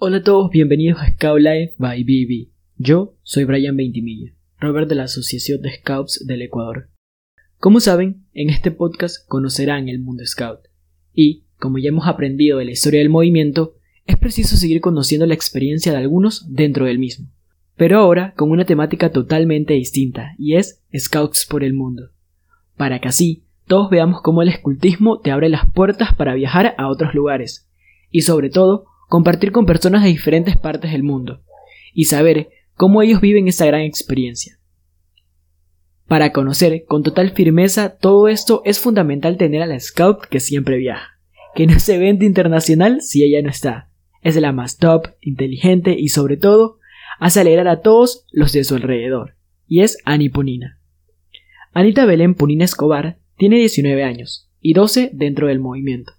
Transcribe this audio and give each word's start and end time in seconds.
Hola 0.00 0.18
a 0.18 0.22
todos, 0.22 0.52
bienvenidos 0.52 1.00
a 1.00 1.10
Scout 1.10 1.40
Life 1.40 1.74
by 1.76 2.04
BB. 2.04 2.52
Yo 2.76 3.16
soy 3.24 3.42
Brian 3.42 3.76
Veintimilla, 3.76 4.32
Robert 4.60 4.88
de 4.88 4.94
la 4.94 5.02
Asociación 5.02 5.60
de 5.60 5.72
Scouts 5.72 6.24
del 6.24 6.42
Ecuador. 6.42 6.88
Como 7.58 7.80
saben, 7.80 8.24
en 8.32 8.48
este 8.48 8.70
podcast 8.70 9.26
conocerán 9.26 9.88
el 9.88 9.98
mundo 9.98 10.24
Scout. 10.24 10.60
Y, 11.12 11.46
como 11.58 11.78
ya 11.78 11.88
hemos 11.88 12.06
aprendido 12.06 12.58
de 12.58 12.66
la 12.66 12.70
historia 12.70 13.00
del 13.00 13.08
movimiento, 13.08 13.74
es 14.06 14.16
preciso 14.16 14.56
seguir 14.56 14.80
conociendo 14.80 15.26
la 15.26 15.34
experiencia 15.34 15.90
de 15.90 15.98
algunos 15.98 16.46
dentro 16.54 16.86
del 16.86 17.00
mismo. 17.00 17.26
Pero 17.76 17.98
ahora 17.98 18.34
con 18.36 18.52
una 18.52 18.66
temática 18.66 19.10
totalmente 19.10 19.74
distinta, 19.74 20.36
y 20.38 20.54
es 20.54 20.80
Scouts 20.96 21.44
por 21.50 21.64
el 21.64 21.74
mundo. 21.74 22.10
Para 22.76 23.00
que 23.00 23.08
así 23.08 23.42
todos 23.66 23.90
veamos 23.90 24.22
cómo 24.22 24.42
el 24.42 24.48
escultismo 24.48 25.18
te 25.18 25.32
abre 25.32 25.48
las 25.48 25.68
puertas 25.72 26.14
para 26.14 26.34
viajar 26.34 26.76
a 26.78 26.86
otros 26.86 27.14
lugares, 27.14 27.68
y 28.12 28.20
sobre 28.20 28.48
todo, 28.48 28.86
compartir 29.08 29.50
con 29.52 29.66
personas 29.66 30.02
de 30.02 30.10
diferentes 30.10 30.56
partes 30.56 30.92
del 30.92 31.02
mundo, 31.02 31.42
y 31.92 32.04
saber 32.04 32.50
cómo 32.74 33.02
ellos 33.02 33.20
viven 33.20 33.48
esa 33.48 33.66
gran 33.66 33.80
experiencia. 33.80 34.58
Para 36.06 36.32
conocer 36.32 36.84
con 36.86 37.02
total 37.02 37.32
firmeza 37.32 37.96
todo 37.98 38.28
esto 38.28 38.62
es 38.64 38.78
fundamental 38.78 39.36
tener 39.36 39.62
a 39.62 39.66
la 39.66 39.80
Scout 39.80 40.20
que 40.30 40.40
siempre 40.40 40.76
viaja, 40.76 41.20
que 41.54 41.66
no 41.66 41.74
es 41.74 41.88
evento 41.88 42.24
internacional 42.24 43.02
si 43.02 43.24
ella 43.24 43.42
no 43.42 43.50
está. 43.50 43.90
Es 44.22 44.36
la 44.36 44.52
más 44.52 44.78
top, 44.78 45.08
inteligente 45.20 45.96
y 45.98 46.08
sobre 46.08 46.36
todo 46.36 46.78
hace 47.18 47.40
alegrar 47.40 47.68
a 47.68 47.80
todos 47.80 48.26
los 48.30 48.52
de 48.52 48.64
su 48.64 48.76
alrededor, 48.76 49.36
y 49.66 49.82
es 49.82 49.98
Ani 50.04 50.28
Punina. 50.28 50.80
Anita 51.72 52.06
Belén 52.06 52.34
Punina 52.34 52.64
Escobar 52.64 53.18
tiene 53.36 53.58
19 53.58 54.02
años 54.02 54.50
y 54.60 54.72
12 54.72 55.10
dentro 55.12 55.48
del 55.48 55.60
movimiento. 55.60 56.12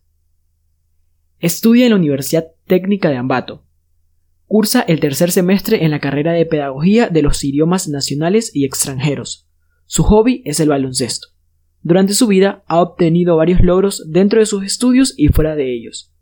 Estudia 1.39 1.85
en 1.85 1.91
la 1.91 1.97
Universidad 1.97 2.45
Técnica 2.69 3.09
de 3.09 3.17
Ambato. 3.17 3.65
Cursa 4.45 4.81
el 4.81 4.99
tercer 4.99 5.31
semestre 5.31 5.85
en 5.85 5.89
la 5.89 5.99
carrera 5.99 6.33
de 6.33 6.45
Pedagogía 6.45 7.09
de 7.09 7.23
los 7.23 7.43
Idiomas 7.43 7.87
Nacionales 7.87 8.55
y 8.55 8.63
Extranjeros. 8.63 9.49
Su 9.87 10.03
hobby 10.03 10.43
es 10.45 10.59
el 10.59 10.69
baloncesto. 10.69 11.29
Durante 11.81 12.13
su 12.13 12.27
vida 12.27 12.63
ha 12.67 12.79
obtenido 12.79 13.37
varios 13.37 13.61
logros 13.61 14.05
dentro 14.11 14.39
de 14.39 14.45
sus 14.45 14.63
estudios 14.63 15.15
y 15.17 15.29
fuera 15.29 15.55
de 15.55 15.73
ellos. 15.73 16.13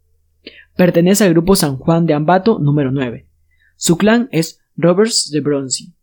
Pertenece 0.78 1.26
al 1.26 1.32
grupo 1.32 1.58
San 1.58 1.76
Juan 1.76 2.06
de 2.06 2.14
Ambato 2.14 2.60
número 2.60 2.94
9. 2.94 3.28
Su 3.76 3.98
clan 3.98 4.30
es 4.32 4.62
Roberts 4.78 5.30
de 5.30 5.42
Bronzy. 5.42 5.96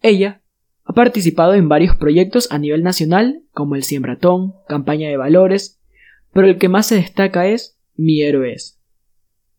Ella 0.00 0.44
ha 0.84 0.92
participado 0.92 1.54
en 1.54 1.68
varios 1.68 1.96
proyectos 1.96 2.46
a 2.52 2.58
nivel 2.58 2.84
nacional, 2.84 3.42
como 3.50 3.74
el 3.74 3.82
Siembratón, 3.82 4.54
Campaña 4.68 5.08
de 5.08 5.16
Valores, 5.16 5.82
pero 6.32 6.46
el 6.46 6.58
que 6.58 6.68
más 6.68 6.86
se 6.86 6.94
destaca 6.94 7.48
es 7.48 7.80
mi 7.96 8.22
héroe 8.22 8.52
es. 8.52 8.81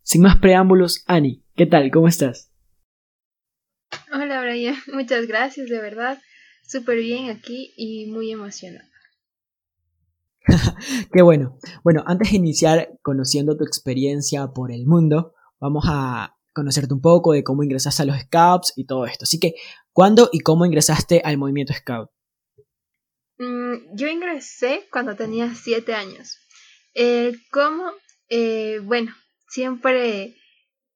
Sin 0.04 0.22
más 0.22 0.38
preámbulos, 0.38 1.04
Ani, 1.08 1.46
¿qué 1.56 1.66
tal? 1.66 1.90
¿Cómo 1.90 2.09
estás? 2.09 2.52
Hola 4.12 4.42
Brian, 4.42 4.76
muchas 4.94 5.28
gracias, 5.28 5.70
de 5.70 5.80
verdad. 5.80 6.22
Súper 6.68 6.98
bien 6.98 7.30
aquí 7.30 7.73
y 7.78 8.08
muy 8.12 8.31
emocionada. 8.31 8.90
Qué 11.14 11.22
bueno. 11.22 11.58
Bueno, 11.86 12.04
antes 12.06 12.31
de 12.31 12.38
iniciar 12.38 13.00
conociendo 13.02 13.56
tu 13.56 13.64
experiencia 13.64 14.48
por 14.48 14.74
el 14.74 14.86
mundo, 14.86 15.34
vamos 15.59 15.86
a 15.88 16.36
conocerte 16.54 16.94
un 16.94 17.02
poco 17.02 17.31
de 17.31 17.44
cómo 17.44 17.64
ingresaste 17.64 18.04
a 18.04 18.06
los 18.06 18.20
Scouts 18.20 18.74
y 18.76 18.86
todo 18.86 19.06
esto. 19.06 19.24
Así 19.24 19.40
que, 19.40 19.56
¿cuándo 19.94 20.30
y 20.34 20.40
cómo 20.40 20.66
ingresaste 20.66 21.22
al 21.24 21.38
movimiento 21.38 21.74
Scout? 21.74 22.09
Mm, 23.38 23.96
yo 23.96 24.08
ingresé 24.09 24.88
cuando 24.92 25.16
tenía 25.16 25.56
siete 25.56 25.94
años. 25.94 26.40
Eh, 26.94 27.34
¿Cómo? 27.52 27.86
Eh, 28.30 28.80
bueno, 28.84 29.14
siempre 29.54 30.36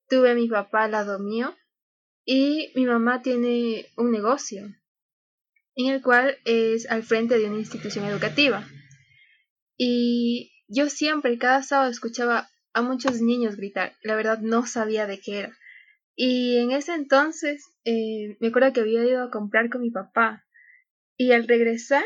tuve 0.10 0.32
a 0.32 0.36
mi 0.36 0.50
papá 0.50 0.86
al 0.86 0.92
lado 0.92 1.20
mío 1.20 1.56
y 2.26 2.72
mi 2.76 2.88
mamá 2.88 3.22
tiene 3.22 3.86
un 3.96 4.12
negocio 4.12 4.66
en 5.76 5.94
el 5.94 6.02
cual 6.02 6.40
es 6.44 6.90
al 6.90 7.04
frente 7.04 7.38
de 7.38 7.46
una 7.46 7.60
institución 7.60 8.06
educativa. 8.06 8.68
Y 9.78 10.52
yo 10.68 10.90
siempre, 10.90 11.38
cada 11.38 11.62
sábado, 11.62 11.92
escuchaba 11.92 12.50
a 12.74 12.82
muchos 12.82 13.22
niños 13.22 13.58
gritar. 13.58 13.96
La 14.02 14.16
verdad 14.16 14.40
no 14.40 14.66
sabía 14.66 15.06
de 15.06 15.20
qué 15.20 15.38
era. 15.38 15.58
Y 16.16 16.58
en 16.58 16.72
ese 16.72 16.96
entonces 16.96 17.64
eh, 17.86 18.38
me 18.40 18.48
acuerdo 18.48 18.74
que 18.74 18.82
había 18.82 19.06
ido 19.06 19.24
a 19.24 19.30
comprar 19.30 19.70
con 19.70 19.82
mi 19.82 19.92
papá. 19.92 20.48
Y 21.16 21.32
al 21.32 21.48
regresar 21.48 22.06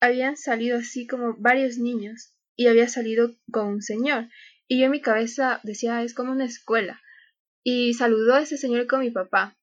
habían 0.00 0.38
salido 0.38 0.78
así 0.78 1.06
como 1.06 1.36
varios 1.36 1.76
niños. 1.76 2.34
Y 2.56 2.68
había 2.68 2.88
salido 2.88 3.36
con 3.52 3.66
un 3.66 3.82
señor. 3.82 4.30
Y 4.68 4.78
yo 4.78 4.86
en 4.86 4.92
mi 4.92 5.00
cabeza 5.00 5.60
decía, 5.62 6.02
es 6.02 6.14
como 6.14 6.32
una 6.32 6.44
escuela. 6.44 7.00
Y 7.62 7.94
saludó 7.94 8.34
a 8.34 8.42
ese 8.42 8.56
señor 8.56 8.86
con 8.86 9.00
mi 9.00 9.10
papá. 9.10 9.56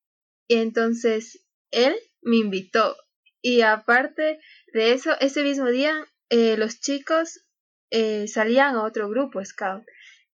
Y 0.48 0.56
entonces 0.56 1.46
él 1.72 1.96
me 2.22 2.38
invitó. 2.38 2.96
Y 3.42 3.62
aparte 3.62 4.40
de 4.74 4.94
eso, 4.94 5.12
ese 5.20 5.44
mismo 5.44 5.70
día 5.70 6.06
eh, 6.30 6.56
los 6.58 6.80
chicos 6.80 7.46
eh, 7.90 8.28
salían 8.28 8.76
a 8.76 8.84
otro 8.84 9.10
grupo 9.10 9.44
scout. 9.44 9.84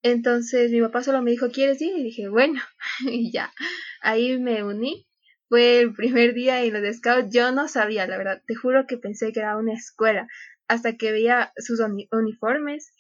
Entonces 0.03 0.71
mi 0.71 0.81
papá 0.81 1.01
solo 1.01 1.21
me 1.21 1.31
dijo, 1.31 1.49
¿quieres 1.49 1.81
ir? 1.81 1.97
Y 1.97 2.03
dije, 2.03 2.27
bueno, 2.27 2.61
y 3.05 3.31
ya, 3.31 3.53
ahí 4.01 4.37
me 4.37 4.63
uní. 4.63 5.07
Fue 5.47 5.79
el 5.79 5.93
primer 5.93 6.33
día 6.33 6.63
en 6.63 6.73
los 6.73 6.81
de 6.81 6.93
scout, 6.93 7.27
yo 7.31 7.51
no 7.51 7.67
sabía, 7.67 8.07
la 8.07 8.17
verdad, 8.17 8.41
te 8.45 8.55
juro 8.55 8.87
que 8.87 8.97
pensé 8.97 9.31
que 9.31 9.39
era 9.39 9.57
una 9.57 9.73
escuela, 9.73 10.27
hasta 10.67 10.97
que 10.97 11.11
veía 11.11 11.53
sus 11.57 11.79
uniformes 12.11 12.93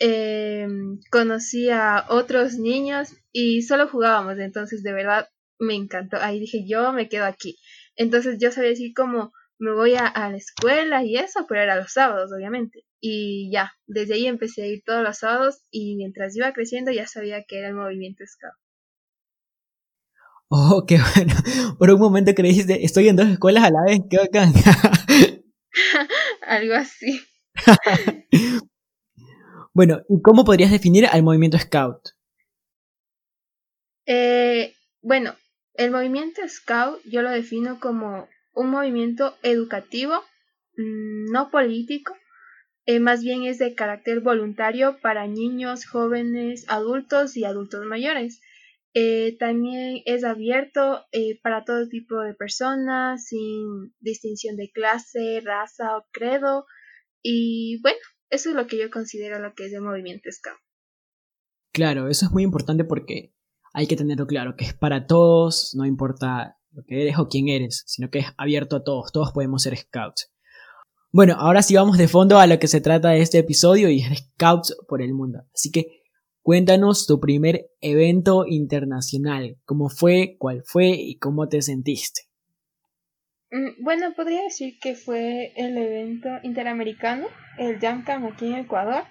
eh, 0.00 0.66
conocí 1.10 1.70
a 1.70 2.06
otros 2.08 2.54
niños 2.58 3.14
y 3.32 3.62
solo 3.62 3.88
jugábamos, 3.88 4.38
entonces 4.38 4.82
de 4.82 4.92
verdad 4.92 5.28
me 5.58 5.74
encantó. 5.74 6.18
Ahí 6.20 6.40
dije, 6.40 6.64
yo 6.66 6.92
me 6.92 7.08
quedo 7.08 7.24
aquí. 7.24 7.58
Entonces 7.96 8.38
yo 8.40 8.52
sabía 8.52 8.70
decir 8.70 8.92
como 8.94 9.32
me 9.58 9.72
voy 9.72 9.94
a, 9.94 10.12
la 10.14 10.36
escuela 10.36 11.02
y 11.04 11.16
eso, 11.16 11.44
pero 11.48 11.62
era 11.62 11.76
los 11.76 11.92
sábados, 11.92 12.30
obviamente. 12.32 12.84
Y 13.00 13.50
ya, 13.52 13.72
desde 13.86 14.14
ahí 14.14 14.26
empecé 14.26 14.62
a 14.62 14.66
ir 14.66 14.82
todos 14.84 15.02
los 15.02 15.18
sábados 15.18 15.62
y 15.70 15.96
mientras 15.96 16.36
iba 16.36 16.52
creciendo 16.52 16.92
ya 16.92 17.06
sabía 17.06 17.42
que 17.44 17.58
era 17.58 17.68
el 17.68 17.74
movimiento 17.74 18.24
Scout. 18.26 18.54
Oh, 20.50 20.84
qué 20.86 20.98
bueno. 21.14 21.34
Por 21.78 21.90
un 21.90 22.00
momento 22.00 22.34
creíste, 22.34 22.84
estoy 22.84 23.08
en 23.08 23.16
dos 23.16 23.28
escuelas 23.28 23.64
a 23.64 23.70
la 23.70 23.82
vez, 23.84 24.00
qué 24.08 24.18
bacán. 24.18 24.52
Algo 26.46 26.74
así. 26.74 27.20
Bueno, 29.78 30.02
¿y 30.08 30.20
cómo 30.22 30.44
podrías 30.44 30.72
definir 30.72 31.06
al 31.06 31.22
movimiento 31.22 31.56
Scout? 31.56 32.00
Eh, 34.06 34.74
bueno, 35.02 35.36
el 35.74 35.92
movimiento 35.92 36.40
Scout 36.48 37.00
yo 37.04 37.22
lo 37.22 37.30
defino 37.30 37.78
como 37.78 38.28
un 38.54 38.70
movimiento 38.70 39.36
educativo, 39.44 40.14
mm, 40.76 41.30
no 41.30 41.52
político, 41.52 42.16
eh, 42.86 42.98
más 42.98 43.22
bien 43.22 43.44
es 43.44 43.60
de 43.60 43.76
carácter 43.76 44.18
voluntario 44.18 44.98
para 45.00 45.28
niños, 45.28 45.86
jóvenes, 45.86 46.64
adultos 46.66 47.36
y 47.36 47.44
adultos 47.44 47.86
mayores. 47.86 48.40
Eh, 48.94 49.36
también 49.38 50.02
es 50.06 50.24
abierto 50.24 51.04
para 51.40 51.62
todo 51.62 51.88
tipo 51.88 52.18
de 52.20 52.34
personas, 52.34 53.26
sin 53.26 53.94
distinción 54.00 54.56
de 54.56 54.72
clase, 54.72 55.40
raza 55.44 55.98
o 55.98 56.04
credo. 56.10 56.66
Y 57.22 57.80
bueno, 57.80 58.00
eso 58.30 58.50
es 58.50 58.56
lo 58.56 58.66
que 58.66 58.78
yo 58.78 58.90
considero 58.90 59.38
lo 59.38 59.54
que 59.54 59.66
es 59.66 59.72
el 59.72 59.82
movimiento 59.82 60.30
Scout. 60.30 60.58
Claro, 61.72 62.08
eso 62.08 62.26
es 62.26 62.32
muy 62.32 62.42
importante 62.42 62.84
porque 62.84 63.34
hay 63.72 63.86
que 63.86 63.96
tenerlo 63.96 64.26
claro, 64.26 64.56
que 64.56 64.64
es 64.64 64.74
para 64.74 65.06
todos, 65.06 65.74
no 65.76 65.84
importa 65.86 66.58
lo 66.72 66.84
que 66.84 67.02
eres 67.02 67.18
o 67.18 67.28
quién 67.28 67.48
eres, 67.48 67.84
sino 67.86 68.10
que 68.10 68.20
es 68.20 68.26
abierto 68.36 68.76
a 68.76 68.84
todos, 68.84 69.12
todos 69.12 69.32
podemos 69.32 69.62
ser 69.62 69.76
scouts. 69.76 70.32
Bueno, 71.10 71.36
ahora 71.38 71.62
sí 71.62 71.74
vamos 71.74 71.96
de 71.96 72.06
fondo 72.06 72.38
a 72.38 72.46
lo 72.46 72.58
que 72.58 72.68
se 72.68 72.82
trata 72.82 73.10
de 73.10 73.22
este 73.22 73.38
episodio 73.38 73.88
y 73.88 74.00
es 74.00 74.18
Scouts 74.34 74.76
por 74.86 75.00
el 75.00 75.14
mundo. 75.14 75.40
Así 75.54 75.70
que 75.70 76.02
cuéntanos 76.42 77.06
tu 77.06 77.18
primer 77.18 77.70
evento 77.80 78.44
internacional, 78.46 79.58
cómo 79.64 79.88
fue, 79.88 80.36
cuál 80.38 80.62
fue 80.66 80.90
y 80.90 81.16
cómo 81.16 81.48
te 81.48 81.62
sentiste. 81.62 82.27
Mm, 83.50 83.82
bueno, 83.82 84.14
podría 84.14 84.42
decir 84.42 84.78
que 84.80 84.94
fue 84.94 85.52
el 85.56 85.76
evento 85.78 86.28
interamericano, 86.42 87.26
el 87.58 87.78
JAMCAM 87.78 88.26
aquí 88.26 88.46
en 88.46 88.56
Ecuador. 88.56 89.04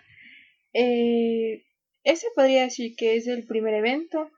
Eh, 0.73 1.63
ese 2.03 2.27
podría 2.35 2.63
decir 2.63 2.95
que 2.95 3.15
es 3.15 3.27
el 3.27 3.45
primer 3.47 3.73
evento 3.73 4.29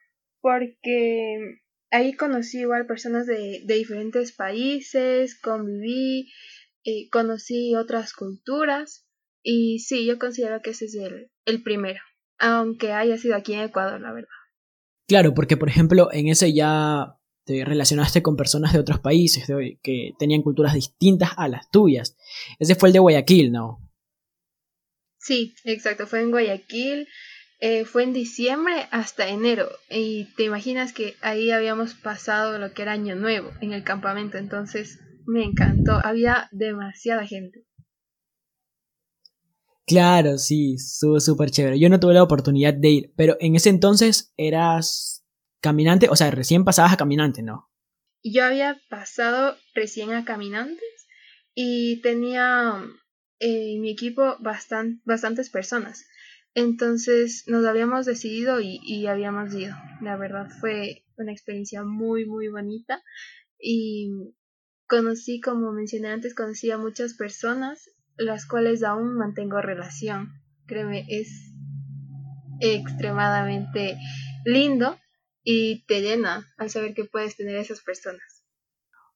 porque 0.42 1.60
ahí 1.92 2.14
conocí 2.14 2.60
igual 2.60 2.88
personas 2.88 3.28
de, 3.28 3.62
diferentes 3.66 4.32
países, 4.32 5.40
conviví, 5.40 6.32
eh, 6.86 7.10
conocí 7.12 7.76
otras 7.76 8.14
culturas 8.14 9.06
y 9.44 9.80
sí, 9.80 10.06
yo 10.06 10.18
considero 10.18 10.62
que 10.62 10.72
ese 10.72 10.86
es 10.86 10.96
el, 10.96 11.30
el 11.46 11.62
primero, 11.62 12.00
aunque 12.38 12.94
haya 12.94 13.18
sido 13.18 13.36
aquí 13.36 13.54
en 13.54 13.62
Ecuador, 13.62 14.00
la 14.00 14.14
verdad. 14.14 14.30
Claro, 15.08 15.34
porque 15.34 15.58
por 15.58 15.70
ejemplo 15.70 16.10
en 16.14 16.28
ese 16.28 16.54
ya 16.54 17.19
te 17.50 17.66
relacionaste 17.66 18.22
con 18.22 18.36
personas 18.36 18.74
de 18.74 18.80
otros 18.80 19.00
países 19.00 19.48
que 19.82 20.14
tenían 20.20 20.44
culturas 20.44 20.76
distintas 20.76 21.32
a 21.36 21.48
las 21.48 21.68
tuyas. 21.72 22.16
Ese 22.60 22.76
fue 22.76 22.90
el 22.90 22.94
de 22.94 23.00
Guayaquil, 23.00 23.52
¿no? 23.52 23.80
Sí, 25.18 25.56
exacto, 25.64 26.06
fue 26.06 26.22
en 26.22 26.30
Guayaquil. 26.30 27.08
eh, 27.60 27.86
fue 27.86 28.04
en 28.04 28.14
diciembre 28.14 28.88
hasta 28.92 29.30
enero 29.30 29.68
y 29.90 30.26
te 30.36 30.44
imaginas 30.44 30.94
que 30.94 31.16
ahí 31.22 31.50
habíamos 31.50 31.96
pasado 31.96 32.60
lo 32.60 32.72
que 32.72 32.84
era 32.84 32.92
año 32.92 33.16
nuevo 33.16 33.50
en 33.62 33.74
el 33.74 33.84
campamento, 33.84 34.38
entonces 34.38 35.00
me 35.26 35.44
encantó, 35.44 36.00
había 36.04 36.50
demasiada 36.52 37.26
gente. 37.26 37.66
Claro, 39.88 40.38
sí, 40.38 40.76
estuvo 40.76 41.20
súper 41.20 41.50
chévere. 41.50 41.80
Yo 41.80 41.90
no 41.90 42.00
tuve 42.00 42.14
la 42.14 42.22
oportunidad 42.22 42.76
de 42.76 42.90
ir, 42.90 43.14
pero 43.16 43.38
en 43.40 43.56
ese 43.56 43.70
entonces 43.70 44.32
eras 44.38 45.19
caminante, 45.62 46.10
o 46.10 46.16
sea, 46.16 46.32
recién 46.32 46.66
pasabas 46.66 46.94
a 46.94 46.98
caminante, 46.98 47.42
¿no? 47.42 47.70
Yo 48.24 48.44
había 48.44 48.80
pasado 48.90 49.56
recién 49.74 50.12
a 50.14 50.26
caminantes 50.26 51.08
y 51.54 52.02
tenía 52.02 52.84
en 53.40 53.78
eh, 53.78 53.80
mi 53.80 53.92
equipo 53.92 54.38
bastantes 54.40 55.50
personas. 55.50 56.06
Entonces 56.54 57.44
nos 57.48 57.66
habíamos 57.66 58.06
decidido 58.06 58.60
y, 58.60 58.80
y, 58.84 59.08
habíamos 59.08 59.54
ido. 59.54 59.76
La 60.02 60.18
verdad 60.18 60.50
fue 60.60 61.06
una 61.16 61.32
experiencia 61.32 61.84
muy, 61.84 62.26
muy 62.26 62.50
bonita. 62.50 63.02
Y 63.58 64.34
conocí, 64.88 65.40
como 65.40 65.72
mencioné 65.72 66.10
antes, 66.10 66.34
conocí 66.34 66.72
a 66.72 66.78
muchas 66.78 67.14
personas, 67.14 67.90
las 68.18 68.46
cuales 68.46 68.84
aún 68.84 69.16
mantengo 69.16 69.62
relación. 69.62 70.34
Créeme, 70.66 71.06
es 71.08 71.30
extremadamente 72.60 73.98
lindo 74.44 74.98
y 75.52 75.84
te 75.88 76.02
llena 76.02 76.46
al 76.60 76.70
saber 76.70 76.94
que 76.94 77.06
puedes 77.06 77.36
tener 77.36 77.56
esas 77.56 77.82
personas. 77.82 78.44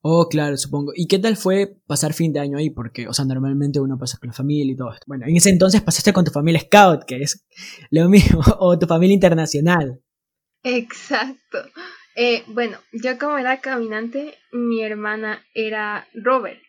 Oh, 0.02 0.28
claro, 0.28 0.58
supongo. 0.58 0.92
¿Y 0.96 1.06
qué 1.06 1.20
tal 1.20 1.38
fue 1.38 1.78
pasar 1.86 2.12
fin 2.14 2.34
de 2.34 2.40
año 2.40 2.58
ahí? 2.58 2.72
Porque, 2.72 3.08
o 3.08 3.14
sea, 3.14 3.24
normalmente 3.24 3.80
uno 3.80 4.00
pasa 4.00 4.18
con 4.18 4.30
la 4.30 4.34
familia 4.34 4.74
y 4.74 4.76
todo 4.76 4.92
esto. 4.92 5.04
Bueno, 5.06 5.28
en 5.28 5.38
ese 5.38 5.52
entonces 5.52 5.84
pasaste 5.84 6.12
con 6.12 6.26
tu 6.26 6.32
familia 6.32 6.62
Scout, 6.62 7.04
que 7.06 7.18
es 7.18 7.46
lo 7.92 8.10
mismo, 8.10 8.42
o 8.60 8.80
tu 8.80 8.88
familia 8.88 9.14
internacional. 9.14 10.02
Exacto. 10.64 11.60
Eh, 12.16 12.44
bueno, 12.48 12.80
yo 12.94 13.20
como 13.20 13.38
era 13.38 13.62
caminante, 13.62 14.34
mi 14.52 14.82
hermana 14.82 15.46
era 15.54 16.08
Robert. 16.16 16.60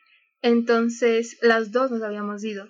Entonces, 0.42 1.38
las 1.40 1.72
dos 1.72 1.90
nos 1.90 2.02
habíamos 2.02 2.44
ido. 2.44 2.68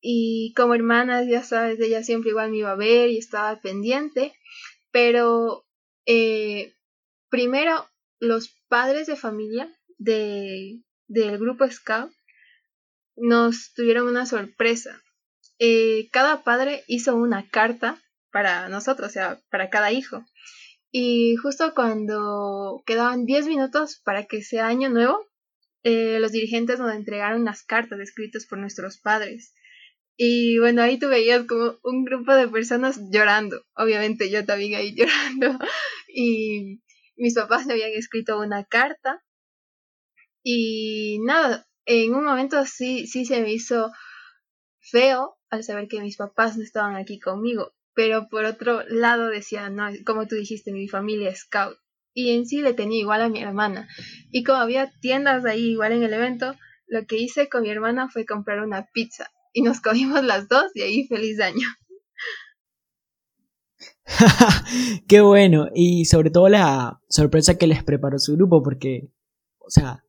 Y 0.00 0.52
como 0.56 0.74
hermanas, 0.74 1.28
ya 1.28 1.44
sabes, 1.44 1.78
ella 1.78 2.02
siempre 2.02 2.30
igual 2.30 2.50
me 2.50 2.56
iba 2.58 2.72
a 2.72 2.76
ver 2.76 3.10
y 3.10 3.18
estaba 3.18 3.60
pendiente. 3.60 4.32
Pero, 4.90 5.64
eh, 6.06 6.74
primero, 7.28 7.88
los 8.20 8.54
padres 8.68 9.06
de 9.06 9.16
familia 9.16 9.68
de, 9.98 10.80
del 11.08 11.38
grupo 11.38 11.68
Scout 11.70 12.12
nos 13.16 13.72
tuvieron 13.74 14.08
una 14.08 14.26
sorpresa. 14.26 15.02
Eh, 15.58 16.08
cada 16.10 16.42
padre 16.42 16.84
hizo 16.88 17.14
una 17.14 17.48
carta 17.48 18.02
para 18.32 18.68
nosotros, 18.68 19.08
o 19.08 19.12
sea, 19.12 19.40
para 19.50 19.70
cada 19.70 19.92
hijo. 19.92 20.24
Y 20.90 21.36
justo 21.36 21.74
cuando 21.74 22.82
quedaban 22.86 23.26
10 23.26 23.46
minutos 23.46 24.00
para 24.04 24.24
que 24.24 24.42
sea 24.42 24.66
año 24.66 24.90
nuevo, 24.90 25.26
eh, 25.82 26.18
los 26.20 26.32
dirigentes 26.32 26.78
nos 26.78 26.94
entregaron 26.94 27.42
unas 27.42 27.62
cartas 27.62 28.00
escritas 28.00 28.46
por 28.46 28.58
nuestros 28.58 28.98
padres. 28.98 29.54
Y 30.16 30.58
bueno, 30.58 30.82
ahí 30.82 30.98
tú 30.98 31.08
veías 31.08 31.44
como 31.46 31.78
un 31.82 32.04
grupo 32.04 32.34
de 32.34 32.48
personas 32.48 33.00
llorando. 33.10 33.64
Obviamente 33.74 34.30
yo 34.30 34.44
también 34.44 34.74
ahí 34.74 34.94
llorando. 34.96 35.58
Y 36.08 36.80
mis 37.16 37.34
papás 37.34 37.66
me 37.66 37.74
habían 37.74 37.92
escrito 37.92 38.38
una 38.38 38.64
carta 38.64 39.24
y 40.46 41.20
nada, 41.20 41.66
en 41.86 42.14
un 42.14 42.24
momento 42.24 42.64
sí, 42.66 43.06
sí 43.06 43.24
se 43.24 43.40
me 43.40 43.50
hizo 43.50 43.90
feo 44.78 45.38
al 45.48 45.64
saber 45.64 45.88
que 45.88 46.02
mis 46.02 46.18
papás 46.18 46.56
no 46.58 46.62
estaban 46.62 46.96
aquí 46.96 47.18
conmigo. 47.18 47.72
Pero 47.94 48.28
por 48.28 48.44
otro 48.44 48.82
lado 48.88 49.28
decía, 49.28 49.70
no, 49.70 49.88
como 50.04 50.26
tú 50.26 50.34
dijiste, 50.34 50.72
mi 50.72 50.86
familia 50.86 51.30
es 51.30 51.40
scout. 51.40 51.78
Y 52.12 52.34
en 52.36 52.44
sí 52.46 52.60
le 52.60 52.74
tenía 52.74 53.00
igual 53.00 53.22
a 53.22 53.30
mi 53.30 53.42
hermana. 53.42 53.88
Y 54.30 54.44
como 54.44 54.58
había 54.58 54.92
tiendas 55.00 55.44
ahí 55.46 55.70
igual 55.70 55.92
en 55.92 56.02
el 56.02 56.12
evento, 56.12 56.54
lo 56.86 57.06
que 57.06 57.16
hice 57.16 57.48
con 57.48 57.62
mi 57.62 57.70
hermana 57.70 58.10
fue 58.10 58.26
comprar 58.26 58.60
una 58.60 58.86
pizza. 58.92 59.30
Y 59.54 59.62
nos 59.62 59.80
comimos 59.80 60.22
las 60.24 60.48
dos 60.48 60.64
y 60.74 60.82
ahí 60.82 61.06
feliz 61.06 61.40
año. 61.40 61.66
Qué 65.08 65.20
bueno. 65.20 65.68
Y 65.74 66.04
sobre 66.06 66.30
todo 66.30 66.48
la 66.48 67.00
sorpresa 67.08 67.56
que 67.56 67.66
les 67.66 67.84
preparó 67.84 68.18
su 68.18 68.34
grupo, 68.34 68.62
porque, 68.62 69.08
o 69.58 69.70
sea, 69.70 70.04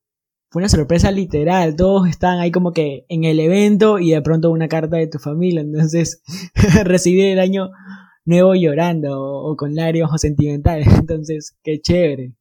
fue 0.50 0.62
una 0.62 0.70
sorpresa 0.70 1.12
literal. 1.12 1.76
Todos 1.76 2.10
están 2.10 2.40
ahí 2.40 2.52
como 2.52 2.74
que 2.74 3.06
en 3.08 3.24
el 3.24 3.40
evento 3.40 4.00
y 4.00 4.12
de 4.12 4.22
pronto 4.22 4.50
una 4.52 4.68
carta 4.68 4.98
de 4.98 5.08
tu 5.08 5.20
familia. 5.20 5.62
Entonces, 5.62 6.24
recibí 6.84 7.22
el 7.22 7.40
año 7.40 7.70
nuevo 8.26 8.56
llorando 8.56 9.22
o, 9.22 9.56
con 9.56 9.76
lágrimas 9.76 10.20
sentimentales. 10.20 10.88
Entonces, 11.00 11.56
qué 11.64 11.80
chévere. 11.82 12.34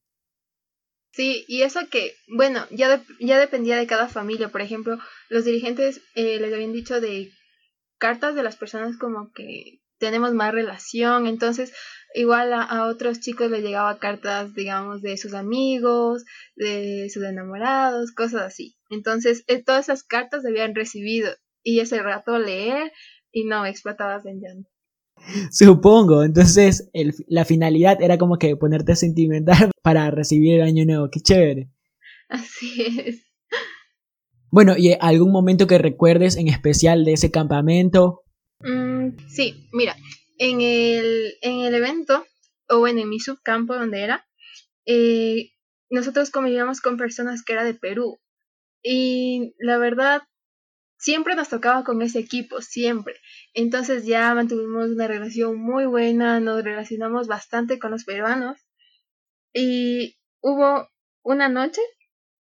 Sí, 1.14 1.44
y 1.46 1.62
eso 1.62 1.88
que, 1.90 2.16
bueno, 2.26 2.66
ya, 2.70 3.05
ya 3.20 3.38
dependía 3.38 3.76
de 3.76 3.87
cada 3.87 4.08
familia. 4.08 4.49
Por 4.49 4.62
ejemplo, 4.62 4.99
los 5.28 5.44
dirigentes 5.44 6.00
eh, 6.16 6.40
les 6.40 6.52
habían 6.52 6.72
dicho 6.72 7.00
de 7.00 7.31
cartas 7.99 8.34
de 8.34 8.43
las 8.43 8.56
personas 8.56 8.96
como 8.99 9.32
que 9.32 9.81
tenemos 9.99 10.34
más 10.34 10.52
relación. 10.52 11.28
Entonces, 11.28 11.72
igual 12.14 12.52
a, 12.52 12.87
otros 12.87 13.20
chicos 13.20 13.49
les 13.49 13.62
llegaba 13.62 13.99
cartas, 14.00 14.55
digamos, 14.55 15.02
de 15.02 15.16
sus 15.16 15.34
amigos, 15.34 16.25
de 16.56 17.08
sus 17.12 17.22
enamorados, 17.22 18.11
cosas 18.12 18.43
así. 18.43 18.76
Entonces, 18.90 19.44
eh, 19.46 19.62
todas 19.62 19.84
esas 19.84 20.02
cartas 20.02 20.44
habían 20.44 20.75
recibido 20.75 21.32
y 21.62 21.78
ese 21.78 22.02
rato 22.02 22.38
leer 22.38 22.93
y 23.31 23.44
no 23.44 23.66
explotabas 23.66 24.26
en. 24.26 24.66
Supongo, 25.50 26.23
entonces 26.23 26.91
la 27.29 27.44
finalidad 27.44 28.00
era 28.00 28.19
como 28.19 28.38
que 28.38 28.56
ponerte 28.56 28.97
sentimental 28.97 29.71
para 29.82 30.11
recibir 30.11 30.55
el 30.55 30.62
año 30.62 30.85
nuevo, 30.85 31.09
qué 31.11 31.21
chévere. 31.21 31.71
Así 32.29 33.03
es. 33.05 33.25
Bueno, 34.50 34.75
¿y 34.76 34.97
algún 35.00 35.32
momento 35.32 35.67
que 35.67 35.79
recuerdes 35.79 36.37
en 36.37 36.49
especial 36.49 37.05
de 37.05 37.15
ese 37.15 37.31
campamento? 37.31 38.23
Mm, 38.61 39.17
sí, 39.29 39.69
mira, 39.73 39.97
en 40.38 40.61
el, 40.61 41.35
en 41.43 41.61
el 41.61 41.75
evento, 41.75 42.25
o 42.69 42.79
bueno, 42.79 43.00
en 43.00 43.09
mi 43.09 43.19
subcampo 43.19 43.75
donde 43.75 44.03
era, 44.03 44.26
eh, 44.87 45.50
nosotros 45.91 46.31
convivíamos 46.31 46.81
con 46.81 46.97
personas 46.97 47.43
que 47.43 47.53
era 47.53 47.65
de 47.65 47.75
Perú. 47.75 48.21
Y 48.82 49.55
la 49.59 49.79
verdad, 49.79 50.23
siempre 51.04 51.34
nos 51.34 51.50
tocaba 51.50 51.84
con 51.84 52.00
ese 52.02 52.18
equipo, 52.18 52.60
siempre. 52.62 53.16
Entonces 53.52 54.06
ya 54.06 54.34
mantuvimos 54.34 54.88
una 54.90 55.06
relación 55.06 55.58
muy 55.58 55.84
buena, 55.84 56.40
nos 56.40 56.64
relacionamos 56.64 57.26
bastante 57.26 57.78
con 57.78 57.90
los 57.90 58.04
peruanos. 58.04 58.58
Y 59.52 60.16
hubo 60.40 60.88
una 61.23 61.49
noche 61.49 61.82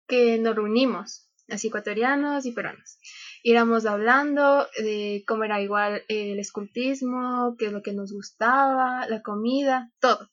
que 0.08 0.38
nos 0.38 0.56
reunimos, 0.56 1.30
así 1.48 1.68
ecuatorianos 1.68 2.46
y 2.46 2.52
peruanos 2.52 2.98
íbamos 3.44 3.84
hablando 3.84 4.66
de 4.78 5.22
cómo 5.28 5.44
era 5.44 5.60
igual 5.60 6.02
el 6.08 6.38
escultismo, 6.38 7.56
qué 7.58 7.66
es 7.66 7.72
lo 7.72 7.82
que 7.82 7.92
nos 7.92 8.10
gustaba, 8.10 9.06
la 9.06 9.20
comida, 9.20 9.92
todo. 10.00 10.30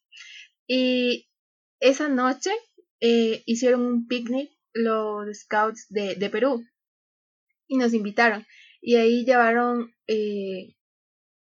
Y 0.66 1.30
esa 1.82 2.08
noche 2.08 2.52
eh, 3.02 3.44
hicieron 3.46 3.82
un 3.82 4.08
picnic 4.08 4.52
los 4.74 5.28
scouts 5.40 5.88
de, 5.90 6.30
Perú 6.32 6.64
y 7.72 7.78
nos 7.78 7.94
invitaron. 7.94 8.46
Y 8.82 8.98
ahí 8.98 9.24
llevaron 9.24 9.96
eh, 10.06 10.76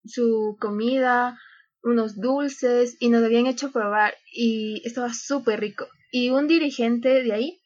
su 0.05 0.59
comida, 0.61 1.39
unos 1.83 2.21
dulces 2.21 2.99
y 3.01 3.09
nos 3.09 3.25
habían 3.25 3.47
hecho 3.47 3.73
probar 3.73 4.15
y 4.31 4.83
estaba 4.85 5.15
súper 5.15 5.59
rico. 5.59 5.89
Y 6.13 6.29
un 6.29 6.47
dirigente 6.47 7.23
de 7.23 7.33
ahí 7.33 7.63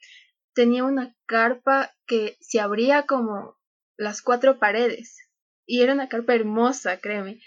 tenía 0.54 0.84
una 0.84 1.16
carpa 1.26 1.90
que 2.06 2.36
se 2.40 2.60
abría 2.60 3.04
como 3.04 3.56
las 3.96 4.22
cuatro 4.22 4.60
paredes. 4.60 5.18
Y 5.66 5.82
era 5.82 5.92
una 5.92 6.08
carpa 6.08 6.34
hermosa, 6.34 7.00
créeme. 7.00 7.40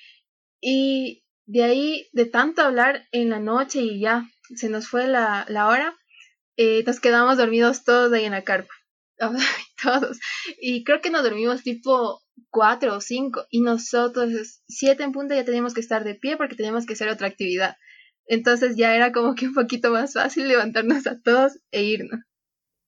Y 0.60 1.24
de 1.46 1.64
ahí, 1.64 2.10
de 2.12 2.26
tanto 2.26 2.62
hablar 2.62 3.08
en 3.14 3.30
la 3.30 3.40
noche 3.40 3.80
y 3.80 4.02
ya 4.02 4.28
se 4.56 4.68
nos 4.68 4.90
fue 4.90 5.08
la, 5.08 5.46
la 5.48 5.68
hora, 5.70 5.96
eh, 6.58 6.84
nos 6.86 7.00
quedamos 7.00 7.38
dormidos 7.38 7.86
todos 7.86 8.12
ahí 8.12 8.26
en 8.26 8.34
la 8.34 8.44
carpa. 8.44 8.74
todos. 9.84 10.20
Y 10.60 10.84
creo 10.84 11.02
que 11.02 11.10
nos 11.10 11.24
dormimos 11.24 11.64
tipo 11.64 12.22
cuatro 12.50 12.98
o 12.98 13.02
cinco. 13.02 13.46
Y 13.50 13.62
nosotros, 13.62 14.62
siete 14.68 15.04
en 15.04 15.12
punto, 15.12 15.36
ya 15.36 15.46
teníamos 15.46 15.74
que 15.74 15.82
estar 15.82 16.04
de 16.04 16.16
pie 16.16 16.38
porque 16.38 16.56
teníamos 16.56 16.86
que 16.86 16.94
hacer 16.94 17.10
otra 17.10 17.28
actividad. 17.28 17.76
Entonces 18.28 18.76
ya 18.76 18.96
era 18.96 19.12
como 19.12 19.36
que 19.36 19.48
un 19.48 19.54
poquito 19.54 19.92
más 19.92 20.14
fácil 20.14 20.48
levantarnos 20.48 21.06
a 21.08 21.20
todos 21.22 21.60
e 21.72 21.84
irnos. 21.84 22.22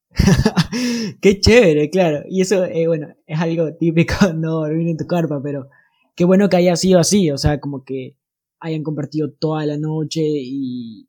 qué 1.22 1.40
chévere, 1.40 1.90
claro. 1.90 2.24
Y 2.30 2.42
eso, 2.42 2.66
eh, 2.66 2.88
bueno, 2.88 3.08
es 3.26 3.40
algo 3.40 3.74
típico, 3.76 4.16
no 4.36 4.62
dormir 4.62 4.90
en 4.90 4.98
tu 4.98 5.06
carpa, 5.06 5.42
pero 5.44 5.70
qué 6.16 6.26
bueno 6.26 6.50
que 6.50 6.58
haya 6.58 6.76
sido 6.76 7.00
así, 7.00 7.32
o 7.32 7.38
sea, 7.38 7.60
como 7.60 7.84
que 7.84 8.18
hayan 8.60 8.84
compartido 8.84 9.32
toda 9.32 9.66
la 9.66 9.78
noche 9.78 10.22
y, 10.24 11.08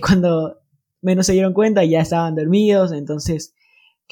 cuando 0.00 0.60
menos 1.00 1.26
se 1.26 1.32
dieron 1.32 1.52
cuenta 1.52 1.84
ya 1.84 2.00
estaban 2.00 2.34
dormidos, 2.34 2.92
entonces, 2.92 3.54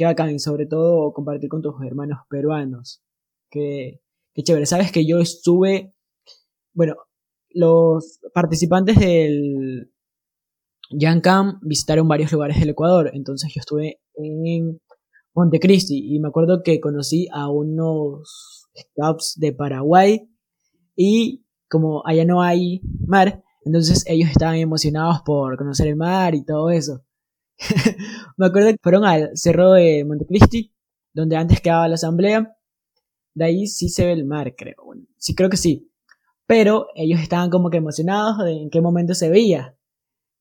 qué 0.00 0.06
bacán, 0.06 0.30
y 0.30 0.38
sobre 0.38 0.64
todo 0.64 1.12
compartir 1.12 1.50
con 1.50 1.60
tus 1.60 1.74
hermanos 1.84 2.20
peruanos. 2.30 3.02
Qué, 3.50 4.00
qué 4.32 4.42
chévere. 4.42 4.64
Sabes 4.64 4.92
que 4.92 5.06
yo 5.06 5.18
estuve, 5.18 5.94
bueno, 6.72 6.94
los 7.50 8.18
participantes 8.32 8.98
del 8.98 9.92
Camp 11.22 11.58
visitaron 11.60 12.08
varios 12.08 12.32
lugares 12.32 12.58
del 12.58 12.70
Ecuador. 12.70 13.10
Entonces 13.12 13.52
yo 13.54 13.60
estuve 13.60 14.00
en 14.14 14.80
Montecristi 15.34 16.14
y 16.14 16.18
me 16.18 16.28
acuerdo 16.28 16.62
que 16.64 16.80
conocí 16.80 17.28
a 17.30 17.50
unos 17.50 18.68
scouts 18.74 19.34
de 19.36 19.52
Paraguay 19.52 20.30
y 20.96 21.44
como 21.68 22.02
allá 22.06 22.24
no 22.24 22.40
hay 22.40 22.80
mar, 23.06 23.44
entonces 23.66 24.02
ellos 24.06 24.30
estaban 24.30 24.56
emocionados 24.56 25.20
por 25.26 25.58
conocer 25.58 25.88
el 25.88 25.96
mar 25.96 26.34
y 26.34 26.42
todo 26.42 26.70
eso. 26.70 27.04
me 28.36 28.46
acuerdo 28.46 28.70
que 28.70 28.76
fueron 28.82 29.04
al 29.04 29.30
cerro 29.36 29.72
de 29.72 30.04
Montecristi, 30.04 30.72
donde 31.12 31.36
antes 31.36 31.60
quedaba 31.60 31.88
la 31.88 31.94
asamblea. 31.94 32.56
De 33.34 33.44
ahí 33.44 33.66
sí 33.66 33.88
se 33.88 34.06
ve 34.06 34.12
el 34.12 34.24
mar, 34.24 34.54
creo. 34.56 34.76
sí, 35.16 35.34
creo 35.34 35.50
que 35.50 35.56
sí. 35.56 35.90
Pero 36.46 36.88
ellos 36.96 37.20
estaban 37.20 37.50
como 37.50 37.70
que 37.70 37.78
emocionados 37.78 38.38
de 38.44 38.62
en 38.62 38.70
qué 38.70 38.80
momento 38.80 39.14
se 39.14 39.28
veía 39.28 39.76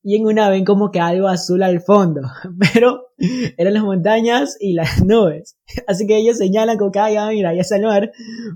y 0.02 0.16
en 0.16 0.26
una 0.26 0.48
ven 0.48 0.64
como 0.64 0.90
que 0.90 1.00
algo 1.00 1.28
azul 1.28 1.62
al 1.62 1.80
fondo, 1.80 2.22
pero 2.74 3.08
eran 3.56 3.74
las 3.74 3.82
montañas 3.82 4.56
y 4.60 4.72
las 4.72 5.02
nubes. 5.04 5.56
Así 5.86 6.06
que 6.06 6.16
ellos 6.16 6.38
señalan 6.38 6.78
como 6.78 6.90
que, 6.90 6.98
ay, 6.98 7.36
mira, 7.36 7.54
ya 7.54 7.60
está 7.60 7.76
el 7.76 7.82
mar, 7.82 8.10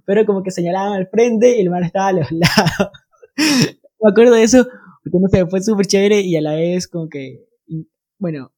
pero 0.07 0.25
como 0.27 0.43
que 0.43 0.51
señalaban 0.51 0.95
al 0.95 1.09
frente 1.09 1.57
y 1.57 1.61
el 1.61 1.71
mar 1.71 1.83
estaba 1.83 2.09
a 2.09 2.13
los 2.13 2.31
lados. 2.31 2.93
Me 4.01 4.11
acuerdo 4.11 4.35
de 4.35 4.43
eso, 4.43 4.65
porque 5.03 5.19
no 5.21 5.29
sé, 5.29 5.47
fue 5.47 5.63
súper 5.63 5.87
chévere 5.87 6.21
y 6.21 6.37
a 6.37 6.41
la 6.41 6.55
vez 6.55 6.89
como 6.89 7.09
que, 7.09 7.45
bueno, 8.19 8.53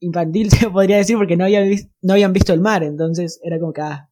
infantil 0.00 0.50
se 0.50 0.70
podría 0.70 0.96
decir 0.96 1.16
porque 1.16 1.36
no 1.36 1.44
habían, 1.44 1.70
no 2.02 2.12
habían 2.12 2.32
visto 2.32 2.52
el 2.52 2.60
mar, 2.60 2.82
entonces 2.82 3.40
era 3.42 3.58
como 3.58 3.72
que, 3.72 3.82
ah. 3.82 4.10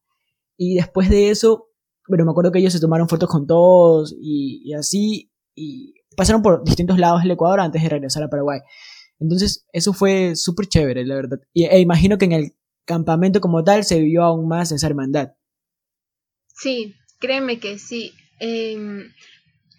Y 0.57 0.75
después 0.75 1.09
de 1.09 1.29
eso, 1.29 1.69
bueno, 2.07 2.25
me 2.25 2.31
acuerdo 2.31 2.51
que 2.51 2.59
ellos 2.59 2.73
se 2.73 2.79
tomaron 2.79 3.07
fotos 3.07 3.29
con 3.29 3.45
todos 3.45 4.15
y, 4.19 4.73
así, 4.73 5.31
y 5.53 5.93
pasaron 6.15 6.41
por 6.41 6.63
distintos 6.63 6.97
lados 6.97 7.21
del 7.21 7.31
Ecuador 7.31 7.59
antes 7.59 7.83
de 7.83 7.89
regresar 7.89 8.23
a 8.23 8.29
Paraguay. 8.29 8.61
Entonces, 9.19 9.67
eso 9.71 9.93
fue 9.93 10.35
súper 10.35 10.67
chévere, 10.67 11.05
la 11.05 11.15
verdad. 11.15 11.39
Y, 11.53 11.65
e 11.65 11.79
imagino 11.79 12.17
que 12.17 12.25
en 12.25 12.31
el 12.31 12.55
campamento 12.85 13.41
como 13.41 13.63
tal 13.63 13.83
se 13.83 13.99
vivió 13.99 14.23
aún 14.23 14.47
más 14.47 14.71
esa 14.71 14.87
hermandad. 14.87 15.33
Sí, 16.55 16.95
créeme 17.19 17.59
que 17.59 17.77
sí. 17.77 18.13
Em, 18.39 19.11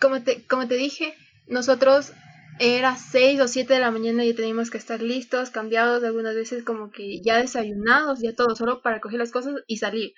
como, 0.01 0.23
te, 0.23 0.47
como 0.47 0.69
te 0.69 0.77
dije, 0.77 1.15
nosotros 1.49 2.13
era 2.61 2.97
6 2.97 3.41
o 3.41 3.49
7 3.49 3.75
de 3.75 3.81
la 3.81 3.91
mañana 3.91 4.25
y 4.25 4.35
teníamos 4.35 4.71
que 4.71 4.79
estar 4.79 5.01
listos, 5.03 5.51
cambiados, 5.51 6.05
algunas 6.05 6.35
veces 6.35 6.65
como 6.65 6.91
que 6.91 7.21
ya 7.23 7.39
desayunados, 7.39 8.21
ya 8.21 8.35
todo, 8.35 8.55
solo 8.57 8.83
para 8.83 9.01
coger 9.01 9.19
las 9.19 9.31
cosas 9.31 9.55
y 9.67 9.79
salir. 9.79 10.15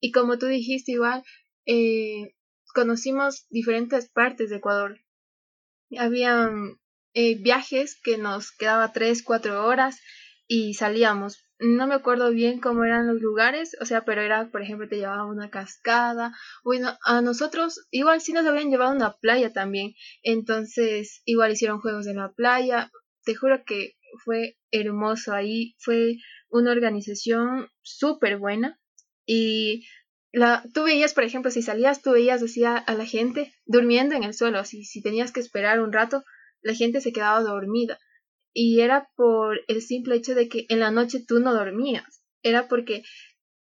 Y 0.00 0.12
como 0.12 0.38
tú 0.38 0.46
dijiste 0.46 0.92
igual, 0.92 1.22
eh, 1.66 2.34
conocimos 2.74 3.46
diferentes 3.50 4.08
partes 4.08 4.50
de 4.50 4.56
Ecuador. 4.56 5.00
Habían 5.98 6.78
eh, 7.14 7.36
viajes 7.36 7.98
que 8.02 8.18
nos 8.18 8.52
quedaba 8.52 8.92
3, 8.92 9.22
4 9.22 9.64
horas 9.64 10.00
y 10.46 10.74
salíamos. 10.74 11.45
No 11.58 11.86
me 11.86 11.94
acuerdo 11.94 12.30
bien 12.30 12.60
cómo 12.60 12.84
eran 12.84 13.06
los 13.06 13.20
lugares, 13.20 13.76
o 13.80 13.86
sea, 13.86 14.04
pero 14.04 14.20
era, 14.20 14.50
por 14.50 14.60
ejemplo, 14.62 14.88
te 14.88 14.96
llevaba 14.96 15.24
una 15.26 15.48
cascada. 15.50 16.34
Bueno, 16.62 16.96
a 17.02 17.22
nosotros 17.22 17.86
igual 17.90 18.20
sí 18.20 18.32
nos 18.32 18.44
habían 18.46 18.70
llevado 18.70 18.92
a 18.92 18.96
una 18.96 19.12
playa 19.14 19.52
también. 19.52 19.94
Entonces, 20.22 21.22
igual 21.24 21.52
hicieron 21.52 21.80
juegos 21.80 22.06
en 22.06 22.16
la 22.16 22.32
playa. 22.32 22.90
Te 23.24 23.34
juro 23.34 23.64
que 23.64 23.94
fue 24.24 24.58
hermoso 24.70 25.32
ahí. 25.32 25.74
Fue 25.78 26.16
una 26.50 26.72
organización 26.72 27.68
súper 27.80 28.36
buena. 28.36 28.78
Y 29.24 29.86
la, 30.32 30.62
tú 30.74 30.84
veías, 30.84 31.14
por 31.14 31.24
ejemplo, 31.24 31.50
si 31.50 31.62
salías, 31.62 32.02
tú 32.02 32.12
veías, 32.12 32.42
decía 32.42 32.76
a 32.76 32.94
la 32.94 33.06
gente 33.06 33.54
durmiendo 33.64 34.14
en 34.14 34.24
el 34.24 34.34
suelo, 34.34 34.62
si, 34.64 34.84
si 34.84 35.00
tenías 35.00 35.32
que 35.32 35.40
esperar 35.40 35.80
un 35.80 35.92
rato, 35.92 36.22
la 36.60 36.74
gente 36.74 37.00
se 37.00 37.12
quedaba 37.12 37.40
dormida. 37.40 37.98
Y 38.58 38.80
era 38.80 39.10
por 39.16 39.60
el 39.68 39.82
simple 39.82 40.16
hecho 40.16 40.34
de 40.34 40.48
que 40.48 40.64
en 40.70 40.80
la 40.80 40.90
noche 40.90 41.22
tú 41.22 41.40
no 41.40 41.52
dormías, 41.52 42.22
era 42.42 42.68
porque 42.68 43.02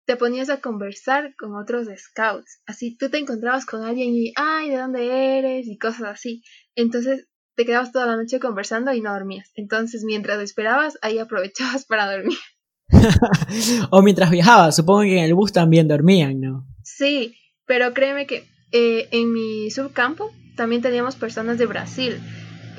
te 0.07 0.15
ponías 0.15 0.49
a 0.49 0.61
conversar 0.61 1.35
con 1.35 1.55
otros 1.55 1.85
scouts. 1.95 2.63
Así 2.65 2.97
tú 2.97 3.07
te 3.07 3.19
encontrabas 3.19 3.67
con 3.67 3.83
alguien 3.83 4.15
y, 4.15 4.33
ay, 4.35 4.71
¿de 4.71 4.77
dónde 4.77 5.37
eres? 5.37 5.67
y 5.67 5.77
cosas 5.77 6.07
así. 6.07 6.41
Entonces 6.73 7.27
te 7.55 7.67
quedabas 7.67 7.91
toda 7.91 8.07
la 8.07 8.15
noche 8.15 8.39
conversando 8.39 8.91
y 8.91 9.01
no 9.01 9.13
dormías. 9.13 9.51
Entonces 9.53 10.03
mientras 10.03 10.41
esperabas, 10.41 10.97
ahí 11.03 11.19
aprovechabas 11.19 11.85
para 11.87 12.11
dormir. 12.11 12.39
o 13.91 14.01
mientras 14.01 14.31
viajaba, 14.31 14.71
supongo 14.71 15.01
que 15.01 15.19
en 15.19 15.25
el 15.25 15.35
bus 15.35 15.53
también 15.53 15.87
dormían, 15.87 16.39
¿no? 16.39 16.65
Sí, 16.83 17.35
pero 17.67 17.93
créeme 17.93 18.25
que 18.25 18.49
eh, 18.71 19.07
en 19.11 19.31
mi 19.31 19.69
subcampo 19.69 20.31
también 20.55 20.81
teníamos 20.81 21.15
personas 21.15 21.59
de 21.59 21.67
Brasil 21.67 22.19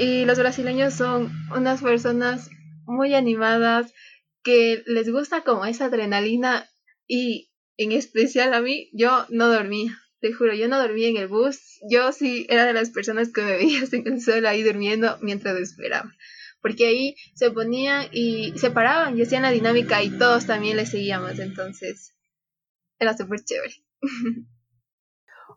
y 0.00 0.24
los 0.24 0.38
brasileños 0.38 0.94
son 0.94 1.30
unas 1.54 1.82
personas 1.82 2.48
muy 2.86 3.14
animadas 3.14 3.92
que 4.42 4.82
les 4.86 5.10
gusta 5.10 5.42
como 5.42 5.66
esa 5.66 5.84
adrenalina 5.86 6.68
y 7.06 7.52
en 7.76 7.92
especial 7.92 8.54
a 8.54 8.62
mí 8.62 8.88
yo 8.94 9.26
no 9.28 9.48
dormía, 9.48 9.98
te 10.20 10.32
juro, 10.32 10.54
yo 10.54 10.68
no 10.68 10.78
dormía 10.80 11.08
en 11.08 11.18
el 11.18 11.28
bus, 11.28 11.78
yo 11.90 12.12
sí 12.12 12.46
era 12.48 12.64
de 12.64 12.72
las 12.72 12.90
personas 12.90 13.30
que 13.30 13.42
me 13.42 13.56
veías 13.56 13.92
en 13.92 14.06
el 14.06 14.20
suelo 14.20 14.48
ahí 14.48 14.62
durmiendo 14.62 15.18
mientras 15.20 15.56
esperaba 15.58 16.10
porque 16.62 16.86
ahí 16.86 17.16
se 17.34 17.50
ponían 17.50 18.08
y 18.12 18.52
se 18.58 18.70
paraban 18.70 19.18
y 19.18 19.22
hacían 19.22 19.42
la 19.42 19.50
dinámica 19.50 20.02
y 20.02 20.10
todos 20.10 20.46
también 20.46 20.76
le 20.76 20.86
seguíamos, 20.86 21.38
entonces 21.38 22.14
era 22.98 23.16
súper 23.16 23.40
chévere. 23.44 23.74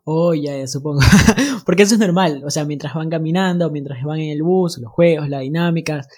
Oh, 0.06 0.34
ya, 0.34 0.56
ya 0.58 0.66
supongo. 0.66 1.00
Porque 1.64 1.82
eso 1.84 1.94
es 1.94 2.00
normal. 2.00 2.42
O 2.44 2.50
sea, 2.50 2.64
mientras 2.64 2.94
van 2.94 3.08
caminando, 3.08 3.70
mientras 3.70 4.02
van 4.04 4.20
en 4.20 4.30
el 4.30 4.42
bus, 4.42 4.78
los 4.78 4.92
juegos, 4.92 5.30
las 5.30 5.40
dinámicas, 5.40 6.08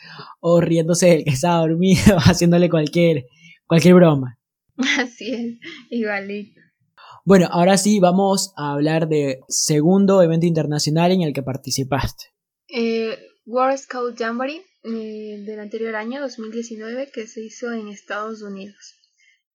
o 0.40 0.60
riéndose 0.60 1.06
del 1.06 1.24
que 1.24 1.30
estaba 1.30 1.60
dormido, 1.60 2.16
haciéndole 2.18 2.68
cualquier, 2.68 3.26
cualquier 3.66 3.94
broma. 3.94 4.38
Así 4.98 5.32
es, 5.32 5.58
igualito. 5.90 6.60
Bueno, 7.24 7.48
ahora 7.50 7.76
sí 7.78 7.98
vamos 7.98 8.52
a 8.56 8.72
hablar 8.72 9.08
de 9.08 9.40
segundo 9.48 10.22
evento 10.22 10.46
internacional 10.46 11.12
en 11.12 11.22
el 11.22 11.32
que 11.32 11.42
participaste. 11.42 12.26
Eh, 12.68 13.16
World 13.46 13.78
Scout 13.78 14.18
Jamboree 14.18 14.62
eh, 14.82 15.42
del 15.44 15.60
anterior 15.60 15.94
año, 15.94 16.20
2019, 16.20 17.10
que 17.12 17.26
se 17.26 17.42
hizo 17.42 17.72
en 17.72 17.88
Estados 17.88 18.42
Unidos. 18.42 18.94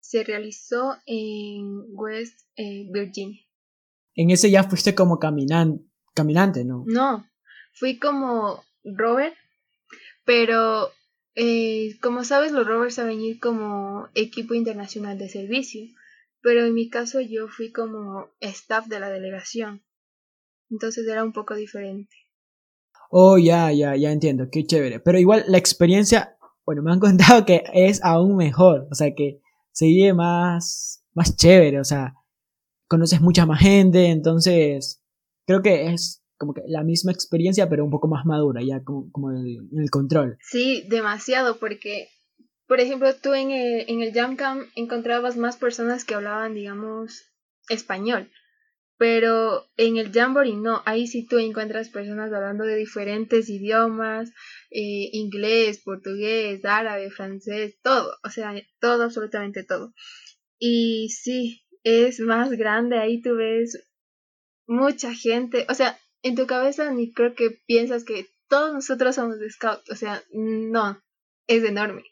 Se 0.00 0.22
realizó 0.22 0.96
en 1.06 1.86
West 1.94 2.38
eh, 2.56 2.86
Virginia. 2.92 3.45
En 4.16 4.30
ese 4.30 4.50
ya 4.50 4.64
fuiste 4.64 4.94
como 4.94 5.18
caminante, 5.18 6.64
¿no? 6.64 6.84
No, 6.86 7.26
fui 7.72 7.98
como 7.98 8.64
rover, 8.82 9.34
pero 10.24 10.90
eh, 11.34 11.98
como 12.00 12.24
sabes, 12.24 12.50
los 12.50 12.66
rovers 12.66 12.94
saben 12.94 13.20
ir 13.20 13.38
como 13.38 14.08
equipo 14.14 14.54
internacional 14.54 15.18
de 15.18 15.28
servicio, 15.28 15.86
pero 16.40 16.64
en 16.64 16.72
mi 16.72 16.88
caso 16.88 17.20
yo 17.20 17.46
fui 17.48 17.70
como 17.72 18.30
staff 18.40 18.86
de 18.86 19.00
la 19.00 19.10
delegación, 19.10 19.84
entonces 20.70 21.06
era 21.06 21.22
un 21.22 21.32
poco 21.32 21.54
diferente. 21.54 22.16
Oh, 23.10 23.38
ya, 23.38 23.70
ya, 23.70 23.94
ya 23.96 24.10
entiendo, 24.10 24.48
qué 24.50 24.64
chévere. 24.64 24.98
Pero 25.00 25.18
igual 25.18 25.44
la 25.46 25.58
experiencia, 25.58 26.36
bueno, 26.64 26.82
me 26.82 26.92
han 26.92 27.00
contado 27.00 27.44
que 27.44 27.64
es 27.74 28.02
aún 28.02 28.36
mejor, 28.36 28.88
o 28.90 28.94
sea, 28.94 29.14
que 29.14 29.40
se 29.72 29.86
vive 29.86 30.14
más, 30.14 31.04
más 31.12 31.36
chévere, 31.36 31.80
o 31.80 31.84
sea, 31.84 32.14
conoces 32.88 33.20
mucha 33.20 33.46
más 33.46 33.60
gente, 33.60 34.06
entonces 34.06 35.02
creo 35.46 35.62
que 35.62 35.88
es 35.92 36.22
como 36.38 36.54
que 36.54 36.62
la 36.66 36.82
misma 36.82 37.12
experiencia, 37.12 37.68
pero 37.68 37.84
un 37.84 37.90
poco 37.90 38.08
más 38.08 38.26
madura, 38.26 38.60
ya 38.62 38.82
como, 38.82 39.10
como 39.10 39.30
el, 39.30 39.90
control. 39.90 40.36
Sí, 40.40 40.84
demasiado, 40.88 41.58
porque, 41.58 42.08
por 42.66 42.80
ejemplo, 42.80 43.14
tú 43.14 43.34
en 43.34 43.50
el, 43.50 43.84
en 43.88 44.02
el 44.02 44.12
Jam 44.12 44.36
encontrabas 44.74 45.36
más 45.36 45.56
personas 45.56 46.04
que 46.04 46.14
hablaban, 46.14 46.54
digamos, 46.54 47.24
español. 47.68 48.30
Pero 48.98 49.66
en 49.76 49.98
el 49.98 50.10
Jamboree 50.10 50.56
no, 50.56 50.82
ahí 50.86 51.06
sí 51.06 51.26
tú 51.26 51.38
encuentras 51.38 51.90
personas 51.90 52.32
hablando 52.32 52.64
de 52.64 52.76
diferentes 52.76 53.50
idiomas, 53.50 54.30
eh, 54.70 55.10
inglés, 55.12 55.82
portugués, 55.84 56.64
árabe, 56.64 57.10
francés, 57.10 57.76
todo, 57.82 58.14
o 58.24 58.30
sea, 58.30 58.54
todo, 58.80 59.02
absolutamente 59.02 59.64
todo. 59.64 59.92
Y 60.58 61.10
sí, 61.10 61.65
es 61.86 62.18
más 62.18 62.50
grande, 62.50 62.98
ahí 62.98 63.22
tú 63.22 63.36
ves 63.36 63.88
mucha 64.66 65.14
gente, 65.14 65.66
o 65.68 65.74
sea, 65.74 65.96
en 66.22 66.34
tu 66.34 66.44
cabeza 66.48 66.90
ni 66.90 67.12
creo 67.12 67.36
que 67.36 67.62
piensas 67.64 68.02
que 68.02 68.26
todos 68.48 68.74
nosotros 68.74 69.14
somos 69.14 69.38
de 69.38 69.48
Scout, 69.48 69.88
o 69.88 69.94
sea, 69.94 70.20
no, 70.32 71.00
es 71.46 71.62
enorme. 71.62 72.02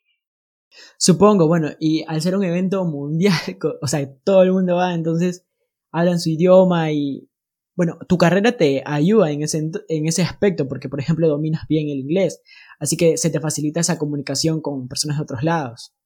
Supongo, 0.97 1.49
bueno, 1.49 1.71
y 1.81 2.05
al 2.07 2.23
ser 2.23 2.37
un 2.37 2.45
evento 2.45 2.85
mundial, 2.85 3.35
o 3.83 3.89
sea, 3.89 4.09
todo 4.23 4.45
el 4.45 4.53
mundo 4.53 4.77
va, 4.77 4.95
entonces 4.95 5.45
hablan 5.91 6.21
su 6.21 6.31
idioma 6.31 6.93
y, 6.93 7.29
bueno, 7.75 7.99
tu 8.09 8.17
carrera 8.17 8.57
te 8.57 8.85
ayuda 8.87 9.33
en 9.33 9.43
ese, 9.43 9.59
en 9.89 10.07
ese 10.07 10.23
aspecto 10.23 10.69
porque, 10.69 10.89
por 10.89 11.01
ejemplo, 11.01 11.27
dominas 11.27 11.67
bien 11.69 11.89
el 11.89 11.99
inglés, 11.99 12.41
así 12.79 12.97
que 12.97 13.17
se 13.17 13.29
te 13.29 13.41
facilita 13.41 13.81
esa 13.81 13.99
comunicación 13.99 14.61
con 14.61 14.87
personas 14.87 15.17
de 15.17 15.25
otros 15.25 15.43
lados. 15.43 15.97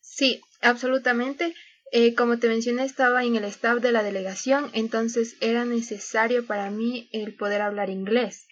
Sí, 0.00 0.40
absolutamente. 0.60 1.54
Eh, 1.94 2.14
como 2.14 2.38
te 2.38 2.48
mencioné, 2.48 2.86
estaba 2.86 3.22
en 3.22 3.36
el 3.36 3.44
staff 3.44 3.82
de 3.82 3.92
la 3.92 4.02
delegación, 4.02 4.70
entonces 4.72 5.36
era 5.42 5.66
necesario 5.66 6.46
para 6.46 6.70
mí 6.70 7.10
el 7.12 7.36
poder 7.36 7.60
hablar 7.60 7.90
inglés. 7.90 8.46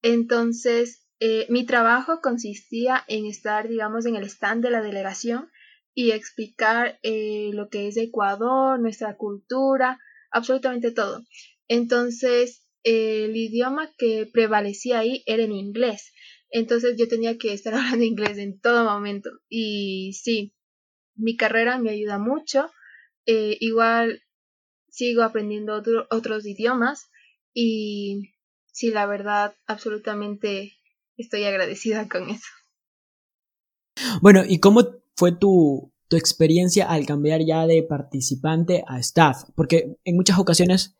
Entonces, 0.00 1.06
eh, 1.20 1.46
mi 1.50 1.66
trabajo 1.66 2.20
consistía 2.22 3.04
en 3.08 3.26
estar, 3.26 3.68
digamos, 3.68 4.06
en 4.06 4.16
el 4.16 4.24
stand 4.24 4.64
de 4.64 4.70
la 4.70 4.80
delegación 4.80 5.50
y 5.94 6.12
explicar 6.12 6.98
eh, 7.02 7.50
lo 7.52 7.68
que 7.68 7.88
es 7.88 7.98
Ecuador, 7.98 8.80
nuestra 8.80 9.18
cultura, 9.18 10.00
absolutamente 10.30 10.92
todo. 10.92 11.22
Entonces, 11.68 12.66
el 12.84 13.36
idioma 13.36 13.92
que 13.98 14.26
prevalecía 14.32 15.00
ahí 15.00 15.22
era 15.26 15.42
en 15.42 15.52
inglés. 15.52 16.10
Entonces 16.50 16.96
yo 16.98 17.06
tenía 17.06 17.36
que 17.36 17.52
estar 17.52 17.74
hablando 17.74 18.02
inglés 18.02 18.38
en 18.38 18.58
todo 18.60 18.84
momento. 18.84 19.30
Y 19.50 20.14
sí, 20.14 20.54
mi 21.14 21.36
carrera 21.36 21.78
me 21.78 21.90
ayuda 21.90 22.18
mucho. 22.18 22.70
Eh, 23.26 23.56
igual 23.60 24.22
sigo 24.88 25.22
aprendiendo 25.22 25.82
otros 26.10 26.46
idiomas 26.46 27.08
y 27.54 28.34
sí, 28.66 28.90
la 28.90 29.06
verdad, 29.06 29.54
absolutamente 29.66 30.72
estoy 31.16 31.44
agradecida 31.44 32.08
con 32.08 32.30
eso. 32.30 32.48
Bueno, 34.20 34.42
¿y 34.46 34.58
cómo 34.58 34.82
fue 35.16 35.32
tu, 35.32 35.92
tu 36.08 36.16
experiencia 36.16 36.90
al 36.90 37.06
cambiar 37.06 37.42
ya 37.44 37.66
de 37.66 37.82
participante 37.82 38.84
a 38.86 38.98
staff? 38.98 39.44
Porque 39.54 39.96
en 40.04 40.16
muchas 40.16 40.38
ocasiones 40.38 40.96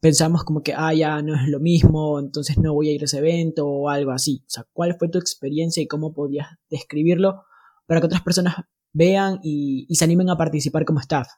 pensamos 0.00 0.44
como 0.44 0.62
que, 0.62 0.74
ah, 0.74 0.92
ya 0.92 1.22
no 1.22 1.34
es 1.34 1.48
lo 1.48 1.60
mismo, 1.60 2.18
entonces 2.18 2.58
no 2.58 2.74
voy 2.74 2.90
a 2.90 2.92
ir 2.92 3.02
a 3.02 3.04
ese 3.06 3.18
evento 3.18 3.66
o 3.66 3.88
algo 3.88 4.10
así. 4.10 4.42
O 4.46 4.50
sea, 4.50 4.66
¿cuál 4.72 4.96
fue 4.98 5.08
tu 5.08 5.18
experiencia 5.18 5.82
y 5.82 5.86
cómo 5.86 6.12
podías 6.12 6.48
describirlo 6.68 7.44
para 7.86 8.00
que 8.00 8.06
otras 8.06 8.22
personas 8.22 8.56
vean 8.94 9.40
y, 9.42 9.86
se 9.94 10.04
animen 10.04 10.30
a 10.30 10.36
participar 10.36 10.86
como 10.86 11.00
staff? 11.00 11.28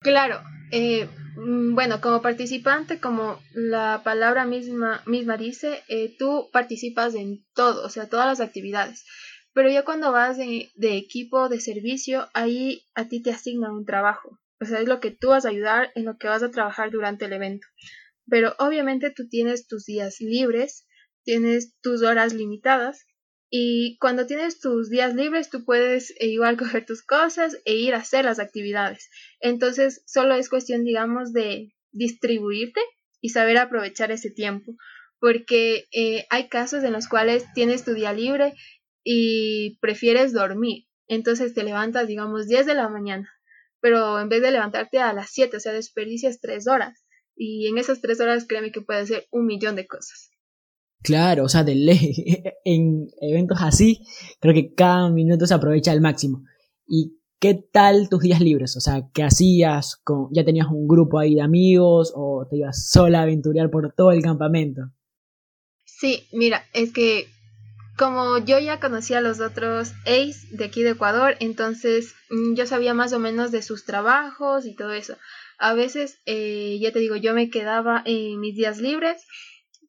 Claro, 0.00 0.40
eh, 0.72 1.08
mm, 1.36 1.74
bueno, 1.74 2.02
como 2.02 2.20
participante, 2.20 3.00
como 3.00 3.40
la 3.54 4.02
palabra 4.04 4.44
misma, 4.44 5.02
misma 5.06 5.38
dice, 5.38 5.82
eh, 5.88 6.14
tú 6.18 6.50
participas 6.52 7.14
en 7.14 7.46
todo, 7.54 7.86
o 7.86 7.88
sea, 7.88 8.08
todas 8.08 8.26
las 8.26 8.40
actividades. 8.40 9.04
Pero 9.54 9.70
ya 9.70 9.84
cuando 9.84 10.12
vas 10.12 10.36
de, 10.36 10.70
de 10.74 10.98
equipo 10.98 11.48
de 11.48 11.60
servicio, 11.60 12.28
ahí 12.34 12.82
a 12.94 13.08
ti 13.08 13.22
te 13.22 13.30
asignan 13.30 13.72
un 13.72 13.86
trabajo. 13.86 14.38
O 14.60 14.66
sea, 14.66 14.80
es 14.80 14.88
lo 14.88 15.00
que 15.00 15.10
tú 15.10 15.28
vas 15.28 15.46
a 15.46 15.48
ayudar 15.48 15.92
en 15.94 16.04
lo 16.04 16.18
que 16.18 16.28
vas 16.28 16.42
a 16.42 16.50
trabajar 16.50 16.90
durante 16.90 17.24
el 17.24 17.32
evento 17.32 17.66
pero 18.28 18.54
obviamente 18.58 19.10
tú 19.10 19.28
tienes 19.28 19.66
tus 19.66 19.84
días 19.84 20.20
libres, 20.20 20.86
tienes 21.24 21.74
tus 21.80 22.02
horas 22.02 22.34
limitadas 22.34 23.06
y 23.50 23.96
cuando 23.98 24.26
tienes 24.26 24.60
tus 24.60 24.90
días 24.90 25.14
libres 25.14 25.50
tú 25.50 25.64
puedes 25.64 26.10
eh, 26.18 26.26
igual 26.26 26.56
coger 26.58 26.84
tus 26.84 27.02
cosas 27.02 27.56
e 27.64 27.74
ir 27.74 27.94
a 27.94 27.98
hacer 27.98 28.24
las 28.24 28.38
actividades. 28.38 29.10
Entonces 29.40 30.02
solo 30.06 30.34
es 30.34 30.48
cuestión, 30.48 30.84
digamos, 30.84 31.32
de 31.32 31.74
distribuirte 31.92 32.80
y 33.20 33.30
saber 33.30 33.58
aprovechar 33.58 34.10
ese 34.10 34.30
tiempo, 34.30 34.76
porque 35.18 35.86
eh, 35.92 36.26
hay 36.30 36.48
casos 36.48 36.84
en 36.84 36.92
los 36.92 37.08
cuales 37.08 37.44
tienes 37.54 37.84
tu 37.84 37.94
día 37.94 38.12
libre 38.12 38.54
y 39.04 39.78
prefieres 39.80 40.32
dormir. 40.32 40.86
Entonces 41.08 41.54
te 41.54 41.62
levantas, 41.62 42.08
digamos, 42.08 42.48
10 42.48 42.66
de 42.66 42.74
la 42.74 42.88
mañana, 42.88 43.32
pero 43.80 44.20
en 44.20 44.28
vez 44.28 44.42
de 44.42 44.50
levantarte 44.50 44.98
a 44.98 45.12
las 45.12 45.30
7, 45.30 45.56
o 45.56 45.60
sea, 45.60 45.72
desperdicias 45.72 46.40
3 46.40 46.66
horas. 46.66 47.04
Y 47.36 47.68
en 47.68 47.76
esas 47.76 48.00
tres 48.00 48.18
horas, 48.20 48.46
créeme 48.48 48.72
que 48.72 48.80
puede 48.80 49.00
hacer 49.00 49.26
un 49.30 49.44
millón 49.46 49.76
de 49.76 49.86
cosas. 49.86 50.30
Con 51.04 51.40
o 51.40 51.48
sea, 51.48 51.64
de 51.64 51.74
ley. 51.74 52.42
En 52.64 53.08
eventos 53.20 53.58
así, 53.60 54.04
creo 54.40 54.52
que 54.52 54.74
cada 54.74 55.08
minuto 55.10 55.46
se 55.46 55.54
aprovecha 55.54 55.92
al 55.92 56.00
máximo. 56.00 56.42
¿Y 56.88 57.16
qué 57.38 57.54
tal 57.54 58.08
tus 58.08 58.20
días 58.20 58.40
libres? 58.40 58.76
O 58.76 58.80
sea, 58.80 59.08
¿qué 59.14 59.22
hacías? 59.22 60.02
¿Ya 60.32 60.44
tenías 60.44 60.66
un 60.66 60.88
grupo 60.88 61.18
ahí 61.18 61.36
de 61.36 61.42
amigos 61.42 62.12
o 62.14 62.46
te 62.50 62.56
ibas 62.56 62.88
sola 62.88 63.20
a 63.20 63.22
aventurear 63.22 63.70
por 63.70 63.92
todo 63.94 64.10
el 64.10 64.22
campamento? 64.22 64.82
Sí, 65.84 66.26
mira, 66.32 66.64
es 66.74 66.92
que 66.92 67.28
como 67.96 68.38
yo 68.38 68.58
ya 68.58 68.80
conocía 68.80 69.18
a 69.18 69.22
los 69.22 69.40
otros 69.40 69.92
Ace 70.02 70.46
de 70.50 70.64
aquí 70.66 70.82
de 70.82 70.90
Ecuador, 70.90 71.36
entonces 71.40 72.14
mm, 72.30 72.54
yo 72.54 72.66
sabía 72.66 72.92
más 72.92 73.12
o 73.12 73.18
menos 73.18 73.50
de 73.50 73.62
sus 73.62 73.84
trabajos 73.84 74.66
y 74.66 74.74
todo 74.74 74.92
eso. 74.92 75.16
A 75.58 75.72
veces, 75.72 76.20
eh, 76.26 76.78
ya 76.80 76.92
te 76.92 76.98
digo, 76.98 77.16
yo 77.16 77.32
me 77.32 77.48
quedaba 77.48 78.02
en 78.04 78.38
mis 78.40 78.54
días 78.54 78.78
libres, 78.78 79.24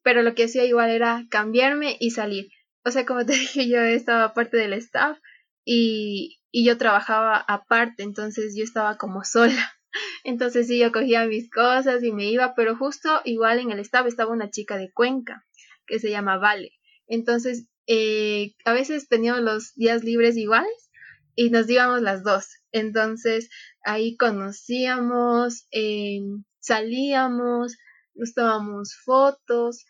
pero 0.08 0.22
lo 0.22 0.34
que 0.34 0.44
hacía 0.44 0.64
igual 0.64 0.88
era 0.88 1.26
cambiarme 1.28 1.98
y 2.00 2.12
salir. 2.12 2.48
O 2.82 2.90
sea, 2.90 3.04
como 3.04 3.26
te 3.26 3.32
dije, 3.38 3.68
yo 3.68 3.82
estaba 3.82 4.32
parte 4.32 4.56
del 4.56 4.72
staff 4.72 5.18
y, 5.66 6.40
y 6.50 6.64
yo 6.64 6.78
trabajaba 6.78 7.36
aparte, 7.36 8.04
entonces 8.04 8.54
yo 8.56 8.64
estaba 8.64 8.96
como 8.96 9.22
sola. 9.22 9.70
Entonces 10.24 10.66
sí, 10.66 10.78
yo 10.78 10.92
cogía 10.92 11.26
mis 11.26 11.50
cosas 11.50 12.02
y 12.02 12.12
me 12.12 12.24
iba, 12.30 12.54
pero 12.54 12.74
justo 12.74 13.20
igual 13.26 13.58
en 13.58 13.70
el 13.70 13.80
staff 13.80 14.06
estaba 14.06 14.32
una 14.32 14.48
chica 14.48 14.78
de 14.78 14.90
Cuenca 14.90 15.44
que 15.86 15.98
se 15.98 16.08
llama 16.08 16.38
Vale. 16.38 16.72
Entonces, 17.06 17.66
eh, 17.86 18.54
a 18.64 18.72
veces 18.72 19.08
teníamos 19.08 19.42
los 19.42 19.74
días 19.74 20.04
libres 20.04 20.38
iguales 20.38 20.90
y 21.34 21.50
nos 21.50 21.68
íbamos 21.68 22.00
las 22.00 22.22
dos. 22.22 22.46
Entonces, 22.72 23.50
ahí 23.84 24.16
conocíamos, 24.16 25.66
eh, 25.70 26.20
salíamos, 26.60 27.76
nos 28.14 28.32
tomábamos 28.32 28.96
fotos. 29.04 29.84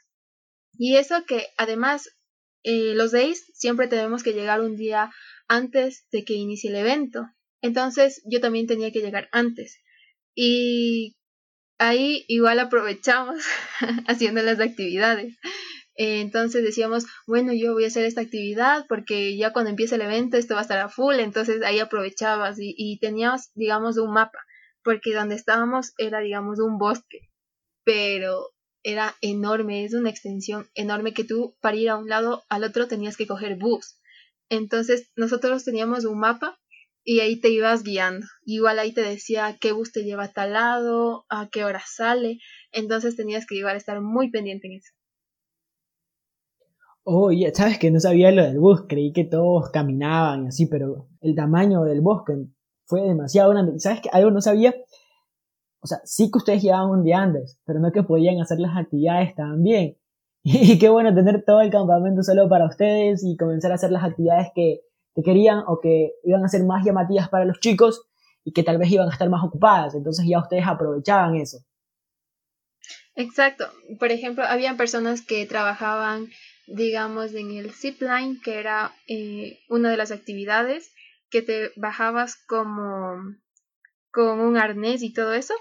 Y 0.78 0.96
eso 0.96 1.24
que 1.26 1.48
además 1.58 2.08
eh, 2.62 2.94
los 2.94 3.10
days 3.10 3.50
siempre 3.52 3.88
tenemos 3.88 4.22
que 4.22 4.32
llegar 4.32 4.60
un 4.60 4.76
día 4.76 5.10
antes 5.48 6.06
de 6.12 6.24
que 6.24 6.34
inicie 6.34 6.70
el 6.70 6.76
evento. 6.76 7.26
Entonces 7.60 8.22
yo 8.24 8.40
también 8.40 8.66
tenía 8.66 8.92
que 8.92 9.00
llegar 9.00 9.28
antes. 9.32 9.82
Y 10.34 11.16
ahí 11.78 12.24
igual 12.28 12.60
aprovechamos 12.60 13.42
haciendo 14.06 14.40
las 14.42 14.60
actividades. 14.60 15.36
Eh, 15.96 16.20
entonces 16.20 16.62
decíamos, 16.62 17.06
bueno, 17.26 17.52
yo 17.52 17.72
voy 17.72 17.82
a 17.84 17.88
hacer 17.88 18.04
esta 18.04 18.20
actividad 18.20 18.86
porque 18.88 19.36
ya 19.36 19.52
cuando 19.52 19.70
empiece 19.70 19.96
el 19.96 20.02
evento 20.02 20.36
esto 20.36 20.54
va 20.54 20.60
a 20.60 20.62
estar 20.62 20.78
a 20.78 20.88
full, 20.88 21.16
entonces 21.16 21.60
ahí 21.64 21.80
aprovechabas 21.80 22.56
y, 22.60 22.72
y 22.76 23.00
teníamos, 23.00 23.50
digamos, 23.54 23.98
un 23.98 24.12
mapa, 24.12 24.38
porque 24.84 25.12
donde 25.12 25.34
estábamos 25.34 25.94
era, 25.98 26.20
digamos, 26.20 26.60
un 26.60 26.78
bosque, 26.78 27.30
pero 27.82 28.52
era 28.90 29.14
enorme, 29.20 29.84
es 29.84 29.92
una 29.92 30.08
extensión 30.08 30.66
enorme 30.74 31.12
que 31.12 31.24
tú 31.24 31.56
para 31.60 31.76
ir 31.76 31.90
a 31.90 31.96
un 31.96 32.08
lado 32.08 32.44
al 32.48 32.64
otro 32.64 32.88
tenías 32.88 33.16
que 33.16 33.26
coger 33.26 33.58
bus. 33.58 34.00
Entonces 34.48 35.10
nosotros 35.14 35.64
teníamos 35.64 36.06
un 36.06 36.18
mapa 36.18 36.58
y 37.04 37.20
ahí 37.20 37.38
te 37.38 37.50
ibas 37.50 37.82
guiando. 37.82 38.26
Igual 38.44 38.78
ahí 38.78 38.94
te 38.94 39.02
decía 39.02 39.56
qué 39.60 39.72
bus 39.72 39.92
te 39.92 40.04
lleva 40.04 40.24
a 40.24 40.32
tal 40.32 40.54
lado, 40.54 41.26
a 41.28 41.48
qué 41.50 41.64
hora 41.64 41.82
sale. 41.86 42.38
Entonces 42.72 43.14
tenías 43.14 43.46
que 43.46 43.56
igual 43.56 43.76
estar 43.76 44.00
muy 44.00 44.30
pendiente 44.30 44.68
en 44.68 44.78
eso. 44.78 44.92
Oye, 47.02 47.50
sabes 47.54 47.78
que 47.78 47.90
no 47.90 48.00
sabía 48.00 48.30
lo 48.30 48.42
del 48.42 48.58
bus, 48.58 48.84
creí 48.88 49.12
que 49.12 49.24
todos 49.24 49.70
caminaban 49.70 50.44
y 50.44 50.48
así, 50.48 50.66
pero 50.66 51.08
el 51.22 51.34
tamaño 51.34 51.84
del 51.84 52.02
bosque 52.02 52.34
fue 52.84 53.02
demasiado 53.02 53.50
grande. 53.50 53.78
Sabes 53.80 54.00
que 54.00 54.10
algo 54.12 54.30
no 54.30 54.40
sabía, 54.42 54.74
o 55.80 55.86
sea, 55.86 55.98
sí 56.04 56.30
que 56.30 56.38
ustedes 56.38 56.62
llevaban 56.62 56.90
un 56.90 57.04
día 57.04 57.20
antes, 57.20 57.58
pero 57.64 57.80
no 57.80 57.92
que 57.92 58.02
podían 58.02 58.40
hacer 58.40 58.58
las 58.58 58.76
actividades 58.76 59.34
también. 59.34 59.96
Y 60.44 60.78
qué 60.78 60.88
bueno 60.88 61.14
tener 61.14 61.44
todo 61.44 61.60
el 61.60 61.70
campamento 61.70 62.22
solo 62.22 62.48
para 62.48 62.66
ustedes 62.66 63.22
y 63.24 63.36
comenzar 63.36 63.72
a 63.72 63.74
hacer 63.74 63.90
las 63.90 64.04
actividades 64.04 64.48
que, 64.54 64.80
que 65.14 65.22
querían 65.22 65.62
o 65.66 65.80
que 65.80 66.12
iban 66.24 66.44
a 66.44 66.48
ser 66.48 66.64
más 66.64 66.86
llamativas 66.86 67.28
para 67.28 67.44
los 67.44 67.60
chicos 67.60 68.06
y 68.44 68.52
que 68.52 68.62
tal 68.62 68.78
vez 68.78 68.90
iban 68.90 69.08
a 69.08 69.12
estar 69.12 69.28
más 69.28 69.44
ocupadas. 69.44 69.94
Entonces 69.94 70.26
ya 70.26 70.38
ustedes 70.38 70.64
aprovechaban 70.66 71.34
eso. 71.36 71.58
Exacto. 73.14 73.66
Por 73.98 74.10
ejemplo, 74.12 74.44
habían 74.44 74.76
personas 74.76 75.26
que 75.26 75.44
trabajaban 75.44 76.28
digamos, 76.68 77.34
en 77.34 77.52
el 77.52 77.72
zipline, 77.72 78.40
que 78.40 78.58
era 78.58 78.94
eh, 79.06 79.60
una 79.68 79.90
de 79.90 79.96
las 79.96 80.10
actividades, 80.10 80.92
que 81.30 81.42
te 81.42 81.72
bajabas 81.76 82.36
como 82.46 83.16
con 84.12 84.40
un 84.40 84.56
arnés 84.56 85.02
y 85.02 85.12
todo 85.12 85.34
eso. 85.34 85.54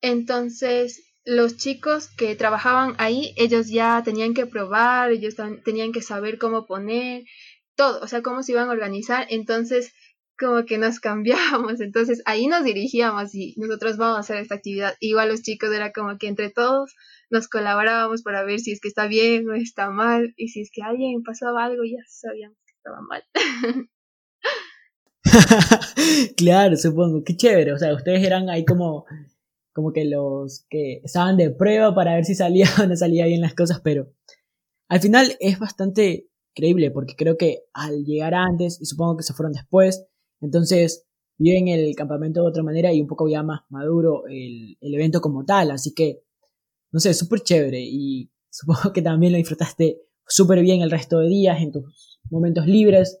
Entonces, 0.00 1.02
los 1.24 1.56
chicos 1.56 2.08
que 2.08 2.36
trabajaban 2.36 2.94
ahí, 2.98 3.34
ellos 3.36 3.68
ya 3.68 4.02
tenían 4.04 4.34
que 4.34 4.46
probar, 4.46 5.10
ellos 5.12 5.36
tenían 5.64 5.92
que 5.92 6.02
saber 6.02 6.38
cómo 6.38 6.66
poner, 6.66 7.24
todo, 7.76 8.00
o 8.02 8.06
sea, 8.08 8.22
cómo 8.22 8.42
se 8.42 8.52
iban 8.52 8.68
a 8.68 8.72
organizar. 8.72 9.26
Entonces, 9.30 9.92
como 10.38 10.64
que 10.64 10.78
nos 10.78 11.00
cambiábamos, 11.00 11.80
entonces 11.80 12.22
ahí 12.26 12.46
nos 12.46 12.64
dirigíamos 12.64 13.34
y 13.34 13.54
nosotros 13.56 13.96
vamos 13.96 14.16
a 14.18 14.20
hacer 14.20 14.38
esta 14.38 14.56
actividad. 14.56 14.94
Igual 15.00 15.28
los 15.28 15.42
chicos 15.42 15.70
era 15.72 15.92
como 15.92 16.18
que 16.18 16.28
entre 16.28 16.50
todos 16.50 16.94
nos 17.30 17.48
colaborábamos 17.48 18.22
para 18.22 18.44
ver 18.44 18.60
si 18.60 18.72
es 18.72 18.80
que 18.80 18.88
está 18.88 19.06
bien 19.06 19.48
o 19.48 19.54
está 19.54 19.90
mal 19.90 20.34
y 20.36 20.48
si 20.48 20.60
es 20.60 20.70
que 20.72 20.82
alguien 20.82 21.22
pasaba 21.22 21.64
algo 21.64 21.82
ya 21.84 22.02
sabíamos 22.06 22.58
que 22.66 22.72
estaba 22.72 23.00
mal. 23.00 23.24
claro, 26.36 26.76
supongo, 26.76 27.22
qué 27.24 27.36
chévere, 27.36 27.72
o 27.72 27.78
sea, 27.78 27.94
ustedes 27.94 28.24
eran 28.24 28.48
ahí 28.48 28.64
como 28.64 29.04
como 29.74 29.92
que 29.92 30.04
los 30.04 30.64
que 30.70 31.00
estaban 31.02 31.36
de 31.36 31.50
prueba 31.50 31.94
para 31.94 32.14
ver 32.14 32.24
si 32.24 32.34
salía 32.36 32.66
o 32.82 32.86
no 32.86 32.96
salía 32.96 33.26
bien 33.26 33.40
las 33.40 33.54
cosas, 33.54 33.80
pero 33.82 34.12
al 34.88 35.00
final 35.00 35.36
es 35.40 35.58
bastante 35.58 36.28
creíble 36.54 36.90
porque 36.92 37.16
creo 37.16 37.36
que 37.36 37.64
al 37.72 38.04
llegar 38.04 38.34
antes 38.34 38.80
y 38.80 38.86
supongo 38.86 39.16
que 39.16 39.24
se 39.24 39.34
fueron 39.34 39.52
después, 39.52 40.06
entonces 40.40 41.06
viven 41.38 41.68
el 41.68 41.94
campamento 41.96 42.42
de 42.42 42.48
otra 42.48 42.62
manera 42.62 42.92
y 42.92 43.00
un 43.00 43.08
poco 43.08 43.28
ya 43.28 43.42
más 43.42 43.62
maduro 43.68 44.26
el, 44.28 44.76
el 44.80 44.94
evento 44.94 45.20
como 45.20 45.44
tal. 45.44 45.72
Así 45.72 45.92
que, 45.92 46.22
no 46.92 47.00
sé, 47.00 47.12
súper 47.14 47.40
chévere 47.40 47.80
y 47.80 48.30
supongo 48.50 48.92
que 48.92 49.02
también 49.02 49.32
lo 49.32 49.38
disfrutaste 49.38 50.00
súper 50.26 50.60
bien 50.60 50.80
el 50.80 50.90
resto 50.90 51.18
de 51.18 51.28
días 51.28 51.60
en 51.60 51.72
tus 51.72 52.20
momentos 52.30 52.66
libres. 52.66 53.20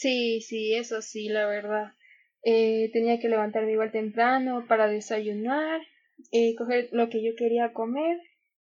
Sí, 0.00 0.40
sí, 0.40 0.74
eso 0.74 1.02
sí, 1.02 1.28
la 1.28 1.46
verdad. 1.46 1.92
Eh, 2.42 2.88
tenía 2.90 3.20
que 3.20 3.28
levantarme 3.28 3.72
igual 3.72 3.92
temprano 3.92 4.64
para 4.66 4.88
desayunar, 4.88 5.82
eh, 6.32 6.54
coger 6.56 6.88
lo 6.92 7.10
que 7.10 7.22
yo 7.22 7.32
quería 7.36 7.74
comer 7.74 8.16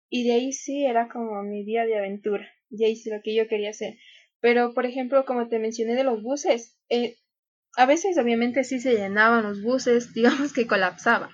y 0.10 0.28
de 0.28 0.34
ahí 0.34 0.52
sí 0.52 0.84
era 0.84 1.10
como 1.10 1.44
mi 1.44 1.64
día 1.64 1.86
de 1.86 1.96
aventura, 1.96 2.50
de 2.70 2.88
ahí 2.88 2.96
sí 2.96 3.12
lo 3.12 3.22
que 3.24 3.36
yo 3.36 3.48
quería 3.48 3.70
hacer. 3.70 4.00
Pero, 4.40 4.74
por 4.74 4.88
ejemplo, 4.88 5.26
como 5.26 5.48
te 5.48 5.60
mencioné 5.60 5.94
de 5.94 6.04
los 6.04 6.24
buses, 6.24 6.76
eh, 6.90 7.18
a 7.76 7.86
veces 7.86 8.18
obviamente 8.18 8.64
sí 8.64 8.80
se 8.80 8.94
llenaban 8.96 9.44
los 9.44 9.62
buses, 9.62 10.12
digamos 10.16 10.54
que 10.54 10.66
colapsaba. 10.66 11.30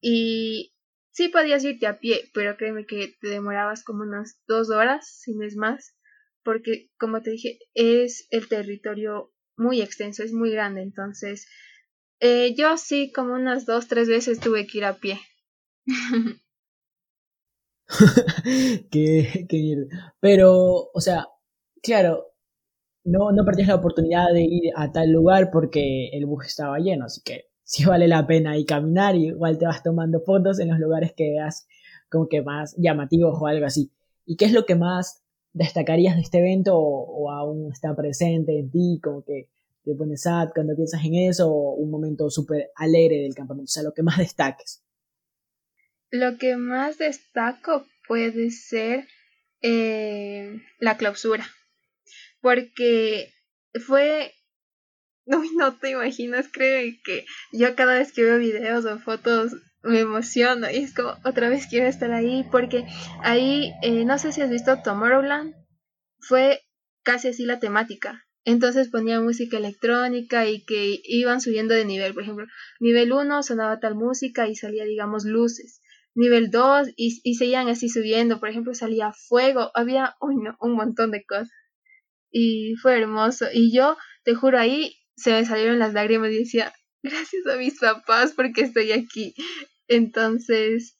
Y 0.00 0.72
sí 1.10 1.28
podías 1.28 1.62
irte 1.64 1.86
a 1.86 1.98
pie, 1.98 2.30
pero 2.32 2.56
créeme 2.56 2.86
que 2.86 3.14
te 3.20 3.28
demorabas 3.28 3.84
como 3.84 4.04
unas 4.04 4.40
dos 4.48 4.70
horas, 4.70 5.06
si 5.06 5.34
no 5.34 5.44
es 5.44 5.56
más, 5.56 5.94
porque 6.42 6.88
como 6.98 7.20
te 7.20 7.32
dije, 7.32 7.58
es 7.74 8.26
el 8.30 8.48
territorio 8.48 9.33
muy 9.56 9.80
extenso, 9.80 10.22
es 10.22 10.32
muy 10.32 10.50
grande, 10.50 10.82
entonces 10.82 11.48
eh, 12.20 12.54
yo 12.56 12.76
sí 12.76 13.12
como 13.12 13.34
unas 13.34 13.66
dos, 13.66 13.88
tres 13.88 14.08
veces 14.08 14.40
tuve 14.40 14.66
que 14.66 14.78
ir 14.78 14.84
a 14.84 14.98
pie. 14.98 15.20
qué, 18.90 19.46
qué 19.48 19.86
Pero, 20.20 20.90
o 20.92 21.00
sea, 21.00 21.26
claro, 21.82 22.32
no, 23.04 23.32
no 23.32 23.44
perdías 23.44 23.68
la 23.68 23.76
oportunidad 23.76 24.32
de 24.32 24.42
ir 24.42 24.72
a 24.76 24.92
tal 24.92 25.12
lugar 25.12 25.50
porque 25.52 26.08
el 26.12 26.26
bus 26.26 26.46
estaba 26.46 26.78
lleno, 26.78 27.06
así 27.06 27.20
que 27.24 27.46
sí 27.64 27.84
vale 27.84 28.08
la 28.08 28.26
pena 28.26 28.58
ir 28.58 28.66
caminar 28.66 29.16
y 29.16 29.28
igual 29.28 29.58
te 29.58 29.66
vas 29.66 29.82
tomando 29.82 30.20
fotos 30.20 30.60
en 30.60 30.70
los 30.70 30.78
lugares 30.78 31.12
que 31.16 31.30
veas 31.30 31.66
como 32.10 32.28
que 32.28 32.42
más 32.42 32.74
llamativos 32.78 33.36
o 33.40 33.46
algo 33.46 33.66
así. 33.66 33.92
¿Y 34.24 34.36
qué 34.36 34.46
es 34.46 34.52
lo 34.52 34.64
que 34.66 34.76
más 34.76 35.23
destacarías 35.54 36.16
de 36.16 36.22
este 36.22 36.38
evento 36.38 36.76
o, 36.76 37.30
aún 37.30 37.72
está 37.72 37.96
presente 37.96 38.58
en 38.58 38.70
ti, 38.70 39.00
como 39.02 39.24
que 39.24 39.48
te 39.84 39.94
pones 39.94 40.22
sad 40.22 40.48
cuando 40.54 40.76
piensas 40.76 41.02
en 41.04 41.14
eso 41.14 41.50
o 41.50 41.74
un 41.74 41.90
momento 41.90 42.28
súper 42.28 42.70
alegre 42.76 43.22
del 43.22 43.34
campamento? 43.34 43.70
O 43.70 43.72
sea, 43.72 43.82
lo 43.82 43.94
que 43.94 44.02
más 44.02 44.18
destaques. 44.18 44.82
Lo 46.10 46.36
que 46.36 46.56
más 46.56 46.98
destaco 46.98 47.84
puede 48.06 48.50
ser 48.50 49.06
eh, 49.62 50.60
la 50.78 50.96
clausura 50.98 51.46
porque 52.44 53.32
fue 53.86 54.34
Uy, 55.26 55.48
no 55.56 55.78
te 55.78 55.90
imaginas, 55.90 56.48
creo 56.52 56.92
que 57.02 57.24
yo 57.50 57.74
cada 57.74 57.94
vez 57.94 58.12
que 58.12 58.22
veo 58.22 58.38
videos 58.38 58.84
o 58.84 58.98
fotos 58.98 59.52
me 59.84 60.00
emociono 60.00 60.70
y 60.70 60.78
es 60.78 60.94
como 60.94 61.16
otra 61.24 61.48
vez 61.48 61.66
quiero 61.66 61.86
estar 61.86 62.12
ahí 62.12 62.44
porque 62.50 62.86
ahí, 63.22 63.72
eh, 63.82 64.04
no 64.04 64.18
sé 64.18 64.32
si 64.32 64.40
has 64.40 64.50
visto 64.50 64.82
Tomorrowland, 64.82 65.54
fue 66.18 66.60
casi 67.02 67.28
así 67.28 67.44
la 67.44 67.60
temática. 67.60 68.24
Entonces 68.46 68.90
ponía 68.90 69.20
música 69.20 69.56
electrónica 69.56 70.46
y 70.46 70.64
que 70.64 71.00
iban 71.04 71.40
subiendo 71.40 71.74
de 71.74 71.84
nivel. 71.84 72.12
Por 72.12 72.24
ejemplo, 72.24 72.46
nivel 72.78 73.12
1 73.12 73.42
sonaba 73.42 73.80
tal 73.80 73.94
música 73.94 74.48
y 74.48 74.54
salía, 74.54 74.84
digamos, 74.84 75.24
luces. 75.24 75.80
Nivel 76.14 76.50
2 76.50 76.88
y, 76.96 77.20
y 77.24 77.34
seguían 77.36 77.68
así 77.68 77.88
subiendo. 77.88 78.40
Por 78.40 78.50
ejemplo, 78.50 78.74
salía 78.74 79.12
fuego. 79.12 79.70
Había, 79.74 80.16
uy, 80.20 80.36
no, 80.36 80.56
un 80.60 80.74
montón 80.74 81.10
de 81.10 81.24
cosas 81.24 81.50
y 82.34 82.74
fue 82.82 82.98
hermoso. 82.98 83.46
Y 83.52 83.72
yo, 83.74 83.96
te 84.24 84.34
juro, 84.34 84.58
ahí 84.58 84.96
se 85.16 85.30
me 85.30 85.46
salieron 85.46 85.78
las 85.78 85.94
lágrimas 85.94 86.30
y 86.32 86.40
decía, 86.40 86.74
gracias 87.02 87.46
a 87.46 87.56
mis 87.56 87.78
papás 87.78 88.32
porque 88.34 88.62
estoy 88.62 88.92
aquí. 88.92 89.34
Entonces, 89.88 90.98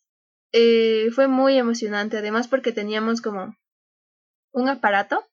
eh, 0.52 1.10
fue 1.12 1.28
muy 1.28 1.58
emocionante, 1.58 2.18
además 2.18 2.48
porque 2.48 2.72
teníamos 2.72 3.20
como 3.20 3.56
un 4.52 4.68
aparato 4.68 5.24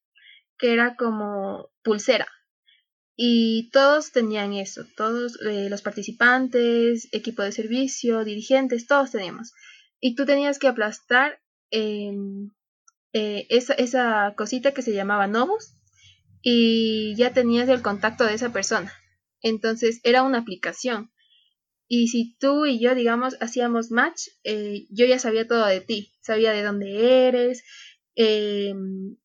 que 0.57 0.73
era 0.73 0.95
como 0.95 1.69
pulsera. 1.83 2.27
Y 3.15 3.69
todos 3.71 4.11
tenían 4.11 4.53
eso, 4.53 4.85
todos 4.95 5.39
eh, 5.41 5.69
los 5.69 5.81
participantes, 5.81 7.07
equipo 7.11 7.43
de 7.43 7.51
servicio, 7.51 8.23
dirigentes, 8.23 8.87
todos 8.87 9.11
teníamos. 9.11 9.53
Y 9.99 10.15
tú 10.15 10.25
tenías 10.25 10.57
que 10.57 10.67
aplastar 10.67 11.39
eh, 11.69 12.15
esa, 13.13 13.73
esa 13.73 14.33
cosita 14.35 14.73
que 14.73 14.81
se 14.81 14.93
llamaba 14.93 15.27
Novus 15.27 15.75
y 16.41 17.13
ya 17.15 17.33
tenías 17.33 17.69
el 17.69 17.81
contacto 17.81 18.23
de 18.23 18.33
esa 18.33 18.51
persona. 18.51 18.91
Entonces 19.41 19.99
era 20.03 20.23
una 20.23 20.39
aplicación. 20.39 21.11
Y 21.93 22.07
si 22.07 22.37
tú 22.39 22.65
y 22.65 22.79
yo, 22.79 22.95
digamos, 22.95 23.35
hacíamos 23.41 23.91
match, 23.91 24.29
eh, 24.45 24.87
yo 24.91 25.05
ya 25.05 25.19
sabía 25.19 25.45
todo 25.45 25.65
de 25.65 25.81
ti. 25.81 26.13
Sabía 26.21 26.53
de 26.53 26.63
dónde 26.63 27.27
eres, 27.27 27.65
eh, 28.15 28.73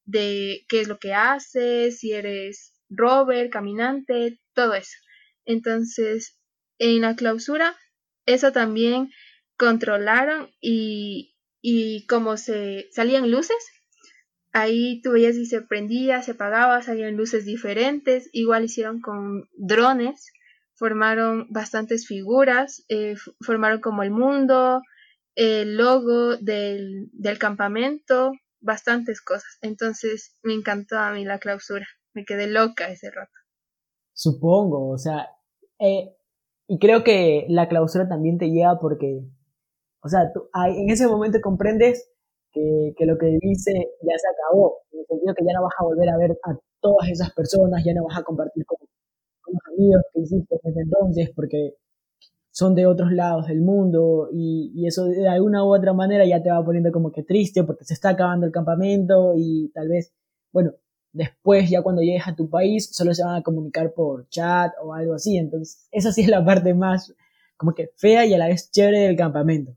de 0.04 0.66
qué 0.68 0.80
es 0.80 0.88
lo 0.88 0.98
que 0.98 1.14
haces, 1.14 2.00
si 2.00 2.10
eres 2.10 2.74
rover, 2.88 3.50
caminante, 3.50 4.40
todo 4.52 4.74
eso. 4.74 4.96
Entonces, 5.44 6.40
en 6.80 7.02
la 7.02 7.14
clausura, 7.14 7.76
eso 8.26 8.50
también 8.50 9.12
controlaron 9.56 10.50
y, 10.60 11.36
y 11.62 12.04
como 12.08 12.36
se 12.36 12.88
salían 12.90 13.30
luces, 13.30 13.64
Ahí 14.52 15.02
tú 15.02 15.12
veías 15.12 15.34
si 15.34 15.44
se 15.44 15.60
prendía, 15.60 16.22
se 16.22 16.30
apagaba, 16.30 16.80
salían 16.80 17.14
luces 17.14 17.44
diferentes. 17.44 18.30
Igual 18.32 18.64
hicieron 18.64 19.02
con 19.02 19.50
drones, 19.54 20.32
formaron 20.76 21.46
bastantes 21.50 22.06
figuras, 22.06 22.84
eh, 22.88 23.14
formaron 23.40 23.80
como 23.80 24.02
el 24.02 24.10
mundo, 24.10 24.80
el 25.34 25.76
logo 25.76 26.36
del, 26.36 27.08
del 27.12 27.38
campamento, 27.38 28.32
bastantes 28.60 29.20
cosas. 29.20 29.58
Entonces 29.62 30.36
me 30.42 30.54
encantó 30.54 30.98
a 30.98 31.12
mí 31.12 31.24
la 31.24 31.38
clausura, 31.38 31.86
me 32.14 32.24
quedé 32.24 32.46
loca 32.46 32.88
ese 32.88 33.10
rato. 33.10 33.32
Supongo, 34.12 34.90
o 34.90 34.98
sea, 34.98 35.28
eh, 35.78 36.16
y 36.68 36.78
creo 36.78 37.04
que 37.04 37.46
la 37.48 37.68
clausura 37.68 38.08
también 38.08 38.38
te 38.38 38.50
lleva 38.50 38.78
porque, 38.80 39.22
o 40.02 40.08
sea, 40.08 40.20
en 40.68 40.90
ese 40.90 41.06
momento 41.06 41.38
comprendes 41.42 42.10
que, 42.52 42.94
lo 43.06 43.18
que 43.18 43.38
dice 43.40 43.72
ya 44.02 44.14
se 44.16 44.28
acabó, 44.28 44.78
en 44.92 45.00
el 45.00 45.06
sentido 45.06 45.34
que 45.34 45.44
ya 45.44 45.52
no 45.52 45.62
vas 45.62 45.74
a 45.78 45.84
volver 45.84 46.08
a 46.08 46.16
ver 46.16 46.30
a 46.44 46.58
todas 46.80 47.08
esas 47.08 47.32
personas, 47.32 47.84
ya 47.84 47.92
no 47.94 48.04
vas 48.04 48.18
a 48.18 48.22
compartir 48.22 48.64
con, 48.64 48.78
los 49.52 49.74
amigos 49.74 50.02
que 50.12 50.20
hiciste 50.20 50.56
desde 50.62 50.82
entonces, 50.82 51.30
porque 51.34 51.74
son 52.50 52.74
de 52.74 52.86
otros 52.86 53.12
lados 53.12 53.48
del 53.48 53.60
mundo 53.60 54.28
y, 54.32 54.72
y, 54.74 54.86
eso 54.86 55.04
de 55.04 55.28
alguna 55.28 55.62
u 55.64 55.74
otra 55.74 55.92
manera 55.92 56.24
ya 56.24 56.42
te 56.42 56.50
va 56.50 56.64
poniendo 56.64 56.90
como 56.90 57.12
que 57.12 57.22
triste 57.22 57.64
porque 57.64 57.84
se 57.84 57.94
está 57.94 58.10
acabando 58.10 58.46
el 58.46 58.52
campamento 58.52 59.34
y 59.36 59.70
tal 59.74 59.88
vez, 59.88 60.12
bueno, 60.52 60.72
después 61.12 61.68
ya 61.68 61.82
cuando 61.82 62.02
llegues 62.02 62.26
a 62.26 62.34
tu 62.34 62.48
país 62.48 62.88
solo 62.92 63.14
se 63.14 63.24
van 63.24 63.36
a 63.36 63.42
comunicar 63.42 63.92
por 63.92 64.28
chat 64.28 64.72
o 64.82 64.94
algo 64.94 65.14
así, 65.14 65.36
entonces 65.36 65.86
esa 65.90 66.12
sí 66.12 66.22
es 66.22 66.28
la 66.28 66.44
parte 66.44 66.72
más 66.74 67.14
como 67.56 67.74
que 67.74 67.90
fea 67.96 68.26
y 68.26 68.34
a 68.34 68.38
la 68.38 68.48
vez 68.48 68.70
chévere 68.70 69.00
del 69.00 69.16
campamento. 69.16 69.76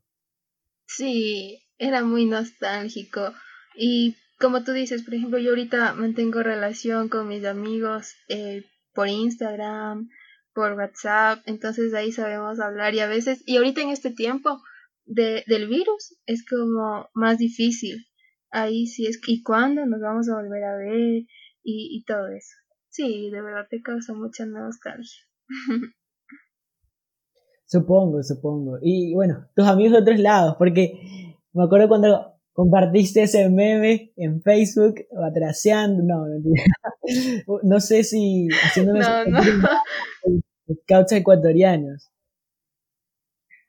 Sí, 0.85 1.61
era 1.77 2.03
muy 2.03 2.25
nostálgico. 2.25 3.33
Y 3.75 4.15
como 4.39 4.63
tú 4.63 4.73
dices, 4.73 5.03
por 5.03 5.13
ejemplo, 5.13 5.39
yo 5.39 5.51
ahorita 5.51 5.93
mantengo 5.93 6.43
relación 6.43 7.09
con 7.09 7.27
mis 7.27 7.45
amigos 7.45 8.15
eh, 8.27 8.65
por 8.93 9.07
Instagram, 9.07 10.09
por 10.53 10.73
WhatsApp, 10.73 11.39
entonces 11.45 11.93
ahí 11.93 12.11
sabemos 12.11 12.59
hablar 12.59 12.93
y 12.95 12.99
a 12.99 13.07
veces, 13.07 13.43
y 13.45 13.57
ahorita 13.57 13.81
en 13.81 13.89
este 13.89 14.11
tiempo 14.11 14.61
de, 15.05 15.43
del 15.47 15.67
virus 15.67 16.17
es 16.25 16.45
como 16.47 17.09
más 17.13 17.37
difícil. 17.37 18.05
Ahí 18.51 18.87
sí 18.87 19.05
es, 19.05 19.19
¿y 19.27 19.43
cuándo 19.43 19.85
nos 19.85 20.01
vamos 20.01 20.29
a 20.29 20.35
volver 20.35 20.63
a 20.63 20.75
ver? 20.75 21.23
Y, 21.63 21.97
y 21.97 22.03
todo 22.05 22.27
eso. 22.27 22.55
Sí, 22.89 23.29
de 23.29 23.41
verdad 23.41 23.67
te 23.69 23.81
causa 23.81 24.13
mucha 24.13 24.45
nostalgia. 24.45 25.23
Supongo, 27.69 28.23
supongo. 28.23 28.79
Y 28.81 29.13
bueno, 29.13 29.47
tus 29.55 29.67
amigos 29.67 29.91
de 29.91 29.99
otros 29.99 30.19
lados, 30.19 30.55
porque 30.57 31.35
me 31.53 31.63
acuerdo 31.63 31.87
cuando 31.87 32.38
compartiste 32.59 33.23
ese 33.23 33.47
meme 33.47 34.11
en 34.17 34.41
Facebook, 34.41 34.95
atraseando, 35.25 36.03
no, 36.03 36.25
no 37.63 37.79
sé 37.79 38.03
si 38.03 38.49
haciendo 38.65 38.93
no, 38.95 39.23
no. 39.23 39.41
scouts 40.83 41.13
ecuatorianos. 41.13 42.09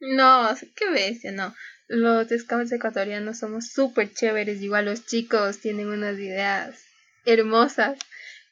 No, 0.01 0.49
qué 0.75 0.91
bestia, 0.91 1.31
no. 1.31 1.55
Los 1.87 2.31
scouts 2.31 2.73
ecuatorianos 2.73 3.39
somos 3.39 3.69
súper 3.69 4.13
chéveres, 4.13 4.61
igual 4.61 4.87
los 4.87 5.07
chicos 5.07 5.61
tienen 5.61 5.87
unas 5.87 6.19
ideas 6.19 6.83
hermosas, 7.27 7.97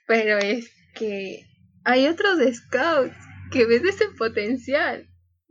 pero 0.06 0.38
es 0.38 0.70
que 0.94 1.48
hay 1.82 2.06
otros 2.06 2.38
scouts 2.54 3.16
que 3.50 3.66
ves 3.66 3.82
ese 3.82 4.04
potencial 4.16 5.08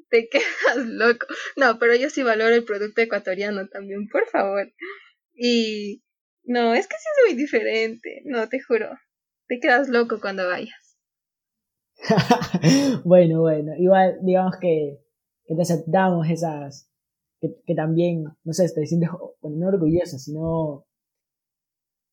te 0.10 0.30
quedas 0.32 0.86
loco. 0.86 1.28
No, 1.56 1.80
pero 1.80 1.96
yo 1.96 2.10
sí 2.10 2.24
valoro 2.24 2.54
el 2.56 2.66
producto 2.66 3.02
ecuatoriano 3.02 3.68
también, 3.68 4.08
por 4.08 4.26
favor. 4.28 4.72
Y 5.34 6.04
no, 6.44 6.74
es 6.74 6.88
que 6.88 6.96
sí 6.96 7.04
es 7.16 7.30
muy 7.30 7.38
diferente, 7.38 8.22
no, 8.26 8.48
te 8.50 8.62
juro. 8.62 8.90
Te 9.48 9.60
quedas 9.60 9.90
loco 9.90 10.20
cuando 10.20 10.48
vayas. 10.48 10.98
bueno, 13.06 13.42
bueno, 13.42 13.74
igual 13.78 14.20
digamos 14.22 14.56
que, 14.62 15.00
que 15.46 15.56
te 15.56 15.62
aceptamos 15.62 16.30
esas, 16.30 16.92
que, 17.42 17.50
que, 17.66 17.76
también, 17.76 18.26
no 18.44 18.54
sé, 18.54 18.70
te 18.74 18.86
sientes, 18.86 19.10
bueno, 19.42 19.58
no 19.58 19.68
orgullosa, 19.68 20.20
sino, 20.20 20.86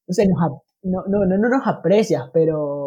no 0.07 0.15
sé, 0.15 0.27
nos, 0.27 0.39
no, 0.83 1.05
no, 1.07 1.27
no, 1.27 1.39
no 1.39 1.49
nos 1.49 1.67
aprecias, 1.67 2.31
pero 2.33 2.84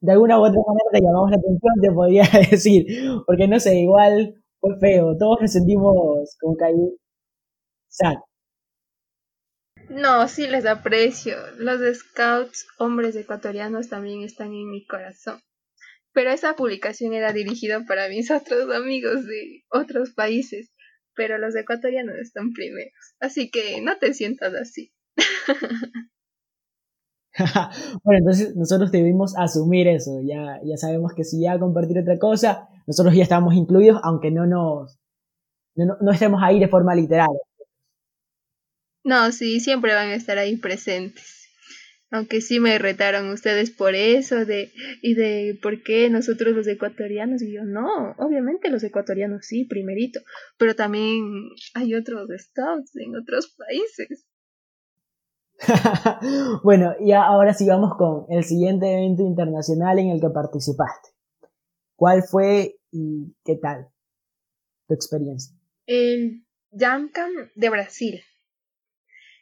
de 0.00 0.12
alguna 0.12 0.38
u 0.38 0.42
otra 0.42 0.60
manera 0.66 0.90
te 0.92 1.00
llamamos 1.00 1.30
la 1.30 1.36
atención, 1.36 1.72
te 1.80 1.90
podría 1.92 2.24
decir, 2.50 2.86
porque 3.26 3.48
no 3.48 3.60
sé, 3.60 3.76
igual 3.76 4.34
fue 4.60 4.78
feo, 4.78 5.16
todos 5.18 5.40
nos 5.40 5.52
sentimos 5.52 6.36
como 6.40 6.56
que 6.56 6.64
sad. 7.88 8.16
No, 9.88 10.26
sí 10.26 10.48
les 10.48 10.66
aprecio. 10.66 11.36
Los 11.58 11.80
scouts 11.98 12.66
hombres 12.78 13.14
ecuatorianos 13.14 13.88
también 13.88 14.22
están 14.22 14.48
en 14.52 14.68
mi 14.68 14.84
corazón. 14.84 15.40
Pero 16.12 16.30
esa 16.30 16.56
publicación 16.56 17.12
era 17.12 17.32
dirigida 17.32 17.84
para 17.86 18.08
mis 18.08 18.30
otros 18.30 18.74
amigos 18.74 19.26
de 19.26 19.64
otros 19.68 20.12
países, 20.12 20.72
pero 21.14 21.38
los 21.38 21.54
ecuatorianos 21.54 22.16
están 22.16 22.52
primeros. 22.52 23.14
Así 23.20 23.50
que 23.50 23.80
no 23.80 23.96
te 23.98 24.12
sientas 24.14 24.54
así. 24.54 24.92
bueno, 28.04 28.18
entonces 28.18 28.56
nosotros 28.56 28.90
debimos 28.90 29.36
asumir 29.36 29.88
eso. 29.88 30.20
Ya, 30.22 30.60
ya 30.64 30.76
sabemos 30.76 31.12
que 31.14 31.24
si 31.24 31.42
ya 31.42 31.58
compartir 31.58 31.98
otra 31.98 32.18
cosa, 32.18 32.68
nosotros 32.86 33.14
ya 33.14 33.22
estamos 33.22 33.54
incluidos, 33.54 34.00
aunque 34.02 34.30
no 34.30 34.46
nos 34.46 34.98
no, 35.76 35.96
no 36.00 36.12
estemos 36.12 36.40
ahí 36.42 36.58
de 36.58 36.68
forma 36.68 36.94
literal. 36.94 37.28
No, 39.04 39.30
sí, 39.30 39.60
siempre 39.60 39.94
van 39.94 40.08
a 40.08 40.14
estar 40.14 40.38
ahí 40.38 40.56
presentes. 40.56 41.36
Aunque 42.10 42.40
sí 42.40 42.60
me 42.60 42.78
retaron 42.78 43.30
ustedes 43.30 43.70
por 43.70 43.94
eso, 43.94 44.44
de, 44.44 44.72
y 45.02 45.14
de 45.14 45.58
por 45.60 45.82
qué 45.82 46.08
nosotros 46.08 46.54
los 46.54 46.66
ecuatorianos, 46.66 47.42
y 47.42 47.52
yo 47.52 47.64
no, 47.64 48.14
obviamente 48.18 48.70
los 48.70 48.82
ecuatorianos 48.84 49.46
sí, 49.46 49.64
primerito, 49.64 50.20
pero 50.56 50.74
también 50.74 51.50
hay 51.74 51.94
otros 51.94 52.28
scouts 52.38 52.96
en 52.96 53.16
otros 53.16 53.54
países. 53.56 54.24
bueno, 56.62 56.94
y 57.00 57.12
ahora 57.12 57.54
sí 57.54 57.66
vamos 57.66 57.96
con 57.96 58.26
el 58.28 58.44
siguiente 58.44 58.92
evento 58.92 59.22
internacional 59.22 59.98
en 59.98 60.10
el 60.10 60.20
que 60.20 60.30
participaste. 60.30 61.10
¿Cuál 61.96 62.22
fue 62.22 62.78
y 62.90 63.34
qué 63.44 63.56
tal 63.56 63.88
tu 64.86 64.94
experiencia? 64.94 65.56
El 65.86 66.44
Jamcam 66.72 67.30
de 67.54 67.70
Brasil. 67.70 68.22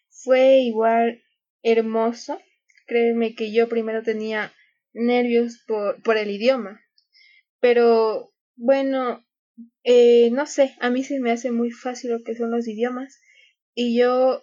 Fue 0.09 0.61
igual 0.61 1.21
hermoso 1.63 2.39
Créeme 2.87 3.35
que 3.35 3.53
yo 3.53 3.69
primero 3.69 4.03
tenía 4.03 4.53
nervios 4.93 5.63
por, 5.67 6.03
por 6.03 6.17
el 6.17 6.31
idioma. 6.31 6.81
Pero 7.61 8.33
bueno, 8.57 9.25
eh, 9.85 10.31
no 10.31 10.47
sé, 10.47 10.75
a 10.81 10.91
mí 10.91 11.03
se 11.03 11.19
me 11.21 11.31
hace 11.31 11.51
muy 11.51 11.71
fácil 11.71 12.11
lo 12.13 12.23
que 12.23 12.35
son 12.35 12.51
los 12.51 12.69
idiomas. 12.69 13.21
Y 13.75 13.99
yo 13.99 14.43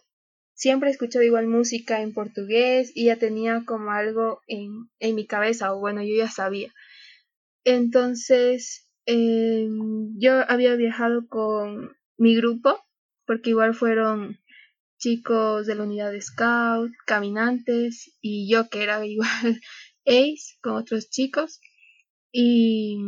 siempre 0.62 0.89
he 0.89 0.91
escuchado 0.91 1.26
igual 1.26 1.47
música 1.47 2.02
en 2.02 2.13
portugués 2.13 2.91
y 2.93 3.06
ya 3.06 3.15
tenía 3.15 3.63
como 3.65 3.89
algo 3.89 4.41
en, 4.45 4.91
en 5.00 5.15
mi 5.15 5.26
cabeza, 5.26 5.74
o 5.74 5.80
bueno, 5.80 6.04
yo 6.04 6.15
ya 6.15 6.30
sabía. 6.30 6.71
Entonces, 7.63 8.88
eh, 9.08 9.67
yo 10.19 10.34
había 10.47 10.76
viajado 10.76 11.28
con 11.28 11.97
mi 12.15 12.36
grupo, 12.36 12.80
porque 13.26 13.50
igual 13.50 13.74
fueron 13.74 14.38
chicos 15.00 15.65
de 15.65 15.74
la 15.74 15.82
unidad 15.82 16.12
de 16.12 16.21
scout, 16.21 16.91
caminantes 17.08 18.15
y 18.21 18.47
yo 18.47 18.69
que 18.69 18.84
era 18.84 19.04
igual 19.04 19.60
ace 20.06 20.60
con 20.62 20.74
otros 20.74 21.10
chicos 21.10 21.60
y 22.32 23.00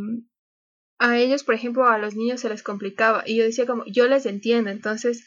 a 0.98 1.18
ellos, 1.18 1.44
por 1.44 1.54
ejemplo, 1.54 1.86
a 1.86 1.98
los 1.98 2.16
niños 2.16 2.40
se 2.40 2.48
les 2.48 2.64
complicaba 2.64 3.22
y 3.24 3.36
yo 3.36 3.44
decía 3.44 3.64
como 3.64 3.84
yo 3.86 4.08
les 4.08 4.26
entiendo, 4.26 4.70
entonces 4.70 5.24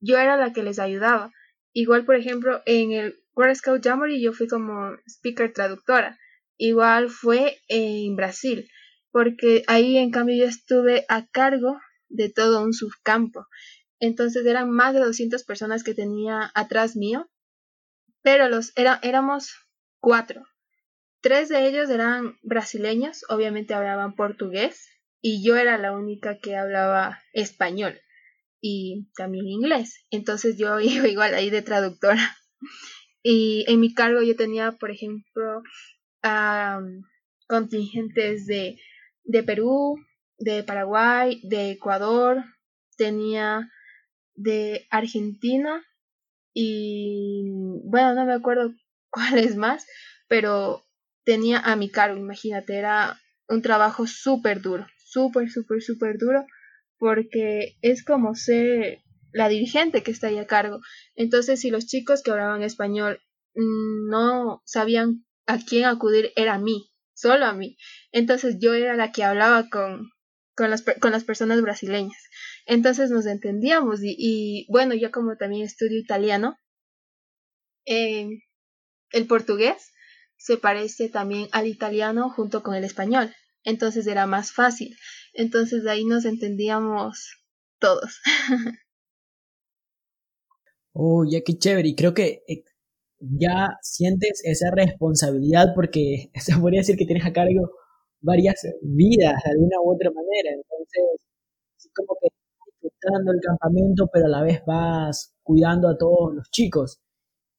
yo 0.00 0.18
era 0.18 0.36
la 0.36 0.52
que 0.52 0.62
les 0.62 0.78
ayudaba. 0.78 1.32
Igual, 1.74 2.04
por 2.04 2.14
ejemplo, 2.14 2.62
en 2.66 2.92
el 2.92 3.20
World 3.34 3.56
Scout 3.56 3.84
Jamboree 3.84 4.22
yo 4.22 4.32
fui 4.32 4.46
como 4.46 4.96
speaker 5.06 5.52
traductora. 5.52 6.18
Igual 6.56 7.10
fue 7.10 7.58
en 7.66 8.14
Brasil, 8.14 8.70
porque 9.10 9.64
ahí 9.66 9.98
en 9.98 10.12
cambio 10.12 10.36
yo 10.36 10.48
estuve 10.48 11.04
a 11.08 11.26
cargo 11.26 11.80
de 12.08 12.30
todo 12.30 12.62
un 12.62 12.72
subcampo. 12.72 13.48
Entonces 13.98 14.46
eran 14.46 14.70
más 14.70 14.94
de 14.94 15.00
200 15.00 15.42
personas 15.42 15.82
que 15.82 15.94
tenía 15.94 16.52
atrás 16.54 16.94
mío, 16.94 17.28
pero 18.22 18.48
los 18.48 18.72
era, 18.76 19.00
éramos 19.02 19.52
cuatro. 19.98 20.44
Tres 21.22 21.48
de 21.48 21.66
ellos 21.66 21.90
eran 21.90 22.38
brasileños, 22.42 23.24
obviamente 23.28 23.74
hablaban 23.74 24.14
portugués, 24.14 24.88
y 25.20 25.44
yo 25.44 25.56
era 25.56 25.76
la 25.76 25.90
única 25.90 26.38
que 26.38 26.54
hablaba 26.54 27.20
español 27.32 27.98
y 28.66 29.10
también 29.14 29.46
inglés. 29.46 30.06
Entonces 30.10 30.56
yo 30.56 30.80
iba 30.80 31.06
igual 31.06 31.34
ahí 31.34 31.50
de 31.50 31.60
traductora. 31.60 32.34
Y 33.22 33.64
en 33.68 33.78
mi 33.78 33.92
cargo 33.92 34.22
yo 34.22 34.36
tenía, 34.36 34.72
por 34.72 34.90
ejemplo, 34.90 35.62
contingentes 37.46 38.46
de, 38.46 38.78
de 39.24 39.42
Perú, 39.42 39.96
de 40.38 40.62
Paraguay, 40.62 41.40
de 41.42 41.72
Ecuador, 41.72 42.42
tenía 42.96 43.70
de 44.34 44.86
Argentina 44.90 45.84
y 46.54 47.44
bueno, 47.84 48.14
no 48.14 48.24
me 48.24 48.32
acuerdo 48.32 48.72
cuáles 49.10 49.56
más, 49.56 49.86
pero 50.26 50.86
tenía 51.24 51.58
a 51.58 51.76
mi 51.76 51.90
cargo, 51.90 52.18
imagínate, 52.18 52.76
era 52.78 53.20
un 53.48 53.60
trabajo 53.60 54.06
súper 54.06 54.62
duro, 54.62 54.86
súper, 55.04 55.50
súper, 55.50 55.82
súper 55.82 56.16
duro, 56.18 56.46
porque 56.98 57.76
es 57.82 58.04
como 58.04 58.34
ser 58.34 59.00
la 59.32 59.48
dirigente 59.48 60.02
que 60.02 60.12
está 60.12 60.28
ahí 60.28 60.38
a 60.38 60.46
cargo. 60.46 60.80
Entonces, 61.14 61.60
si 61.60 61.70
los 61.70 61.86
chicos 61.86 62.22
que 62.22 62.30
hablaban 62.30 62.62
español 62.62 63.20
mm, 63.54 64.08
no 64.08 64.62
sabían 64.64 65.24
a 65.46 65.58
quién 65.58 65.84
acudir, 65.84 66.32
era 66.36 66.54
a 66.54 66.58
mí, 66.58 66.90
solo 67.14 67.46
a 67.46 67.52
mí. 67.52 67.76
Entonces 68.12 68.56
yo 68.60 68.74
era 68.74 68.96
la 68.96 69.12
que 69.12 69.24
hablaba 69.24 69.68
con, 69.68 70.10
con, 70.54 70.70
las, 70.70 70.82
con 71.00 71.10
las 71.10 71.24
personas 71.24 71.60
brasileñas. 71.62 72.22
Entonces 72.66 73.10
nos 73.10 73.26
entendíamos 73.26 74.00
y, 74.02 74.66
bueno, 74.70 74.94
yo 74.94 75.10
como 75.10 75.36
también 75.36 75.64
estudio 75.64 75.98
italiano, 75.98 76.56
eh, 77.86 78.28
el 79.10 79.26
portugués 79.26 79.92
se 80.36 80.56
parece 80.56 81.08
también 81.08 81.48
al 81.52 81.66
italiano 81.66 82.30
junto 82.30 82.62
con 82.62 82.74
el 82.74 82.84
español, 82.84 83.34
entonces 83.62 84.06
era 84.06 84.26
más 84.26 84.52
fácil. 84.52 84.96
Entonces 85.34 85.82
de 85.82 85.90
ahí 85.90 86.04
nos 86.04 86.24
entendíamos 86.24 87.36
todos. 87.80 88.20
oh, 90.92 91.24
ya 91.28 91.40
qué 91.44 91.58
chévere. 91.58 91.88
Y 91.88 91.94
creo 91.94 92.14
que 92.14 92.42
eh, 92.48 92.64
ya 93.18 93.78
sientes 93.82 94.40
esa 94.44 94.70
responsabilidad 94.70 95.74
porque 95.74 96.30
se 96.40 96.56
podría 96.56 96.80
decir 96.80 96.96
que 96.96 97.06
tienes 97.06 97.26
a 97.26 97.32
cargo 97.32 97.70
varias 98.20 98.62
vidas 98.82 99.34
de 99.44 99.50
alguna 99.50 99.80
u 99.82 99.94
otra 99.94 100.10
manera. 100.10 100.50
Entonces, 100.54 101.26
como 101.94 102.16
que 102.20 102.28
disfrutando 102.82 103.32
el 103.32 103.40
campamento, 103.40 104.08
pero 104.12 104.26
a 104.26 104.28
la 104.30 104.42
vez 104.42 104.62
vas 104.66 105.34
cuidando 105.42 105.88
a 105.88 105.98
todos 105.98 106.34
los 106.34 106.50
chicos. 106.50 107.00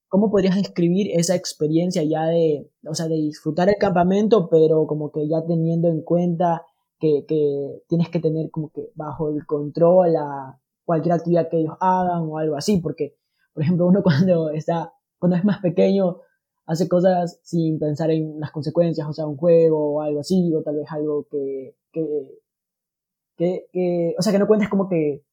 ¿Cómo 0.07 0.31
podrías 0.31 0.55
describir 0.55 1.11
esa 1.11 1.35
experiencia 1.35 2.03
ya 2.03 2.25
de, 2.27 2.69
o 2.87 2.93
sea, 2.93 3.07
de 3.07 3.15
disfrutar 3.15 3.69
el 3.69 3.75
campamento, 3.75 4.47
pero 4.49 4.85
como 4.87 5.11
que 5.11 5.27
ya 5.27 5.45
teniendo 5.45 5.89
en 5.89 6.01
cuenta 6.03 6.63
que, 6.99 7.25
que 7.27 7.83
tienes 7.87 8.09
que 8.09 8.19
tener 8.19 8.49
como 8.51 8.69
que 8.71 8.91
bajo 8.95 9.29
el 9.29 9.45
control 9.45 10.15
a 10.15 10.59
cualquier 10.83 11.13
actividad 11.15 11.49
que 11.49 11.59
ellos 11.59 11.75
hagan 11.79 12.23
o 12.23 12.37
algo 12.37 12.55
así? 12.55 12.77
Porque, 12.77 13.15
por 13.53 13.63
ejemplo, 13.63 13.87
uno 13.87 14.03
cuando 14.03 14.49
está, 14.49 14.93
cuando 15.19 15.37
es 15.37 15.45
más 15.45 15.59
pequeño, 15.59 16.17
hace 16.65 16.87
cosas 16.87 17.39
sin 17.43 17.79
pensar 17.79 18.11
en 18.11 18.39
las 18.39 18.51
consecuencias, 18.51 19.07
o 19.07 19.13
sea, 19.13 19.27
un 19.27 19.37
juego 19.37 19.95
o 19.95 20.01
algo 20.01 20.19
así, 20.21 20.53
o 20.53 20.63
tal 20.63 20.77
vez 20.77 20.91
algo 20.91 21.27
que, 21.29 21.75
que 21.91 22.01
que, 23.35 24.15
o 24.17 24.21
sea, 24.21 24.31
que 24.31 24.39
no 24.39 24.47
cuentes 24.47 24.69
como 24.69 24.87
que 24.87 25.23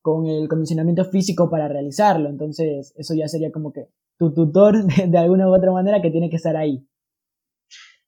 con 0.00 0.26
el 0.26 0.48
condicionamiento 0.48 1.04
físico 1.04 1.50
para 1.50 1.68
realizarlo. 1.68 2.28
Entonces, 2.28 2.94
eso 2.96 3.14
ya 3.14 3.28
sería 3.28 3.50
como 3.50 3.72
que 3.72 3.88
tu 4.18 4.32
tutor 4.32 4.84
de, 5.08 5.18
alguna 5.18 5.48
u 5.48 5.54
otra 5.54 5.72
manera 5.72 6.00
que 6.00 6.10
tiene 6.10 6.30
que 6.30 6.36
estar 6.36 6.56
ahí. 6.56 6.86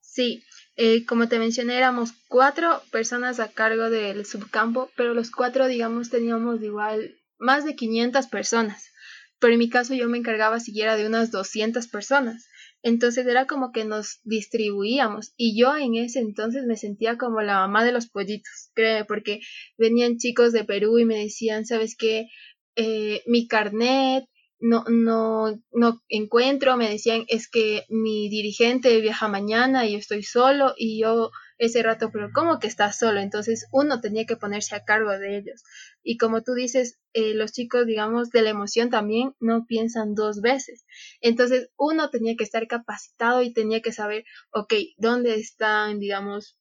Sí, 0.01 0.43
eh, 0.81 1.05
como 1.07 1.29
te 1.29 1.41
mencioné, 1.41 1.77
éramos 1.77 2.13
cuatro 2.29 2.81
personas 2.93 3.41
a 3.41 3.49
cargo 3.49 3.91
del 3.91 4.25
subcampo, 4.25 4.93
pero 4.97 5.13
los 5.13 5.33
cuatro, 5.33 5.67
digamos, 5.67 6.09
teníamos 6.09 6.63
igual 6.63 7.17
más 7.37 7.65
de 7.65 7.75
500 7.75 8.29
personas. 8.29 8.93
Pero 9.41 9.55
en 9.55 9.59
mi 9.59 9.69
caso 9.69 9.95
yo 9.95 10.09
me 10.09 10.19
encargaba 10.19 10.61
siquiera 10.61 10.97
de 10.97 11.05
unas 11.05 11.33
200 11.33 11.89
personas. 11.89 12.49
Entonces 12.85 13.27
era 13.27 13.49
como 13.49 13.73
que 13.73 13.85
nos 13.85 14.21
distribuíamos 14.23 15.33
y 15.37 15.61
yo 15.61 15.77
en 15.77 15.97
ese 15.97 16.21
entonces 16.21 16.65
me 16.65 16.77
sentía 16.77 17.19
como 17.19 17.43
la 17.43 17.55
mamá 17.55 17.85
de 17.85 17.91
los 17.91 18.09
pollitos, 18.09 18.71
creo, 18.73 19.05
porque 19.05 19.41
venían 19.79 20.19
chicos 20.19 20.53
de 20.53 20.63
Perú 20.63 21.01
y 21.01 21.05
me 21.05 21.19
decían, 21.19 21.67
¿sabes 21.67 21.97
qué? 21.97 22.29
Eh, 22.77 23.23
mi 23.27 23.49
carnet 23.49 24.27
no, 24.61 24.85
no, 24.89 25.61
no 25.73 26.03
encuentro, 26.09 26.77
me 26.77 26.91
decían 26.91 27.25
es 27.29 27.49
que 27.49 27.85
mi 27.89 28.29
dirigente 28.29 29.01
viaja 29.01 29.29
mañana 29.29 29.87
y 29.87 29.93
yo 29.93 29.99
estoy 29.99 30.23
solo 30.23 30.75
y 30.77 31.01
yo 31.01 31.31
ese 31.59 31.83
rato, 31.83 32.11
pero 32.13 32.31
¿cómo 32.33 32.59
que 32.59 32.69
estás 32.69 32.99
solo? 32.99 33.21
Entonces 33.21 33.67
uno 33.73 34.01
tenía 34.01 34.27
que 34.27 34.37
ponerse 34.37 34.77
a 34.77 34.85
cargo 34.85 35.11
de 35.11 35.39
ellos. 35.39 35.65
Y 36.03 36.17
como 36.17 36.43
tú 36.43 36.55
dices, 36.55 36.99
eh, 37.13 37.35
los 37.35 37.53
chicos, 37.53 37.85
digamos, 37.87 38.31
de 38.31 38.43
la 38.43 38.51
emoción 38.51 38.91
también 38.91 39.35
no 39.41 39.67
piensan 39.67 40.15
dos 40.15 40.41
veces. 40.41 40.85
Entonces 41.21 41.71
uno 41.77 42.11
tenía 42.11 42.37
que 42.37 42.45
estar 42.45 42.67
capacitado 42.69 43.43
y 43.43 43.53
tenía 43.53 43.81
que 43.81 43.93
saber, 43.93 44.25
ok, 44.53 44.73
¿dónde 44.97 45.35
están, 45.35 45.99
digamos, 45.99 46.57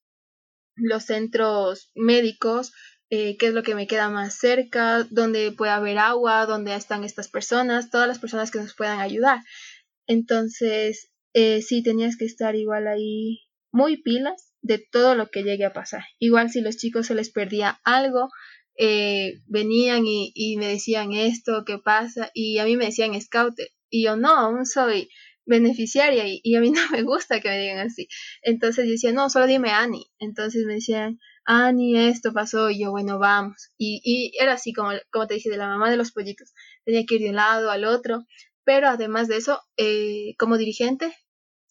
los 0.76 1.06
centros 1.06 1.92
médicos? 1.96 2.74
Eh, 3.10 3.38
qué 3.38 3.48
es 3.48 3.54
lo 3.54 3.64
que 3.64 3.76
me 3.76 3.88
queda 3.88 4.10
más 4.10 4.38
cerca, 4.38 5.08
dónde 5.10 5.52
puede 5.54 5.72
haber 5.72 5.98
agua, 5.98 6.46
dónde 6.46 6.76
están 6.76 7.06
estas 7.06 7.30
personas, 7.30 7.90
todas 7.90 8.08
las 8.08 8.20
personas 8.20 8.52
que 8.52 8.60
nos 8.60 8.74
puedan 8.76 9.00
ayudar. 9.00 9.40
Entonces, 10.08 11.10
eh, 11.34 11.62
sí, 11.62 11.84
tenías 11.84 12.18
que 12.18 12.26
estar 12.26 12.56
igual 12.56 12.88
ahí 12.88 13.40
muy 13.72 14.02
pilas 14.02 14.54
de 14.62 14.80
todo 14.80 15.16
lo 15.16 15.30
que 15.30 15.44
llegue 15.44 15.66
a 15.66 15.74
pasar. 15.74 16.04
Igual 16.20 16.50
si 16.50 16.62
los 16.62 16.78
chicos 16.78 17.08
se 17.08 17.16
les 17.16 17.30
perdía 17.30 17.80
algo, 17.84 18.30
eh, 18.78 19.42
venían 19.48 20.04
y, 20.06 20.56
me 20.58 20.68
decían 20.68 21.14
esto, 21.14 21.64
qué 21.66 21.78
pasa, 21.80 22.30
y 22.34 22.60
a 22.60 22.66
mí 22.66 22.78
me 22.78 22.86
decían 22.86 23.20
scouter, 23.20 23.70
y 23.90 24.04
yo 24.04 24.18
no, 24.18 24.30
aún 24.36 24.66
soy 24.66 25.10
beneficiaria 25.46 26.26
y, 26.28 26.56
a 26.56 26.60
mí 26.62 26.72
no 26.72 26.82
me 26.92 27.04
gusta 27.04 27.40
que 27.40 27.50
me 27.50 27.60
digan 27.60 27.80
así. 27.80 28.08
Entonces 28.42 28.86
yo 28.86 28.92
decía, 28.92 29.14
no, 29.14 29.30
solo 29.30 29.48
dime 29.48 29.70
Annie. 29.72 30.08
Entonces 30.20 30.66
me 30.66 30.76
decían, 30.76 31.20
Annie, 31.48 32.10
esto 32.10 32.34
pasó, 32.34 32.70
y 32.70 32.80
yo, 32.82 32.92
bueno, 32.92 33.20
vamos. 33.20 33.72
Y, 33.78 34.02
y 34.04 34.38
era 34.40 34.54
así 34.54 34.74
como, 34.74 34.92
como 35.12 35.28
te 35.28 35.36
dije, 35.36 35.50
de 35.50 35.58
la 35.58 35.68
mamá 35.68 35.90
de 35.90 35.98
los 35.98 36.12
pollitos. 36.12 36.54
Tenía 36.86 37.06
que 37.08 37.16
ir 37.16 37.22
de 37.22 37.30
un 37.30 37.38
lado 37.38 37.72
al 37.72 37.86
otro, 37.86 38.26
pero 38.66 38.90
además 38.90 39.30
de 39.30 39.38
eso, 39.38 39.62
eh, 39.78 40.36
como 40.38 40.58
dirigente, 40.58 41.16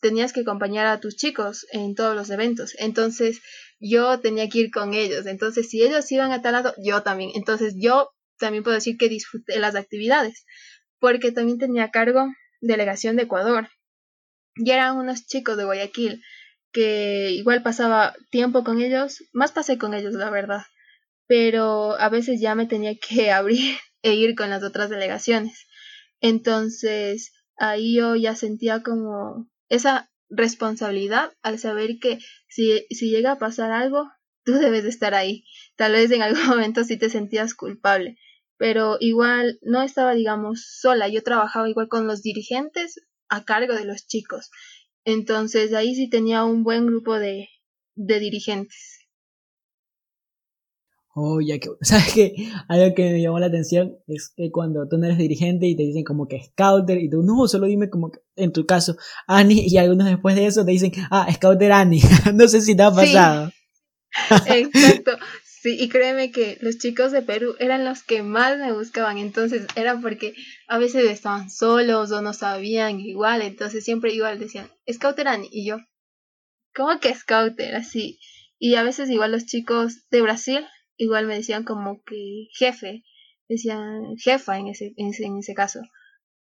tenías 0.00 0.32
que 0.32 0.40
acompañar 0.40 0.86
a 0.86 0.98
tus 1.00 1.16
chicos 1.16 1.66
en 1.72 1.94
todos 1.94 2.16
los 2.16 2.30
eventos. 2.30 2.74
Entonces 2.78 3.42
yo 3.78 4.18
tenía 4.20 4.48
que 4.48 4.60
ir 4.60 4.70
con 4.70 4.94
ellos. 4.94 5.26
Entonces 5.26 5.68
si 5.68 5.82
ellos 5.82 6.10
iban 6.10 6.32
a 6.32 6.40
tal 6.42 6.52
lado, 6.54 6.74
yo 6.82 7.02
también. 7.02 7.32
Entonces 7.34 7.74
yo 7.78 8.10
también 8.38 8.64
puedo 8.64 8.76
decir 8.76 8.96
que 8.96 9.08
disfruté 9.10 9.58
las 9.58 9.74
actividades, 9.74 10.46
porque 11.00 11.32
también 11.32 11.58
tenía 11.58 11.90
cargo 11.90 12.26
delegación 12.60 13.16
de 13.16 13.24
Ecuador. 13.24 13.68
Y 14.54 14.70
eran 14.70 14.96
unos 14.96 15.26
chicos 15.26 15.56
de 15.58 15.64
Guayaquil 15.64 16.22
que 16.76 17.30
igual 17.30 17.62
pasaba 17.62 18.14
tiempo 18.28 18.62
con 18.62 18.82
ellos, 18.82 19.24
más 19.32 19.50
pasé 19.50 19.78
con 19.78 19.94
ellos, 19.94 20.12
la 20.12 20.28
verdad. 20.28 20.60
Pero 21.26 21.98
a 21.98 22.10
veces 22.10 22.38
ya 22.38 22.54
me 22.54 22.66
tenía 22.66 22.96
que 22.96 23.32
abrir 23.32 23.78
e 24.02 24.14
ir 24.14 24.34
con 24.34 24.50
las 24.50 24.62
otras 24.62 24.90
delegaciones. 24.90 25.66
Entonces, 26.20 27.32
ahí 27.56 27.96
yo 27.96 28.14
ya 28.14 28.36
sentía 28.36 28.82
como 28.82 29.48
esa 29.70 30.10
responsabilidad 30.28 31.32
al 31.40 31.58
saber 31.58 31.98
que 31.98 32.18
si, 32.46 32.86
si 32.90 33.08
llega 33.08 33.32
a 33.32 33.38
pasar 33.38 33.70
algo, 33.70 34.10
tú 34.44 34.52
debes 34.52 34.82
de 34.82 34.90
estar 34.90 35.14
ahí. 35.14 35.44
Tal 35.76 35.92
vez 35.92 36.10
en 36.10 36.20
algún 36.20 36.46
momento 36.46 36.84
sí 36.84 36.98
te 36.98 37.08
sentías 37.08 37.54
culpable, 37.54 38.18
pero 38.58 38.98
igual 39.00 39.58
no 39.62 39.80
estaba, 39.80 40.12
digamos, 40.12 40.66
sola. 40.78 41.08
Yo 41.08 41.22
trabajaba 41.22 41.70
igual 41.70 41.88
con 41.88 42.06
los 42.06 42.20
dirigentes 42.20 43.00
a 43.30 43.44
cargo 43.44 43.72
de 43.72 43.86
los 43.86 44.06
chicos. 44.06 44.50
Entonces 45.06 45.72
ahí 45.72 45.94
sí 45.94 46.10
tenía 46.10 46.44
un 46.44 46.64
buen 46.64 46.84
grupo 46.84 47.14
de, 47.14 47.48
de 47.94 48.18
dirigentes. 48.18 48.98
Oh, 51.14 51.40
ya 51.40 51.58
que, 51.58 51.70
¿sabes 51.80 52.12
qué? 52.12 52.34
Algo 52.68 52.94
que 52.94 53.12
me 53.12 53.22
llamó 53.22 53.38
la 53.38 53.46
atención 53.46 53.96
es 54.08 54.34
que 54.36 54.50
cuando 54.50 54.86
tú 54.88 54.98
no 54.98 55.06
eres 55.06 55.16
dirigente 55.16 55.66
y 55.66 55.76
te 55.76 55.84
dicen 55.84 56.02
como 56.02 56.26
que 56.26 56.42
scouter 56.42 56.98
y 56.98 57.08
tú 57.08 57.22
no, 57.22 57.46
solo 57.46 57.66
dime 57.66 57.88
como 57.88 58.10
que, 58.10 58.18
en 58.34 58.52
tu 58.52 58.66
caso, 58.66 58.96
Annie 59.28 59.64
y 59.68 59.78
algunos 59.78 60.08
después 60.08 60.34
de 60.34 60.46
eso 60.46 60.64
te 60.64 60.72
dicen, 60.72 60.92
ah, 61.10 61.32
scouter 61.32 61.70
Annie. 61.70 62.02
no 62.34 62.48
sé 62.48 62.60
si 62.60 62.76
te 62.76 62.82
ha 62.82 62.90
pasado. 62.90 63.52
Exacto. 64.48 65.12
Sí, 65.66 65.76
y 65.80 65.88
créeme 65.88 66.30
que 66.30 66.58
los 66.60 66.78
chicos 66.78 67.10
de 67.10 67.22
Perú 67.22 67.56
eran 67.58 67.84
los 67.84 68.04
que 68.04 68.22
más 68.22 68.56
me 68.56 68.70
buscaban, 68.70 69.18
entonces 69.18 69.66
era 69.74 70.00
porque 70.00 70.32
a 70.68 70.78
veces 70.78 71.10
estaban 71.10 71.50
solos 71.50 72.12
o 72.12 72.22
no 72.22 72.32
sabían 72.34 73.00
igual, 73.00 73.42
entonces 73.42 73.84
siempre 73.84 74.14
igual 74.14 74.38
decían, 74.38 74.70
Scouter 74.88 75.26
Annie, 75.26 75.48
y 75.50 75.66
yo, 75.66 75.78
¿cómo 76.72 77.00
que 77.00 77.12
Scouter? 77.12 77.74
Así. 77.74 78.20
Y 78.60 78.76
a 78.76 78.84
veces 78.84 79.10
igual 79.10 79.32
los 79.32 79.46
chicos 79.46 80.08
de 80.08 80.22
Brasil 80.22 80.64
igual 80.96 81.26
me 81.26 81.34
decían 81.34 81.64
como 81.64 82.00
que 82.04 82.46
jefe, 82.56 83.02
decían 83.48 84.16
jefa 84.18 84.60
en 84.60 84.68
ese, 84.68 84.94
en 84.96 85.36
ese, 85.36 85.54
caso. 85.54 85.80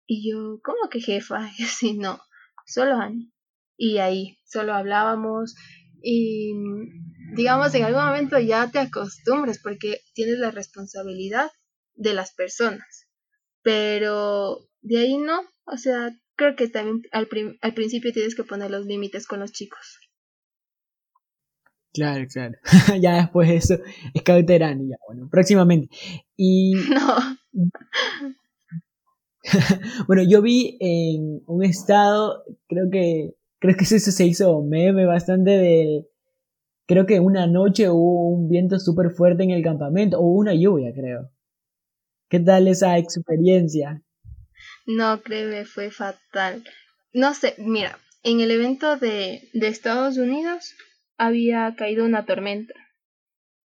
Y 0.06 0.30
yo, 0.30 0.60
¿cómo 0.62 0.90
que 0.90 1.00
jefa? 1.00 1.50
Y 1.58 1.62
así, 1.62 1.94
no, 1.94 2.20
solo 2.66 2.96
Annie. 2.96 3.32
Y 3.78 3.96
ahí, 3.96 4.38
solo 4.44 4.74
hablábamos 4.74 5.54
y 6.02 6.52
digamos, 7.32 7.74
en 7.74 7.84
algún 7.84 8.04
momento 8.04 8.38
ya 8.38 8.70
te 8.70 8.78
acostumbras 8.78 9.58
porque 9.58 10.00
tienes 10.14 10.38
la 10.38 10.50
responsabilidad 10.50 11.50
de 11.94 12.14
las 12.14 12.32
personas. 12.34 13.08
Pero 13.62 14.68
de 14.82 14.98
ahí 14.98 15.16
no, 15.16 15.40
o 15.64 15.76
sea, 15.76 16.10
creo 16.36 16.56
que 16.56 16.68
también 16.68 17.02
al, 17.12 17.28
al 17.60 17.74
principio 17.74 18.12
tienes 18.12 18.34
que 18.34 18.44
poner 18.44 18.70
los 18.70 18.86
límites 18.86 19.26
con 19.26 19.40
los 19.40 19.52
chicos. 19.52 19.98
Claro, 21.94 22.26
claro. 22.26 22.54
ya 23.00 23.16
después 23.16 23.48
de 23.48 23.56
eso, 23.56 23.76
Scout 24.18 24.50
y 24.50 24.58
ya, 24.58 24.96
bueno, 25.06 25.28
próximamente. 25.30 25.88
Y. 26.36 26.74
No. 27.54 27.70
bueno, 30.08 30.22
yo 30.26 30.42
vi 30.42 30.76
en 30.80 31.42
un 31.46 31.62
estado, 31.62 32.42
creo 32.66 32.90
que. 32.90 33.34
Creo 33.60 33.76
que 33.76 33.84
eso 33.84 34.10
se 34.10 34.26
hizo 34.26 34.60
meme 34.62 35.06
bastante 35.06 35.52
del. 35.52 36.08
Creo 36.86 37.06
que 37.06 37.20
una 37.20 37.46
noche 37.46 37.88
hubo 37.88 38.28
un 38.28 38.48
viento 38.48 38.78
súper 38.78 39.10
fuerte 39.10 39.42
en 39.42 39.50
el 39.50 39.62
campamento, 39.62 40.18
o 40.18 40.26
una 40.26 40.54
lluvia, 40.54 40.92
creo. 40.94 41.30
¿Qué 42.28 42.40
tal 42.40 42.68
esa 42.68 42.98
experiencia? 42.98 44.02
No, 44.86 45.22
créeme, 45.22 45.64
fue 45.64 45.90
fatal. 45.90 46.64
No 47.12 47.32
sé, 47.34 47.54
mira, 47.58 47.98
en 48.22 48.40
el 48.40 48.50
evento 48.50 48.96
de, 48.96 49.48
de 49.52 49.68
Estados 49.68 50.18
Unidos 50.18 50.74
había 51.16 51.74
caído 51.76 52.04
una 52.04 52.26
tormenta 52.26 52.74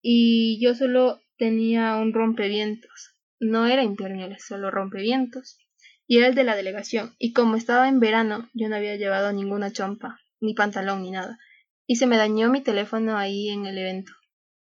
y 0.01 0.59
yo 0.63 0.75
solo 0.75 1.21
tenía 1.39 1.97
un 1.97 2.13
rompevientos. 2.13 3.15
No 3.41 3.67
era 3.67 3.83
impermeable, 3.83 4.39
solo 4.39 4.71
rompevientos. 4.71 5.59
Y 6.07 6.19
era 6.19 6.27
el 6.27 6.35
de 6.35 6.45
la 6.45 6.57
delegación. 6.57 7.15
Y 7.19 7.33
como 7.33 7.57
estaba 7.57 7.89
en 7.89 8.01
verano, 8.01 8.51
yo 8.53 8.69
no 8.69 8.77
había 8.77 8.97
llevado 8.97 9.33
ninguna 9.33 9.73
chompa, 9.73 10.21
ni 10.41 10.53
pantalón, 10.55 11.03
ni 11.03 11.11
nada. 11.11 11.39
Y 11.87 11.97
se 11.97 12.07
me 12.07 12.17
dañó 12.17 12.51
mi 12.51 12.63
teléfono 12.63 13.17
ahí 13.17 13.51
en 13.51 13.67
el 13.67 13.77
evento 13.79 14.13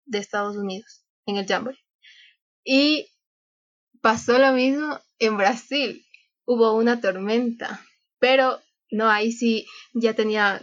de 0.05 0.19
Estados 0.19 0.55
Unidos, 0.55 1.05
en 1.25 1.37
el 1.37 1.47
Jamboree. 1.47 1.79
Y 2.63 3.07
pasó 4.01 4.37
lo 4.37 4.53
mismo 4.53 4.99
en 5.19 5.37
Brasil. 5.37 6.05
Hubo 6.45 6.73
una 6.73 7.01
tormenta, 7.01 7.81
pero 8.19 8.61
no, 8.91 9.09
ahí 9.09 9.31
sí 9.31 9.65
ya 9.93 10.13
tenía 10.13 10.61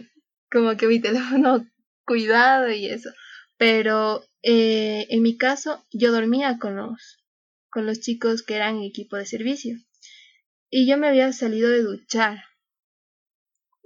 como 0.51 0.77
que 0.77 0.87
mi 0.87 0.99
teléfono 1.01 1.65
cuidado 2.05 2.71
y 2.71 2.87
eso. 2.87 3.09
Pero 3.57 4.23
eh, 4.41 5.07
en 5.09 5.21
mi 5.21 5.37
caso, 5.37 5.85
yo 5.91 6.11
dormía 6.11 6.57
con 6.59 6.75
los, 6.75 7.23
con 7.69 7.85
los 7.85 7.99
chicos 7.99 8.43
que 8.43 8.55
eran 8.55 8.81
equipo 8.81 9.15
de 9.15 9.25
servicio. 9.25 9.77
Y 10.69 10.87
yo 10.87 10.97
me 10.97 11.07
había 11.07 11.31
salido 11.33 11.69
de 11.69 11.83
duchar. 11.83 12.43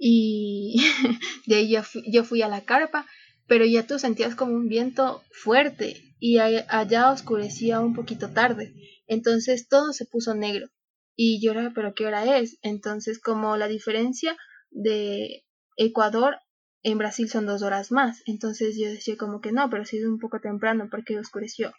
Y 0.02 0.82
de 1.46 1.56
ahí 1.56 1.70
yo 1.70 1.82
fui, 1.82 2.02
yo 2.10 2.24
fui 2.24 2.40
a 2.40 2.48
la 2.48 2.62
carpa, 2.62 3.06
pero 3.46 3.66
ya 3.66 3.86
tú 3.86 3.98
sentías 3.98 4.34
como 4.34 4.54
un 4.54 4.66
viento 4.66 5.22
fuerte 5.30 6.16
y 6.18 6.38
allá 6.38 7.12
oscurecía 7.12 7.80
un 7.80 7.94
poquito 7.94 8.30
tarde. 8.30 8.72
Entonces 9.06 9.68
todo 9.68 9.92
se 9.92 10.06
puso 10.06 10.34
negro. 10.34 10.68
Y 11.16 11.42
yo 11.42 11.52
era, 11.52 11.72
pero 11.74 11.94
¿qué 11.94 12.06
hora 12.06 12.38
es? 12.38 12.58
Entonces 12.62 13.20
como 13.20 13.58
la 13.58 13.68
diferencia 13.68 14.38
de 14.70 15.44
Ecuador 15.76 16.38
en 16.82 16.96
Brasil 16.96 17.28
son 17.28 17.44
dos 17.44 17.62
horas 17.62 17.92
más. 17.92 18.22
Entonces 18.24 18.78
yo 18.78 18.88
decía 18.88 19.18
como 19.18 19.42
que 19.42 19.52
no, 19.52 19.68
pero 19.68 19.84
si 19.84 19.98
es 19.98 20.04
un 20.06 20.18
poco 20.18 20.40
temprano 20.40 20.88
porque 20.90 21.18
oscureció. 21.18 21.74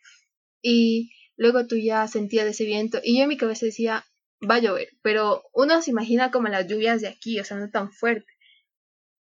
Y 0.62 1.10
luego 1.38 1.66
tú 1.66 1.76
ya 1.76 2.08
sentías 2.08 2.46
ese 2.46 2.66
viento 2.66 3.00
y 3.04 3.18
yo 3.18 3.24
en 3.24 3.30
mi 3.30 3.38
cabeza 3.38 3.66
decía, 3.66 4.06
va 4.50 4.56
a 4.56 4.60
llover, 4.60 4.90
pero 5.02 5.44
uno 5.54 5.82
se 5.82 5.92
imagina 5.92 6.32
como 6.32 6.48
las 6.48 6.68
lluvias 6.68 7.02
de 7.02 7.08
aquí, 7.08 7.40
o 7.40 7.46
sea, 7.46 7.58
no 7.58 7.70
tan 7.70 7.92
fuerte. 7.92 8.32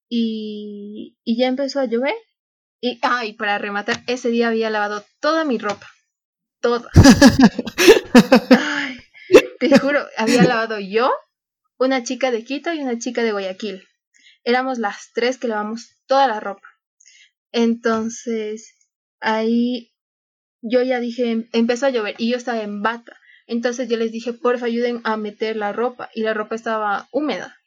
Y, 0.09 1.17
y 1.23 1.37
ya 1.37 1.47
empezó 1.47 1.79
a 1.79 1.85
llover. 1.85 2.15
Y, 2.81 2.99
ay, 3.01 3.33
para 3.33 3.57
rematar, 3.57 4.03
ese 4.07 4.29
día 4.29 4.47
había 4.47 4.69
lavado 4.69 5.05
toda 5.19 5.43
mi 5.43 5.57
ropa. 5.57 5.87
Toda. 6.61 6.89
te 9.59 9.79
juro, 9.79 10.05
había 10.17 10.43
lavado 10.43 10.79
yo, 10.79 11.11
una 11.77 12.03
chica 12.03 12.31
de 12.31 12.43
Quito 12.43 12.73
y 12.73 12.79
una 12.79 12.97
chica 12.97 13.23
de 13.23 13.31
Guayaquil 13.31 13.83
éramos 14.43 14.79
las 14.79 15.11
tres 15.13 15.37
que 15.37 15.47
lavamos 15.47 15.95
toda 16.07 16.27
la 16.27 16.39
ropa. 16.39 16.67
Entonces, 17.51 18.75
ahí 19.19 19.93
yo 20.61 20.81
ya 20.81 20.99
dije, 20.99 21.47
empezó 21.53 21.87
a 21.87 21.91
llover 21.91 22.15
y 22.17 22.31
yo 22.31 22.37
estaba 22.37 22.61
en 22.61 22.81
bata. 22.81 23.18
Entonces 23.49 23.89
yo 23.89 23.97
les 23.97 24.11
dije, 24.11 24.31
porfa, 24.31 24.67
ayuden 24.67 25.01
a 25.05 25.17
meter 25.17 25.55
la 25.55 25.73
ropa. 25.73 26.11
Y 26.13 26.21
la 26.21 26.35
ropa 26.35 26.53
estaba 26.53 27.07
húmeda. 27.11 27.57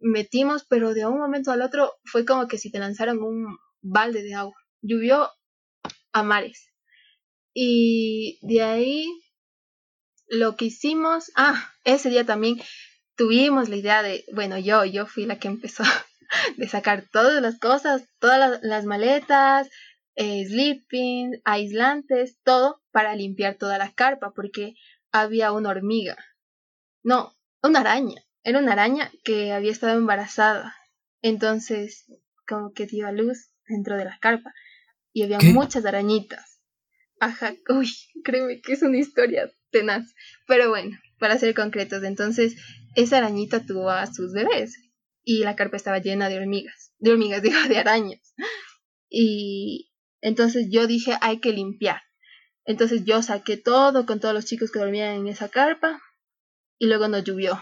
Metimos, 0.00 0.66
pero 0.68 0.92
de 0.92 1.06
un 1.06 1.18
momento 1.18 1.52
al 1.52 1.62
otro 1.62 1.92
fue 2.04 2.24
como 2.24 2.48
que 2.48 2.58
si 2.58 2.72
te 2.72 2.80
lanzaran 2.80 3.22
un 3.22 3.56
balde 3.80 4.24
de 4.24 4.34
agua. 4.34 4.56
Llovió 4.82 5.30
a 6.12 6.22
mares. 6.24 6.72
Y 7.54 8.40
de 8.42 8.62
ahí 8.62 9.06
lo 10.26 10.56
que 10.56 10.64
hicimos, 10.64 11.30
ah, 11.36 11.72
ese 11.84 12.10
día 12.10 12.26
también 12.26 12.60
tuvimos 13.14 13.68
la 13.68 13.76
idea 13.76 14.02
de, 14.02 14.24
bueno, 14.32 14.58
yo, 14.58 14.84
yo 14.84 15.06
fui 15.06 15.26
la 15.26 15.38
que 15.38 15.46
empezó 15.46 15.84
de 16.56 16.66
sacar 16.66 17.04
todas 17.12 17.40
las 17.40 17.60
cosas, 17.60 18.02
todas 18.18 18.60
las, 18.62 18.84
maletas, 18.84 19.68
eh, 20.16 20.44
sleeping, 20.44 21.40
aislantes, 21.44 22.36
todo 22.42 22.82
para 22.90 23.14
limpiar 23.14 23.54
toda 23.54 23.78
la 23.78 23.92
carpa, 23.92 24.32
porque 24.34 24.74
había 25.12 25.52
una 25.52 25.70
hormiga. 25.70 26.16
No, 27.02 27.36
una 27.62 27.80
araña. 27.80 28.22
Era 28.42 28.58
una 28.58 28.72
araña 28.72 29.10
que 29.24 29.52
había 29.52 29.72
estado 29.72 29.98
embarazada. 29.98 30.74
Entonces, 31.22 32.06
como 32.46 32.72
que 32.72 32.86
dio 32.86 33.06
a 33.06 33.12
luz 33.12 33.50
dentro 33.66 33.96
de 33.96 34.04
la 34.04 34.18
carpa. 34.20 34.52
Y 35.12 35.22
había 35.22 35.38
muchas 35.40 35.84
arañitas. 35.84 36.60
Ajá, 37.20 37.54
uy, 37.68 37.90
créeme 38.24 38.60
que 38.60 38.72
es 38.72 38.82
una 38.82 38.98
historia 38.98 39.50
tenaz. 39.70 40.14
Pero 40.46 40.70
bueno, 40.70 40.96
para 41.18 41.38
ser 41.38 41.54
concretos, 41.54 42.02
entonces 42.02 42.56
esa 42.96 43.18
arañita 43.18 43.64
tuvo 43.64 43.90
a 43.90 44.06
sus 44.06 44.32
bebés 44.32 44.90
y 45.22 45.44
la 45.44 45.54
carpa 45.54 45.76
estaba 45.76 45.98
llena 45.98 46.28
de 46.28 46.38
hormigas, 46.38 46.92
de 46.98 47.12
hormigas, 47.12 47.42
digo, 47.42 47.58
de 47.68 47.78
arañas. 47.78 48.34
Y 49.08 49.92
entonces 50.20 50.68
yo 50.70 50.86
dije, 50.86 51.16
hay 51.20 51.40
que 51.40 51.52
limpiar. 51.52 52.00
Entonces 52.64 53.04
yo 53.04 53.22
saqué 53.22 53.56
todo 53.56 54.06
con 54.06 54.20
todos 54.20 54.34
los 54.34 54.44
chicos 54.44 54.70
que 54.70 54.78
dormían 54.78 55.16
en 55.16 55.28
esa 55.28 55.48
carpa 55.48 56.00
y 56.78 56.86
luego 56.86 57.08
nos 57.08 57.24
llovió. 57.24 57.58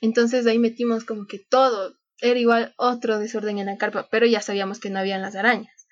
Entonces 0.00 0.46
ahí 0.46 0.58
metimos 0.58 1.04
como 1.04 1.26
que 1.26 1.38
todo, 1.38 1.96
era 2.20 2.38
igual 2.38 2.74
otro 2.76 3.18
desorden 3.18 3.58
en 3.58 3.66
la 3.66 3.78
carpa, 3.78 4.08
pero 4.10 4.26
ya 4.26 4.40
sabíamos 4.40 4.80
que 4.80 4.90
no 4.90 4.98
habían 4.98 5.22
las 5.22 5.36
arañas. 5.36 5.88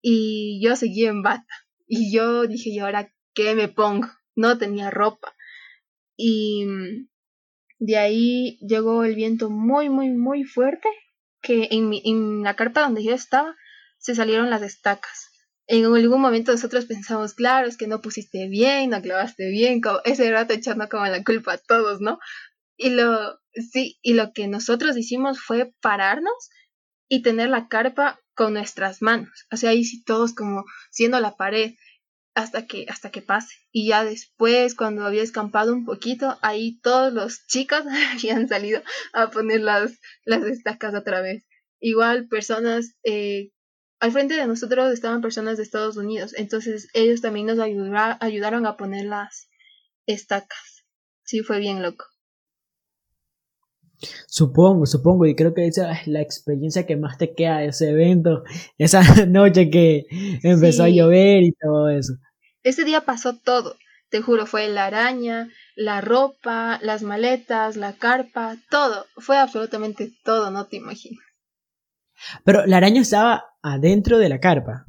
Y 0.00 0.60
yo 0.62 0.76
seguí 0.76 1.06
en 1.06 1.22
bata. 1.22 1.54
Y 1.86 2.12
yo 2.12 2.46
dije, 2.46 2.70
¿y 2.70 2.78
ahora 2.78 3.12
qué 3.34 3.54
me 3.54 3.68
pongo? 3.68 4.08
No 4.34 4.58
tenía 4.58 4.90
ropa. 4.90 5.34
Y 6.16 6.66
de 7.78 7.98
ahí 7.98 8.58
llegó 8.60 9.04
el 9.04 9.14
viento 9.14 9.50
muy, 9.50 9.88
muy, 9.88 10.10
muy 10.10 10.44
fuerte, 10.44 10.88
que 11.40 11.68
en, 11.70 11.92
en 12.04 12.42
la 12.42 12.54
carpa 12.54 12.82
donde 12.82 13.04
yo 13.04 13.14
estaba 13.14 13.56
se 13.98 14.14
salieron 14.14 14.50
las 14.50 14.62
estacas. 14.62 15.31
En 15.66 15.84
algún 15.84 16.20
momento 16.20 16.52
nosotros 16.52 16.86
pensamos, 16.86 17.34
claro, 17.34 17.68
es 17.68 17.76
que 17.76 17.86
no 17.86 18.00
pusiste 18.00 18.48
bien, 18.48 18.90
no 18.90 19.00
clavaste 19.00 19.48
bien, 19.48 19.80
como 19.80 20.00
ese 20.04 20.30
rato 20.30 20.54
echando 20.54 20.88
como 20.88 21.06
la 21.06 21.22
culpa 21.24 21.54
a 21.54 21.58
todos, 21.58 22.00
¿no? 22.00 22.18
Y 22.76 22.90
lo, 22.90 23.38
sí, 23.52 23.98
y 24.02 24.14
lo 24.14 24.32
que 24.32 24.48
nosotros 24.48 24.96
hicimos 24.96 25.40
fue 25.40 25.72
pararnos 25.80 26.50
y 27.08 27.22
tener 27.22 27.50
la 27.50 27.68
carpa 27.68 28.20
con 28.34 28.54
nuestras 28.54 29.02
manos. 29.02 29.46
O 29.52 29.56
sea, 29.56 29.70
ahí 29.70 29.84
sí 29.84 30.02
todos 30.02 30.34
como 30.34 30.64
siendo 30.90 31.20
la 31.20 31.36
pared 31.36 31.74
hasta 32.34 32.66
que, 32.66 32.86
hasta 32.88 33.10
que 33.10 33.22
pase. 33.22 33.54
Y 33.70 33.88
ya 33.88 34.04
después, 34.04 34.74
cuando 34.74 35.04
había 35.04 35.22
escampado 35.22 35.72
un 35.72 35.84
poquito, 35.84 36.38
ahí 36.42 36.80
todos 36.80 37.12
los 37.12 37.46
chicos 37.46 37.82
habían 38.12 38.48
salido 38.48 38.82
a 39.12 39.30
poner 39.30 39.60
las, 39.60 39.98
las 40.24 40.42
estacas 40.44 40.94
otra 40.94 41.20
vez. 41.20 41.44
Igual 41.80 42.28
personas, 42.28 42.94
eh, 43.04 43.50
al 44.02 44.10
frente 44.10 44.34
de 44.34 44.48
nosotros 44.48 44.92
estaban 44.92 45.20
personas 45.20 45.56
de 45.56 45.62
Estados 45.62 45.96
Unidos, 45.96 46.34
entonces 46.36 46.88
ellos 46.92 47.20
también 47.20 47.46
nos 47.46 47.60
ayudaron 47.60 48.66
a 48.66 48.76
poner 48.76 49.04
las 49.04 49.48
estacas. 50.06 50.84
Sí, 51.22 51.42
fue 51.42 51.60
bien 51.60 51.82
loco. 51.82 52.04
Supongo, 54.26 54.86
supongo, 54.86 55.24
y 55.26 55.36
creo 55.36 55.54
que 55.54 55.68
esa 55.68 55.92
es 55.92 56.08
la 56.08 56.20
experiencia 56.20 56.84
que 56.84 56.96
más 56.96 57.16
te 57.16 57.32
queda 57.32 57.58
de 57.58 57.66
ese 57.66 57.90
evento, 57.90 58.42
esa 58.76 59.02
noche 59.26 59.70
que 59.70 60.06
empezó 60.42 60.82
a 60.82 60.88
llover 60.88 61.44
y 61.44 61.52
todo 61.52 61.88
eso. 61.88 62.14
Ese 62.64 62.84
día 62.84 63.02
pasó 63.02 63.38
todo, 63.38 63.76
te 64.10 64.20
juro, 64.20 64.46
fue 64.46 64.66
la 64.68 64.86
araña, 64.86 65.48
la 65.76 66.00
ropa, 66.00 66.80
las 66.82 67.04
maletas, 67.04 67.76
la 67.76 67.92
carpa, 67.92 68.56
todo, 68.68 69.06
fue 69.16 69.38
absolutamente 69.38 70.10
todo, 70.24 70.50
no 70.50 70.66
te 70.66 70.78
imaginas. 70.78 71.24
Pero 72.44 72.66
la 72.66 72.78
araña 72.78 73.02
estaba 73.02 73.44
adentro 73.62 74.18
de 74.18 74.28
la 74.28 74.40
carpa. 74.40 74.84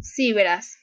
Sí, 0.00 0.32
verás. 0.32 0.76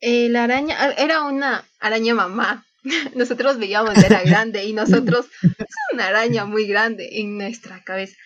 Eh, 0.00 0.28
la 0.28 0.44
araña 0.44 0.92
era 0.98 1.22
una 1.22 1.64
araña 1.80 2.14
mamá, 2.14 2.66
nosotros 3.14 3.58
veíamos 3.58 3.96
era 3.98 4.22
grande 4.22 4.64
y 4.64 4.72
nosotros 4.72 5.26
es 5.42 5.66
una 5.92 6.06
araña 6.08 6.44
muy 6.44 6.66
grande 6.66 7.20
en 7.20 7.36
nuestra 7.38 7.82
cabeza. 7.82 8.16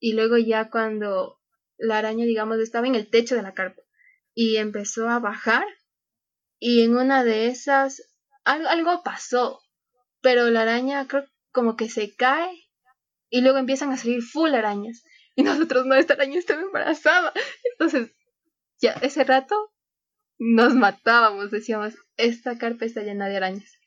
Y 0.00 0.14
luego 0.14 0.38
ya 0.38 0.70
cuando 0.70 1.38
la 1.76 1.98
araña, 1.98 2.24
digamos, 2.24 2.58
estaba 2.58 2.86
en 2.86 2.94
el 2.94 3.08
techo 3.08 3.34
de 3.34 3.42
la 3.42 3.54
carpa 3.54 3.82
y 4.34 4.56
empezó 4.56 5.08
a 5.08 5.18
bajar 5.18 5.64
y 6.58 6.82
en 6.82 6.96
una 6.96 7.24
de 7.24 7.48
esas 7.48 8.02
algo, 8.44 9.02
pasó, 9.02 9.60
pero 10.22 10.50
la 10.50 10.62
araña 10.62 11.06
creo 11.06 11.24
como 11.52 11.76
que 11.76 11.88
se 11.88 12.14
cae 12.14 12.68
y 13.30 13.42
luego 13.42 13.58
empiezan 13.58 13.92
a 13.92 13.96
salir 13.96 14.22
full 14.22 14.54
arañas 14.54 15.02
y 15.38 15.44
nosotros 15.44 15.86
no, 15.86 15.94
esta 15.94 16.14
araña 16.14 16.36
estaba 16.36 16.62
embarazada. 16.62 17.32
Entonces, 17.70 18.10
ya 18.80 18.90
ese 19.02 19.22
rato 19.22 19.54
nos 20.36 20.74
matábamos, 20.74 21.52
decíamos, 21.52 21.94
esta 22.16 22.58
carpa 22.58 22.84
está 22.84 23.02
llena 23.02 23.28
de 23.28 23.36
arañas. 23.36 23.78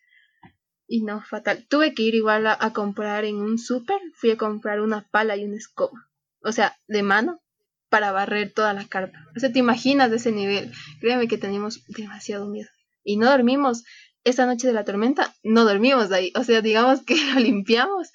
Y 0.87 1.03
no, 1.03 1.21
fatal. 1.21 1.67
Tuve 1.69 1.93
que 1.93 2.03
ir 2.03 2.15
igual 2.15 2.47
a, 2.47 2.71
comprar 2.71 3.25
en 3.25 3.35
un 3.35 3.57
súper. 3.57 3.99
Fui 4.15 4.31
a 4.31 4.37
comprar 4.37 4.79
una 4.79 5.09
pala 5.09 5.35
y 5.35 5.43
una 5.43 5.57
escoba. 5.57 6.07
O 6.41 6.53
sea, 6.53 6.77
de 6.87 7.03
mano 7.03 7.41
para 7.89 8.13
barrer 8.13 8.53
toda 8.53 8.73
la 8.73 8.87
carpa. 8.87 9.19
O 9.35 9.39
sea, 9.41 9.51
te 9.51 9.59
imaginas 9.59 10.09
de 10.09 10.17
ese 10.17 10.31
nivel. 10.31 10.71
Créeme 11.01 11.27
que 11.27 11.37
teníamos 11.37 11.83
demasiado 11.87 12.47
miedo. 12.47 12.69
Y 13.03 13.17
no 13.17 13.29
dormimos. 13.29 13.83
Esa 14.23 14.45
noche 14.45 14.67
de 14.67 14.73
la 14.73 14.85
tormenta, 14.85 15.35
no 15.43 15.65
dormimos 15.65 16.07
de 16.07 16.15
ahí. 16.15 16.33
O 16.35 16.45
sea, 16.45 16.61
digamos 16.61 17.03
que 17.03 17.15
lo 17.33 17.41
limpiamos 17.41 18.13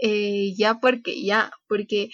eh, 0.00 0.54
ya 0.56 0.78
porque 0.78 1.24
ya, 1.24 1.50
porque 1.68 2.10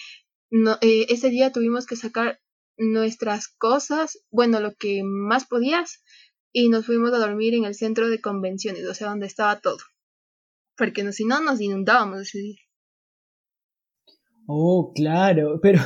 no, 0.53 0.77
eh, 0.81 1.07
ese 1.09 1.29
día 1.29 1.51
tuvimos 1.51 1.85
que 1.85 1.95
sacar 1.95 2.39
nuestras 2.77 3.47
cosas, 3.47 4.19
bueno, 4.31 4.59
lo 4.59 4.73
que 4.75 5.01
más 5.03 5.45
podías, 5.45 6.03
y 6.51 6.69
nos 6.69 6.85
fuimos 6.85 7.13
a 7.13 7.17
dormir 7.17 7.53
en 7.55 7.65
el 7.65 7.75
centro 7.75 8.09
de 8.09 8.21
convenciones, 8.21 8.85
o 8.85 8.93
sea, 8.93 9.09
donde 9.09 9.27
estaba 9.27 9.59
todo 9.59 9.79
porque 10.77 11.03
no, 11.03 11.11
si 11.11 11.25
no 11.25 11.41
nos 11.41 11.61
inundábamos 11.61 12.21
ese 12.21 12.39
día. 12.39 12.59
Oh, 14.47 14.91
claro, 14.93 15.59
pero 15.61 15.79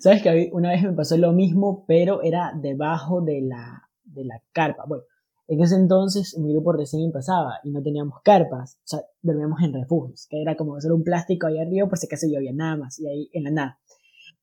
sabes 0.00 0.22
que 0.22 0.50
una 0.52 0.70
vez 0.70 0.82
me 0.82 0.92
pasó 0.92 1.16
lo 1.16 1.32
mismo, 1.32 1.84
pero 1.86 2.22
era 2.22 2.52
debajo 2.54 3.22
de 3.22 3.40
la, 3.42 3.88
de 4.04 4.24
la 4.24 4.42
carpa. 4.52 4.84
Bueno, 4.86 5.04
en 5.48 5.62
ese 5.62 5.76
entonces 5.76 6.36
mi 6.38 6.52
grupo 6.52 6.72
recién 6.72 7.04
empezaba 7.04 7.60
y 7.62 7.70
no 7.70 7.82
teníamos 7.82 8.20
carpas, 8.22 8.78
o 8.84 8.86
sea, 8.86 9.00
dormíamos 9.22 9.62
en 9.62 9.72
refugios, 9.72 10.26
que 10.28 10.42
era 10.42 10.56
como 10.56 10.76
hacer 10.76 10.92
un 10.92 11.04
plástico 11.04 11.46
ahí 11.46 11.58
arriba 11.58 11.88
por 11.88 11.98
si 11.98 12.06
acaso 12.06 12.26
llovía 12.26 12.52
nada 12.52 12.76
más 12.76 12.98
y 12.98 13.06
ahí 13.08 13.30
en 13.32 13.44
la 13.44 13.50
nada. 13.50 13.78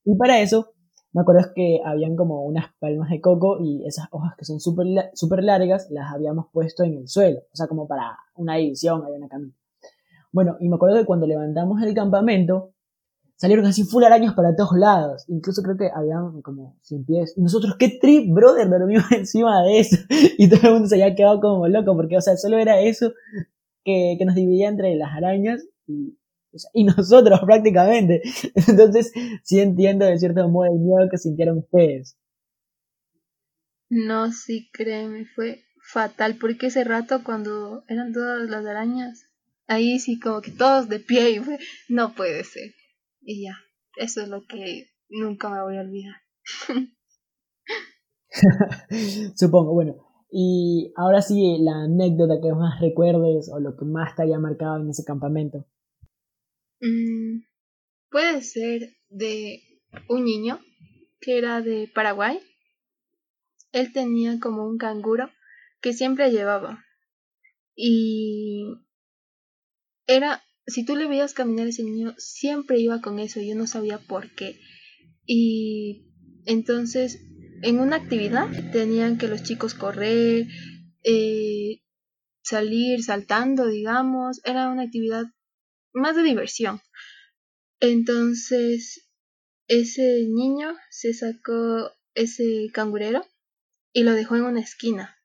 Y 0.05 0.15
para 0.15 0.41
eso, 0.41 0.73
me 1.13 1.21
acuerdo 1.21 1.51
que 1.55 1.79
habían 1.85 2.15
como 2.15 2.43
unas 2.43 2.73
palmas 2.79 3.09
de 3.09 3.21
coco 3.21 3.57
y 3.61 3.85
esas 3.85 4.07
hojas 4.11 4.33
que 4.37 4.45
son 4.45 4.59
súper 4.59 4.87
super 5.13 5.43
largas 5.43 5.87
las 5.91 6.13
habíamos 6.13 6.47
puesto 6.51 6.83
en 6.83 6.97
el 6.97 7.07
suelo, 7.07 7.39
o 7.51 7.55
sea, 7.55 7.67
como 7.67 7.87
para 7.87 8.17
una 8.35 8.55
división, 8.55 9.03
había 9.03 9.17
una. 9.17 9.29
Bueno, 10.31 10.57
y 10.59 10.67
me 10.67 10.75
acuerdo 10.75 10.97
que 10.97 11.05
cuando 11.05 11.27
levantamos 11.27 11.81
el 11.83 11.93
campamento, 11.93 12.73
salieron 13.35 13.65
así 13.65 13.83
full 13.83 14.03
arañas 14.03 14.33
para 14.33 14.55
todos 14.55 14.77
lados. 14.77 15.25
Incluso 15.27 15.61
creo 15.61 15.77
que 15.77 15.89
habían 15.93 16.41
como 16.41 16.77
100 16.81 17.05
pies. 17.05 17.33
Y 17.37 17.41
nosotros, 17.41 17.75
qué 17.77 17.97
trip, 18.01 18.33
brother, 18.33 18.69
dormimos 18.69 19.05
encima 19.11 19.63
de 19.63 19.79
eso. 19.79 19.97
Y 20.37 20.49
todo 20.49 20.61
el 20.63 20.73
mundo 20.73 20.87
se 20.87 20.95
había 20.95 21.15
quedado 21.15 21.39
como 21.39 21.67
loco, 21.67 21.95
porque, 21.95 22.17
o 22.17 22.21
sea, 22.21 22.37
solo 22.37 22.57
era 22.57 22.79
eso 22.79 23.11
que, 23.83 24.17
nos 24.25 24.35
dividía 24.35 24.69
entre 24.69 24.95
las 24.95 25.11
arañas 25.13 25.63
y, 25.87 26.17
y 26.73 26.83
nosotros 26.83 27.39
prácticamente. 27.45 28.21
Entonces, 28.55 29.11
sí 29.43 29.59
entiendo 29.59 30.05
de 30.05 30.17
cierto 30.17 30.47
modo 30.49 30.65
el 30.65 30.79
miedo 30.79 31.09
que 31.09 31.17
sintieron 31.17 31.59
ustedes. 31.59 32.17
No, 33.89 34.31
sí, 34.31 34.69
créeme, 34.71 35.25
fue 35.25 35.63
fatal, 35.83 36.37
porque 36.39 36.67
ese 36.67 36.83
rato 36.83 37.23
cuando 37.23 37.83
eran 37.87 38.11
todas 38.13 38.49
las 38.49 38.65
arañas, 38.65 39.25
ahí 39.67 39.99
sí 39.99 40.19
como 40.19 40.41
que 40.41 40.51
todos 40.51 40.89
de 40.89 40.99
pie 40.99 41.31
y 41.31 41.39
fue, 41.39 41.59
no 41.89 42.15
puede 42.15 42.43
ser. 42.43 42.71
Y 43.21 43.43
ya, 43.43 43.55
eso 43.97 44.21
es 44.21 44.29
lo 44.29 44.45
que 44.47 44.87
nunca 45.09 45.49
me 45.49 45.61
voy 45.61 45.77
a 45.77 45.81
olvidar. 45.81 46.15
Supongo, 49.35 49.73
bueno. 49.73 49.95
Y 50.31 50.91
ahora 50.95 51.21
sí, 51.21 51.59
la 51.61 51.83
anécdota 51.83 52.41
que 52.41 52.51
más 52.53 52.81
recuerdes 52.81 53.51
o 53.53 53.59
lo 53.59 53.77
que 53.77 53.85
más 53.85 54.15
te 54.15 54.23
haya 54.23 54.39
marcado 54.39 54.81
en 54.81 54.89
ese 54.89 55.03
campamento. 55.03 55.67
Mm, 56.83 57.45
puede 58.11 58.41
ser 58.41 58.97
de 59.07 59.63
un 60.09 60.25
niño 60.25 60.59
que 61.21 61.37
era 61.37 61.61
de 61.61 61.87
Paraguay. 61.87 62.41
Él 63.71 63.93
tenía 63.93 64.37
como 64.41 64.67
un 64.67 64.77
canguro 64.77 65.31
que 65.79 65.93
siempre 65.93 66.29
llevaba. 66.29 66.83
Y 67.73 68.65
era, 70.07 70.43
si 70.67 70.83
tú 70.83 70.97
le 70.97 71.07
veías 71.07 71.33
caminar 71.33 71.67
a 71.67 71.69
ese 71.69 71.83
niño, 71.83 72.15
siempre 72.17 72.79
iba 72.79 72.99
con 72.99 73.19
eso, 73.19 73.39
yo 73.39 73.55
no 73.55 73.65
sabía 73.65 73.97
por 73.97 74.35
qué. 74.35 74.59
Y 75.25 76.11
entonces, 76.45 77.21
en 77.61 77.79
una 77.79 77.95
actividad 77.95 78.49
tenían 78.73 79.17
que 79.17 79.29
los 79.29 79.43
chicos 79.43 79.73
correr, 79.73 80.47
eh, 81.03 81.81
salir 82.41 83.01
saltando, 83.03 83.67
digamos, 83.67 84.41
era 84.43 84.69
una 84.69 84.83
actividad 84.83 85.27
más 85.93 86.15
de 86.15 86.23
diversión. 86.23 86.81
Entonces, 87.79 89.09
ese 89.67 90.25
niño 90.29 90.75
se 90.89 91.13
sacó 91.13 91.91
ese 92.15 92.69
cangurero 92.73 93.25
y 93.91 94.03
lo 94.03 94.13
dejó 94.13 94.35
en 94.35 94.43
una 94.43 94.61
esquina 94.61 95.17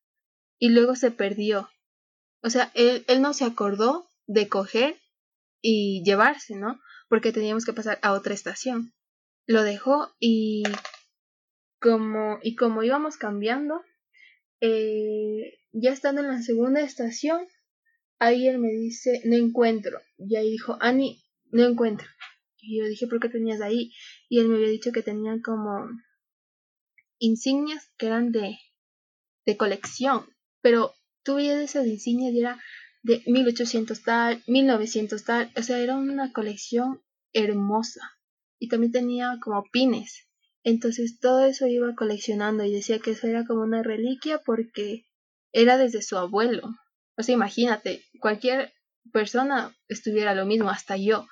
y 0.59 0.71
luego 0.71 0.97
se 0.97 1.11
perdió. 1.11 1.69
O 2.43 2.51
sea, 2.51 2.71
él, 2.75 3.05
él 3.09 3.23
no 3.23 3.33
se 3.33 3.45
acordó 3.45 4.09
de 4.27 4.49
coger 4.49 4.97
y 5.61 6.03
llevarse, 6.05 6.55
¿no? 6.55 6.81
Porque 7.09 7.33
teníamos 7.33 7.65
que 7.65 7.73
pasar 7.73 7.99
a 8.03 8.13
otra 8.13 8.35
estación. 8.35 8.93
Lo 9.47 9.63
dejó 9.63 10.15
y 10.21 10.63
como, 11.81 12.39
y 12.43 12.55
como 12.57 12.83
íbamos 12.83 13.17
cambiando, 13.17 13.83
eh, 14.61 15.59
ya 15.73 15.93
estando 15.93 16.21
en 16.21 16.29
la 16.29 16.43
segunda 16.43 16.81
estación, 16.81 17.47
él 18.21 18.59
me 18.59 18.69
dice, 18.69 19.23
no 19.25 19.37
encuentro. 19.37 20.01
Y 20.19 20.37
ahí 20.37 20.51
dijo, 20.51 20.77
Ani, 20.81 21.23
no 21.51 21.65
encuentro. 21.65 22.07
Y 22.61 22.79
yo 22.79 22.87
dije, 22.87 23.07
¿por 23.07 23.21
qué 23.21 23.29
tenías 23.29 23.61
ahí? 23.61 23.93
Y 24.29 24.41
él 24.41 24.49
me 24.49 24.57
había 24.57 24.69
dicho 24.69 24.93
que 24.93 25.03
tenían 25.03 25.41
como 25.41 25.89
insignias 27.19 27.93
que 27.97 28.07
eran 28.07 28.33
de, 28.33 28.59
de 29.47 29.57
colección. 29.57 30.27
Pero 30.61 30.95
tú 31.23 31.37
veías 31.37 31.61
esas 31.61 31.87
insignias 31.87 32.35
y 32.35 32.41
era 32.41 32.61
de 33.03 33.23
1800 33.27 34.03
tal, 34.03 34.43
1900 34.47 35.25
tal. 35.25 35.53
O 35.57 35.63
sea, 35.63 35.79
era 35.79 35.97
una 35.97 36.33
colección 36.33 37.01
hermosa. 37.33 38.01
Y 38.59 38.69
también 38.69 38.93
tenía 38.93 39.39
como 39.41 39.65
pines. 39.71 40.29
Entonces 40.65 41.21
todo 41.21 41.45
eso 41.45 41.67
iba 41.67 41.95
coleccionando 41.95 42.65
y 42.65 42.73
decía 42.73 42.99
que 42.99 43.13
eso 43.13 43.29
era 43.29 43.47
como 43.47 43.63
una 43.63 43.83
reliquia 43.83 44.39
porque 44.45 45.07
era 45.53 45.79
desde 45.79 46.03
su 46.03 46.19
abuelo. 46.19 46.75
O 47.19 47.23
sea, 47.23 47.35
imagínate, 47.35 48.05
cualquier 48.21 48.73
persona 49.13 49.77
estuviera 49.89 50.35
lo 50.35 50.47
mismo, 50.47 50.71
hasta 50.71 50.97
yo. 50.97 51.27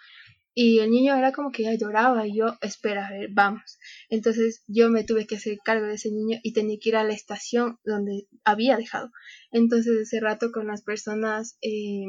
Y 0.53 0.80
el 0.80 0.91
niño 0.91 1.14
era 1.14 1.32
como 1.32 1.53
que 1.53 1.64
ya 1.64 1.74
lloraba 1.74 2.26
y 2.26 2.37
yo, 2.37 2.57
espera, 2.61 3.07
a 3.07 3.11
ver, 3.12 3.28
vamos. 3.30 3.78
Entonces 4.09 4.64
yo 4.66 4.89
me 4.89 5.05
tuve 5.05 5.26
que 5.26 5.37
hacer 5.37 5.59
cargo 5.62 5.87
de 5.87 5.95
ese 5.95 6.11
niño 6.11 6.39
y 6.43 6.55
tenía 6.55 6.78
que 6.80 6.89
ir 6.89 6.97
a 6.97 7.05
la 7.05 7.12
estación 7.12 7.78
donde 7.84 8.26
había 8.43 8.76
dejado. 8.76 9.11
Entonces 9.53 9.95
ese 10.01 10.18
rato 10.18 10.51
con 10.53 10.66
las 10.66 10.82
personas 10.82 11.59
eh, 11.61 12.07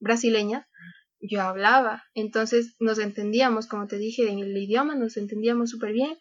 brasileñas 0.00 0.66
yo 1.20 1.40
hablaba. 1.42 2.04
Entonces 2.12 2.74
nos 2.80 2.98
entendíamos, 2.98 3.66
como 3.66 3.86
te 3.86 3.98
dije, 3.98 4.28
en 4.28 4.40
el 4.40 4.56
idioma 4.56 4.94
nos 4.94 5.16
entendíamos 5.16 5.70
súper 5.70 5.92
bien 5.92 6.18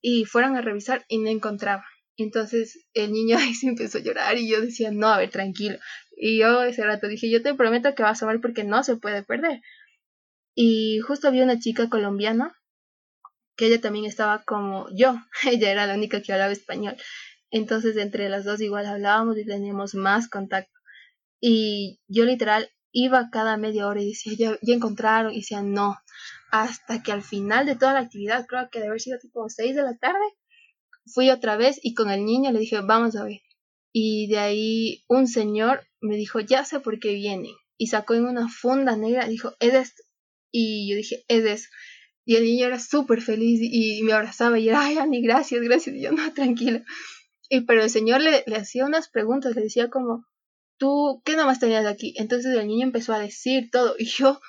y 0.00 0.26
fueron 0.26 0.54
a 0.56 0.60
revisar 0.60 1.04
y 1.08 1.18
no 1.18 1.28
encontraba. 1.28 1.84
Entonces 2.18 2.86
el 2.92 3.12
niño 3.12 3.38
ahí 3.38 3.54
se 3.54 3.68
empezó 3.68 3.98
a 3.98 4.02
llorar 4.02 4.36
y 4.36 4.48
yo 4.50 4.60
decía, 4.60 4.90
no, 4.90 5.08
a 5.08 5.18
ver, 5.18 5.30
tranquilo. 5.30 5.78
Y 6.16 6.38
yo 6.38 6.62
ese 6.64 6.84
rato 6.84 7.08
dije, 7.08 7.30
yo 7.30 7.42
te 7.42 7.54
prometo 7.54 7.94
que 7.94 8.02
vas 8.02 8.22
a 8.22 8.26
ver 8.26 8.40
porque 8.40 8.64
no 8.64 8.82
se 8.82 8.96
puede 8.96 9.22
perder. 9.22 9.62
Y 10.54 10.98
justo 11.00 11.28
había 11.28 11.44
una 11.44 11.60
chica 11.60 11.88
colombiana 11.88 12.54
que 13.56 13.66
ella 13.66 13.80
también 13.80 14.04
estaba 14.04 14.42
como 14.44 14.88
yo, 14.94 15.16
ella 15.50 15.70
era 15.70 15.86
la 15.86 15.94
única 15.94 16.20
que 16.20 16.32
hablaba 16.32 16.52
español. 16.52 16.96
Entonces 17.50 17.96
entre 17.96 18.28
las 18.28 18.44
dos 18.44 18.60
igual 18.60 18.86
hablábamos 18.86 19.38
y 19.38 19.46
teníamos 19.46 19.94
más 19.94 20.28
contacto. 20.28 20.72
Y 21.40 22.00
yo 22.08 22.24
literal 22.24 22.68
iba 22.90 23.30
cada 23.30 23.56
media 23.56 23.86
hora 23.86 24.02
y 24.02 24.08
decía, 24.08 24.32
ya, 24.36 24.58
ya 24.60 24.74
encontraron, 24.74 25.32
y 25.32 25.36
decía, 25.36 25.62
no. 25.62 25.96
Hasta 26.50 27.02
que 27.02 27.12
al 27.12 27.22
final 27.22 27.66
de 27.66 27.76
toda 27.76 27.92
la 27.92 28.00
actividad, 28.00 28.46
creo 28.46 28.68
que 28.70 28.80
debe 28.80 28.88
haber 28.88 29.00
sido 29.00 29.18
tipo 29.18 29.48
6 29.48 29.76
de 29.76 29.82
la 29.82 29.96
tarde, 29.96 30.24
fui 31.12 31.30
otra 31.30 31.56
vez 31.56 31.78
y 31.82 31.94
con 31.94 32.10
el 32.10 32.24
niño 32.24 32.52
le 32.52 32.60
dije, 32.60 32.80
vamos 32.80 33.16
a 33.16 33.24
ver. 33.24 33.40
Y 33.92 34.28
de 34.28 34.38
ahí 34.38 35.04
un 35.08 35.26
señor 35.26 35.86
me 36.00 36.16
dijo, 36.16 36.40
ya 36.40 36.64
sé 36.64 36.80
por 36.80 36.98
qué 36.98 37.14
vienen. 37.14 37.52
Y 37.76 37.88
sacó 37.88 38.14
en 38.14 38.26
una 38.26 38.48
funda 38.48 38.96
negra, 38.96 39.26
dijo, 39.26 39.54
es 39.60 39.74
esto. 39.74 40.02
Y 40.52 40.90
yo 40.90 40.96
dije, 40.96 41.24
es 41.28 41.44
eso. 41.44 41.68
Y 42.24 42.36
el 42.36 42.44
niño 42.44 42.66
era 42.66 42.78
súper 42.78 43.22
feliz 43.22 43.60
y, 43.62 44.02
me 44.02 44.12
abrazaba 44.12 44.58
y 44.58 44.68
era, 44.68 44.82
ay, 44.82 44.98
Ani, 44.98 45.22
gracias, 45.22 45.62
gracias. 45.62 45.96
Y 45.96 46.02
yo, 46.02 46.12
no, 46.12 46.32
tranquila. 46.34 46.84
Y 47.48 47.62
pero 47.62 47.82
el 47.82 47.90
señor 47.90 48.20
le, 48.20 48.44
le 48.46 48.56
hacía 48.56 48.84
unas 48.84 49.08
preguntas, 49.08 49.54
le 49.54 49.62
decía 49.62 49.88
como, 49.88 50.26
¿tú 50.78 51.22
qué 51.24 51.36
nomás 51.36 51.60
tenías 51.60 51.86
aquí? 51.86 52.14
Entonces 52.16 52.54
el 52.54 52.66
niño 52.66 52.84
empezó 52.84 53.14
a 53.14 53.18
decir 53.18 53.70
todo 53.70 53.94
y 53.98 54.06
yo, 54.06 54.40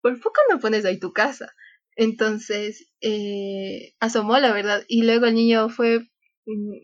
¿por 0.00 0.20
poco 0.20 0.40
no 0.50 0.58
pones 0.58 0.84
ahí 0.84 0.98
tu 0.98 1.12
casa? 1.12 1.52
Entonces 1.96 2.90
eh, 3.00 3.94
asomó 4.00 4.38
la 4.38 4.52
verdad 4.52 4.84
y 4.88 5.02
luego 5.02 5.26
el 5.26 5.34
niño 5.34 5.68
fue 5.68 6.08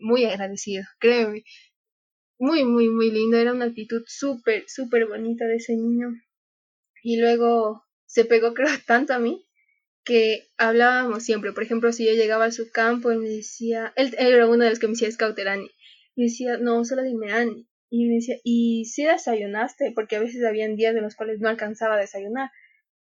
muy 0.01 0.25
agradecido, 0.25 0.83
créeme. 0.99 1.43
Muy, 2.37 2.63
muy, 2.63 2.89
muy 2.89 3.11
lindo. 3.11 3.37
Era 3.37 3.51
una 3.51 3.65
actitud 3.65 4.01
súper, 4.07 4.63
súper 4.67 5.07
bonita 5.07 5.45
de 5.45 5.55
ese 5.55 5.75
niño. 5.75 6.07
Y 7.03 7.17
luego 7.17 7.83
se 8.05 8.25
pegó, 8.25 8.53
creo, 8.53 8.67
tanto 8.87 9.13
a 9.13 9.19
mí 9.19 9.45
que 10.05 10.47
hablábamos 10.57 11.23
siempre. 11.23 11.51
Por 11.51 11.63
ejemplo, 11.63 11.91
si 11.91 12.05
yo 12.05 12.13
llegaba 12.13 12.45
a 12.45 12.51
su 12.51 12.71
campo 12.71 13.11
y 13.11 13.17
me 13.17 13.29
decía, 13.29 13.93
él, 13.95 14.15
era 14.17 14.47
uno 14.47 14.63
de 14.63 14.69
los 14.69 14.79
que 14.79 14.87
me 14.87 14.93
decía 14.93 15.11
Scouterani. 15.11 15.69
Y 16.15 16.23
decía, 16.23 16.57
no, 16.57 16.83
solo 16.85 17.03
dime 17.03 17.31
Ani. 17.31 17.67
Y 17.89 18.07
me 18.07 18.15
decía, 18.15 18.35
¿y 18.43 18.85
si 18.85 19.03
desayunaste? 19.03 19.91
Porque 19.93 20.15
a 20.15 20.19
veces 20.19 20.43
habían 20.45 20.75
días 20.75 20.95
en 20.95 21.03
los 21.03 21.15
cuales 21.15 21.39
no 21.39 21.49
alcanzaba 21.49 21.95
a 21.95 21.99
desayunar. 21.99 22.49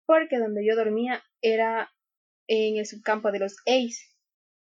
Porque 0.07 0.39
donde 0.39 0.67
yo 0.67 0.75
dormía 0.77 1.23
era 1.41 1.91
en 2.49 2.79
el 2.79 2.87
subcampo 2.87 3.31
de 3.31 3.39
los 3.39 3.57
Ace. 3.67 4.09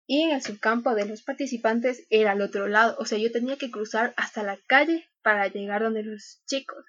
Y 0.08 0.22
en 0.24 0.32
el 0.32 0.42
subcampo 0.42 0.96
de 0.96 1.06
los 1.06 1.24
participantes 1.24 2.06
era 2.10 2.32
al 2.32 2.42
otro 2.42 2.68
lado. 2.68 2.96
O 3.00 3.06
sea, 3.06 3.18
yo 3.18 3.32
tenía 3.32 3.58
que 3.58 3.72
cruzar 3.72 4.14
hasta 4.18 4.44
la 4.44 4.58
calle 4.68 5.06
para 5.22 5.48
llegar 5.48 5.82
donde 5.82 6.04
los 6.04 6.42
chicos. 6.46 6.86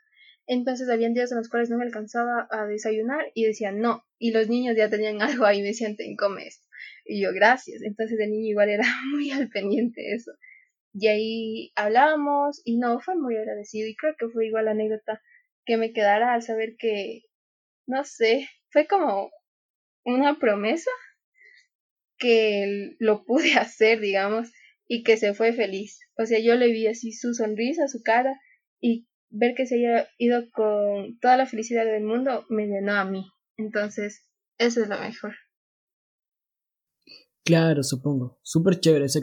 Entonces 0.46 0.88
habían 0.88 1.14
días 1.14 1.30
en 1.30 1.38
los 1.38 1.48
cuales 1.48 1.70
no 1.70 1.78
me 1.78 1.84
alcanzaba 1.84 2.48
a 2.50 2.66
desayunar 2.66 3.26
y 3.34 3.44
decía 3.44 3.72
no. 3.72 4.04
Y 4.18 4.32
los 4.32 4.48
niños 4.48 4.76
ya 4.76 4.90
tenían 4.90 5.22
algo 5.22 5.44
ahí 5.44 5.62
me 5.62 5.68
decían, 5.68 5.96
ten, 5.96 6.16
come 6.16 6.46
esto. 6.46 6.64
Y 7.04 7.22
yo, 7.22 7.32
gracias. 7.32 7.82
Entonces 7.82 8.18
el 8.20 8.30
niño 8.30 8.50
igual 8.50 8.68
era 8.68 8.84
muy 9.10 9.30
al 9.30 9.48
pendiente 9.48 10.00
de 10.00 10.14
eso. 10.14 10.32
Y 10.94 11.06
ahí 11.08 11.72
hablamos 11.74 12.60
y 12.64 12.76
no, 12.76 13.00
fue 13.00 13.14
muy 13.14 13.36
agradecido 13.36 13.88
y 13.88 13.96
creo 13.96 14.14
que 14.18 14.28
fue 14.28 14.46
igual 14.46 14.66
la 14.66 14.72
anécdota 14.72 15.22
que 15.64 15.78
me 15.78 15.92
quedara 15.92 16.34
al 16.34 16.42
saber 16.42 16.76
que, 16.76 17.22
no 17.86 18.04
sé, 18.04 18.48
fue 18.68 18.86
como 18.86 19.30
una 20.04 20.38
promesa 20.38 20.90
que 22.18 22.94
lo 22.98 23.24
pude 23.24 23.54
hacer, 23.58 24.00
digamos, 24.00 24.52
y 24.86 25.02
que 25.02 25.16
se 25.16 25.34
fue 25.34 25.52
feliz. 25.52 26.00
O 26.16 26.26
sea, 26.26 26.38
yo 26.38 26.54
le 26.56 26.68
vi 26.68 26.86
así 26.86 27.12
su 27.12 27.34
sonrisa, 27.34 27.88
su 27.88 28.02
cara, 28.02 28.38
y 28.80 29.06
ver 29.30 29.54
que 29.54 29.66
se 29.66 29.76
haya 29.76 30.08
ido 30.18 30.50
con 30.50 31.18
toda 31.18 31.36
la 31.36 31.46
felicidad 31.46 31.84
del 31.84 32.04
mundo 32.04 32.46
me 32.48 32.66
llenó 32.66 32.94
a 32.94 33.04
mí. 33.04 33.24
Entonces, 33.56 34.28
eso 34.58 34.82
es 34.82 34.88
lo 34.88 34.98
mejor. 34.98 35.34
Claro, 37.44 37.82
supongo. 37.82 38.38
Súper 38.42 38.78
chévere 38.78 39.06
esa, 39.06 39.20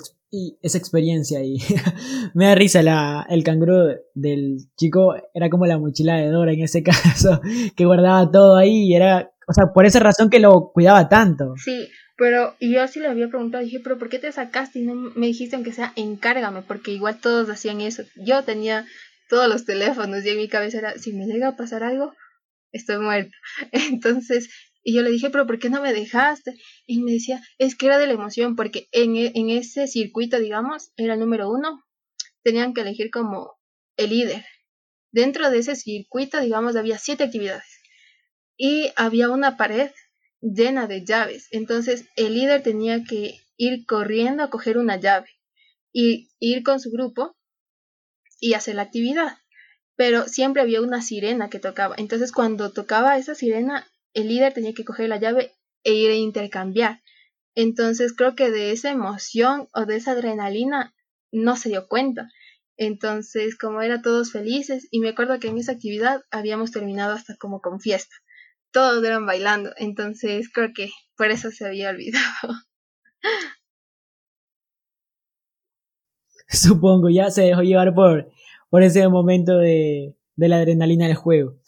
esa 0.62 0.78
experiencia 0.78 1.44
y 1.44 1.58
me 2.34 2.46
da 2.46 2.56
risa 2.56 2.82
la, 2.82 3.26
el 3.30 3.44
canguro 3.44 3.88
del 4.14 4.58
chico, 4.76 5.16
era 5.34 5.50
como 5.50 5.66
la 5.66 5.78
mochila 5.78 6.18
de 6.18 6.28
Dora 6.28 6.54
en 6.54 6.62
ese 6.62 6.84
caso, 6.84 7.42
que 7.76 7.86
guardaba 7.86 8.30
todo 8.30 8.58
ahí 8.58 8.88
y 8.88 8.96
era, 8.96 9.32
o 9.48 9.54
sea, 9.54 9.74
por 9.74 9.86
esa 9.86 10.00
razón 10.00 10.30
que 10.30 10.40
lo 10.40 10.72
cuidaba 10.74 11.08
tanto. 11.08 11.54
Sí, 11.64 11.90
pero 12.18 12.56
yo 12.60 12.86
sí 12.88 13.00
le 13.00 13.08
había 13.08 13.30
preguntado, 13.30 13.64
dije, 13.64 13.80
pero 13.80 13.98
¿por 13.98 14.10
qué 14.10 14.20
te 14.20 14.32
sacaste 14.32 14.80
y 14.80 14.82
no 14.84 14.94
me 14.94 15.28
dijiste 15.28 15.56
aunque 15.56 15.72
sea 15.72 15.94
encárgame? 15.96 16.62
Porque 16.64 16.92
igual 16.92 17.22
todos 17.22 17.50
hacían 17.50 17.80
eso. 17.80 18.04
Yo 18.18 18.44
tenía 18.44 18.86
todos 19.30 19.48
los 19.48 19.64
teléfonos 19.64 20.26
y 20.26 20.30
en 20.30 20.38
mi 20.38 20.50
cabeza 20.50 20.80
era, 20.80 20.98
si 20.98 21.14
me 21.14 21.26
llega 21.26 21.48
a 21.48 21.56
pasar 21.56 21.84
algo, 21.84 22.14
estoy 22.74 22.98
muerta. 22.98 23.32
Entonces 23.72 24.50
y 24.84 24.94
yo 24.94 25.02
le 25.02 25.12
dije, 25.12 25.30
pero 25.30 25.46
¿por 25.46 25.60
qué 25.60 25.70
no 25.70 25.82
me 25.82 25.94
dejaste? 25.94 26.56
Y 26.86 27.02
me 27.02 27.12
decía, 27.12 27.42
es 27.58 27.76
que 27.76 27.88
era 27.88 27.98
de 27.98 28.08
la 28.08 28.14
emoción, 28.14 28.56
porque 28.56 28.88
en, 28.92 29.16
e, 29.16 29.32
en 29.36 29.50
ese 29.50 29.88
circuito, 29.88 30.40
digamos, 30.40 30.92
era 30.96 31.14
el 31.16 31.20
número 31.20 31.50
uno, 31.50 31.84
tenían 32.44 32.74
que 32.74 32.82
elegir 32.82 33.12
como 33.12 33.60
el 33.98 34.12
líder. 34.12 34.46
Dentro 35.12 35.50
de 35.50 35.60
ese 35.60 35.76
circuito, 35.76 36.40
digamos, 36.40 36.76
había 36.76 36.98
siete 36.98 37.26
actividades. 37.26 37.82
Y 38.58 38.92
había 38.96 39.30
una 39.30 39.58
pared 39.58 39.92
llena 40.42 40.88
de 40.88 41.06
llaves. 41.06 41.48
Entonces, 41.52 42.06
el 42.16 42.34
líder 42.34 42.64
tenía 42.64 43.04
que 43.04 43.40
ir 43.58 43.86
corriendo 43.86 44.44
a 44.44 44.50
coger 44.50 44.78
una 44.78 44.98
llave 44.98 45.30
y 45.92 46.30
ir 46.40 46.64
con 46.64 46.80
su 46.80 46.92
grupo 46.92 47.36
y 48.40 48.54
hacer 48.54 48.76
la 48.76 48.84
actividad. 48.84 49.38
Pero 49.96 50.28
siempre 50.28 50.62
había 50.62 50.82
una 50.82 51.02
sirena 51.02 51.50
que 51.50 51.60
tocaba. 51.60 51.96
Entonces, 51.98 52.32
cuando 52.32 52.72
tocaba 52.72 53.18
esa 53.18 53.36
sirena, 53.36 53.86
el 54.14 54.28
líder 54.28 54.54
tenía 54.54 54.74
que 54.74 54.86
coger 54.86 55.10
la 55.10 55.20
llave 55.20 55.54
e 55.84 55.94
ir 55.94 56.12
a 56.12 56.16
intercambiar. 56.16 57.02
Entonces 57.56 58.14
creo 58.16 58.36
que 58.36 58.52
de 58.52 58.72
esa 58.72 58.92
emoción 58.92 59.68
o 59.74 59.86
de 59.86 59.98
esa 59.98 60.12
adrenalina 60.12 60.94
no 61.32 61.56
se 61.56 61.70
dio 61.70 61.88
cuenta. 61.88 62.30
Entonces, 62.78 63.58
como 63.58 63.82
era 63.82 64.02
todos 64.02 64.32
felices, 64.32 64.88
y 64.92 65.02
me 65.02 65.10
acuerdo 65.10 65.40
que 65.40 65.50
en 65.50 65.58
esa 65.58 65.74
actividad 65.74 66.22
habíamos 66.32 66.72
terminado 66.72 67.14
hasta 67.14 67.36
como 67.36 67.60
con 67.60 67.82
fiesta. 67.82 68.16
Todos 68.72 69.04
eran 69.04 69.26
bailando, 69.26 69.72
entonces 69.78 70.50
creo 70.54 70.70
que 70.74 70.90
por 71.18 71.30
eso 71.30 71.52
se 71.52 71.66
había 71.66 71.90
olvidado. 71.90 72.54
Supongo, 76.48 77.10
ya 77.10 77.30
se 77.32 77.42
dejó 77.44 77.62
llevar 77.62 77.94
por, 77.94 78.32
por 78.70 78.82
ese 78.82 79.08
momento 79.10 79.58
de, 79.58 80.16
de 80.36 80.48
la 80.48 80.58
adrenalina 80.58 81.08
del 81.08 81.16
juego. 81.16 81.60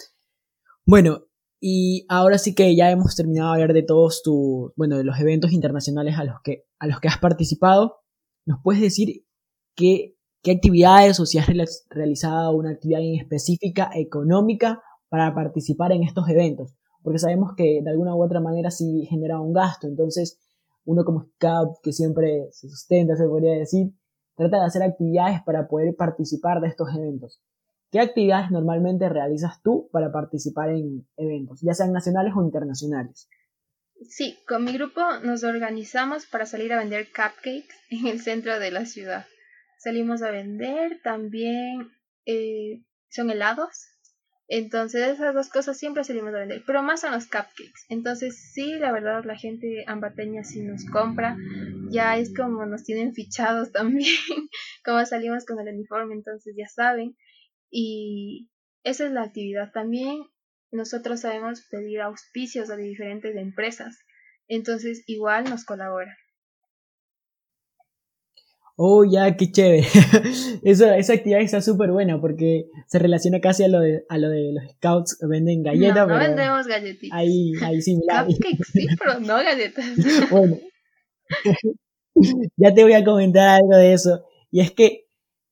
Bueno, 0.85 1.25
y 1.64 2.07
ahora 2.09 2.39
sí 2.39 2.55
que 2.55 2.76
ya 2.76 2.89
hemos 2.89 3.16
terminado 3.16 3.53
de 3.53 3.62
hablar 3.62 3.74
de 3.76 3.84
todos 3.84 4.24
tus, 4.24 4.74
bueno, 4.76 4.97
de 4.97 5.03
los 5.03 5.20
eventos 5.20 5.51
internacionales 5.51 6.18
a 6.18 6.24
los 6.24 6.41
que, 6.43 6.66
a 6.80 6.88
los 6.88 6.99
que 6.99 7.07
has 7.07 7.20
participado. 7.20 7.99
¿Nos 8.45 8.57
puedes 8.64 8.82
decir 8.82 9.26
qué, 9.76 10.16
actividades 10.43 11.20
o 11.20 11.28
si 11.28 11.38
has 11.38 11.45
realizado 11.89 12.57
una 12.57 12.72
actividad 12.72 13.01
en 13.01 13.16
específica 13.16 13.91
económica 13.93 14.82
para 15.07 15.36
participar 15.36 15.91
en 15.91 16.01
estos 16.01 16.28
eventos? 16.30 16.74
Porque 17.03 17.20
sabemos 17.20 17.51
que 17.55 17.82
de 17.84 17.89
alguna 17.91 18.16
u 18.16 18.24
otra 18.24 18.41
manera 18.41 18.72
sí 18.72 19.05
genera 19.07 19.39
un 19.39 19.53
gasto. 19.53 19.86
Entonces, 19.86 20.39
uno 20.84 21.05
como 21.05 21.28
scout 21.36 21.78
que 21.84 21.93
siempre 21.93 22.47
se 22.53 22.70
sustenta, 22.70 23.16
se 23.16 23.28
podría 23.28 23.53
decir, 23.53 23.93
trata 24.36 24.57
de 24.57 24.66
hacer 24.66 24.82
actividades 24.82 25.41
para 25.45 25.68
poder 25.68 25.95
participar 25.95 26.59
de 26.59 26.70
estos 26.70 26.88
eventos. 26.95 27.39
¿Qué 27.91 27.99
actividades 27.99 28.51
normalmente 28.51 29.09
realizas 29.09 29.61
tú 29.61 29.89
para 29.91 30.11
participar 30.13 30.69
en 30.69 31.05
eventos, 31.17 31.59
ya 31.61 31.73
sean 31.73 31.91
nacionales 31.91 32.33
o 32.35 32.43
internacionales? 32.43 33.27
Sí, 34.09 34.39
con 34.47 34.63
mi 34.63 34.71
grupo 34.73 35.01
nos 35.23 35.43
organizamos 35.43 36.25
para 36.25 36.45
salir 36.45 36.71
a 36.73 36.79
vender 36.79 37.07
cupcakes 37.07 37.67
en 37.89 38.07
el 38.07 38.21
centro 38.21 38.59
de 38.59 38.71
la 38.71 38.85
ciudad. 38.85 39.25
Salimos 39.77 40.21
a 40.21 40.31
vender, 40.31 41.01
también 41.03 41.91
eh, 42.25 42.83
son 43.09 43.29
helados. 43.29 43.87
Entonces 44.47 45.07
esas 45.07 45.33
dos 45.33 45.49
cosas 45.49 45.77
siempre 45.77 46.03
salimos 46.03 46.33
a 46.33 46.39
vender, 46.39 46.63
pero 46.65 46.83
más 46.83 47.01
son 47.01 47.11
los 47.11 47.25
cupcakes. 47.25 47.85
Entonces 47.89 48.51
sí, 48.53 48.73
la 48.79 48.91
verdad 48.91 49.23
la 49.25 49.37
gente 49.37 49.83
ambateña 49.87 50.43
sí 50.43 50.61
nos 50.61 50.85
compra. 50.85 51.35
Ya 51.89 52.17
es 52.17 52.33
como 52.33 52.65
nos 52.65 52.83
tienen 52.83 53.13
fichados 53.13 53.71
también, 53.73 54.15
como 54.85 55.05
salimos 55.05 55.45
con 55.45 55.59
el 55.59 55.73
uniforme, 55.73 56.15
entonces 56.15 56.53
ya 56.57 56.67
saben. 56.67 57.17
Y 57.72 58.49
esa 58.84 59.05
es 59.05 59.11
la 59.11 59.24
actividad. 59.24 59.72
También 59.72 60.24
nosotros 60.72 61.22
sabemos 61.22 61.61
pedir 61.72 62.01
auspicios 62.01 62.69
a 62.69 62.76
diferentes 62.76 63.36
empresas. 63.36 63.97
Entonces 64.47 65.03
igual 65.07 65.45
nos 65.45 65.65
colabora. 65.65 66.15
Oh, 68.84 69.05
ya, 69.05 69.36
qué 69.38 69.51
chévere. 69.51 69.86
esa, 70.63 70.97
esa 70.97 71.13
actividad 71.13 71.41
está 71.41 71.61
súper 71.61 71.91
buena 71.91 72.19
porque 72.19 72.65
se 72.88 72.99
relaciona 72.99 73.39
casi 73.39 73.63
a 73.63 73.67
lo 73.67 73.80
de, 73.80 74.05
a 74.09 74.17
lo 74.17 74.30
de 74.30 74.53
los 74.53 74.72
scouts 74.72 75.19
venden 75.22 75.61
galletas. 75.61 76.07
No, 76.07 76.13
no 76.15 76.19
vendemos 76.19 76.67
galletitas. 76.67 77.17
Ahí, 77.17 77.53
ahí 77.61 77.82
similar. 77.82 78.26
Cupcakes 78.26 78.72
sí, 78.74 78.88
pero 78.97 79.19
no 79.19 79.36
galletas. 79.36 79.86
bueno, 80.32 80.57
ya 82.57 82.74
te 82.74 82.84
voy 82.84 82.93
a 82.93 83.03
comentar 83.03 83.49
algo 83.49 83.78
de 83.78 83.93
eso. 83.93 84.26
Y 84.49 84.61
es 84.61 84.72
que 84.72 85.05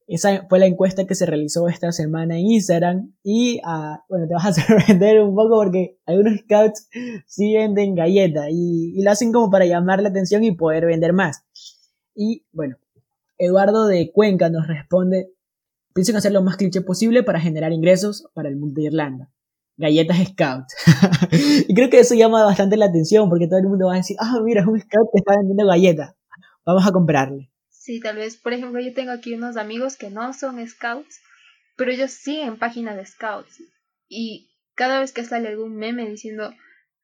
esa 0.09 0.47
fue 0.49 0.57
la 0.57 0.65
encuesta 0.65 1.05
que 1.05 1.13
se 1.13 1.27
realizó 1.27 1.67
esta 1.67 1.91
semana 1.91 2.37
en 2.37 2.47
Instagram 2.47 3.13
y 3.23 3.61
ah, 3.63 4.03
bueno, 4.09 4.27
te 4.27 4.33
vas 4.33 4.45
a 4.45 4.53
sorprender 4.61 5.21
un 5.21 5.35
poco 5.35 5.61
porque 5.63 5.99
algunos 6.05 6.39
scouts 6.39 6.89
sí 7.27 7.53
venden 7.53 7.93
galletas 7.93 8.47
y, 8.49 8.99
lo 9.03 9.11
hacen 9.11 9.31
como 9.31 9.51
para 9.51 9.65
llamar 9.65 10.01
la 10.01 10.09
atención 10.09 10.43
y 10.43 10.51
poder 10.51 10.87
vender 10.87 11.13
más. 11.13 11.43
Y 12.15 12.43
bueno, 12.51 12.77
Eduardo 13.37 13.85
de 13.85 14.11
Cuenca 14.11 14.49
nos 14.49 14.67
responde, 14.67 15.31
pienso 15.93 16.11
en 16.11 16.17
hacer 16.17 16.31
lo 16.31 16.41
más 16.41 16.57
cliché 16.57 16.81
posible 16.81 17.21
para 17.21 17.39
generar 17.39 17.71
ingresos 17.71 18.27
para 18.33 18.49
el 18.49 18.57
mundo 18.57 18.81
de 18.81 18.87
Irlanda. 18.87 19.31
Galletas 19.77 20.17
Scouts. 20.17 20.75
y 21.69 21.73
creo 21.73 21.89
que 21.89 21.99
eso 21.99 22.15
llama 22.15 22.43
bastante 22.43 22.77
la 22.77 22.85
atención 22.85 23.29
porque 23.29 23.47
todo 23.47 23.59
el 23.59 23.67
mundo 23.67 23.85
va 23.85 23.93
a 23.93 23.97
decir, 23.97 24.17
ah, 24.19 24.39
mira, 24.43 24.61
es 24.61 24.67
un 24.67 24.79
scout 24.79 25.09
que 25.13 25.19
está 25.19 25.37
vendiendo 25.37 25.67
galletas. 25.67 26.15
Vamos 26.65 26.85
a 26.85 26.91
comprarle. 26.91 27.49
Sí, 27.89 27.99
tal 27.99 28.17
vez, 28.17 28.37
por 28.37 28.53
ejemplo, 28.53 28.79
yo 28.79 28.93
tengo 28.93 29.09
aquí 29.09 29.33
unos 29.33 29.57
amigos 29.57 29.97
que 29.97 30.11
no 30.11 30.31
son 30.33 30.63
scouts, 30.67 31.21
pero 31.75 31.89
ellos 31.89 32.11
siguen 32.11 32.59
páginas 32.59 32.95
de 32.95 33.03
scouts. 33.03 33.63
Y 34.07 34.51
cada 34.75 34.99
vez 34.99 35.11
que 35.11 35.23
sale 35.23 35.47
algún 35.47 35.75
meme 35.75 36.07
diciendo 36.07 36.53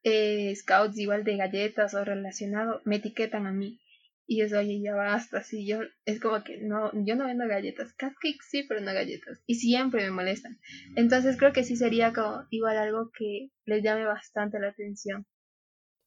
eh, 0.04 0.54
scouts 0.54 0.96
igual 0.96 1.24
de 1.24 1.38
galletas 1.38 1.94
o 1.94 2.04
relacionado, 2.04 2.82
me 2.84 2.98
etiquetan 2.98 3.48
a 3.48 3.50
mí. 3.50 3.80
Y 4.28 4.42
eso, 4.42 4.60
oye, 4.60 4.80
ya 4.80 4.94
basta, 4.94 5.38
así 5.38 5.66
yo, 5.66 5.80
es 6.04 6.20
como 6.20 6.44
que 6.44 6.58
no, 6.58 6.92
yo 7.04 7.16
no 7.16 7.24
vendo 7.24 7.48
galletas, 7.48 7.92
cupcakes 7.94 8.46
sí, 8.48 8.62
pero 8.62 8.80
no 8.80 8.94
galletas, 8.94 9.40
y 9.44 9.56
siempre 9.56 10.04
me 10.04 10.12
molestan. 10.12 10.60
Entonces 10.94 11.36
creo 11.36 11.52
que 11.52 11.64
sí 11.64 11.74
sería 11.74 12.12
como 12.12 12.46
igual 12.50 12.76
algo 12.76 13.10
que 13.18 13.48
les 13.64 13.82
llame 13.82 14.04
bastante 14.04 14.60
la 14.60 14.68
atención. 14.68 15.26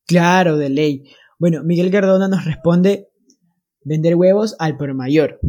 Claro, 0.08 0.56
de 0.56 0.70
ley. 0.70 1.04
Bueno, 1.38 1.64
Miguel 1.66 1.92
Cardona 1.92 2.30
nos 2.30 2.46
responde, 2.46 3.09
vender 3.84 4.16
huevos 4.16 4.56
al 4.60 4.78
por 4.78 4.94
mayor. 4.94 5.40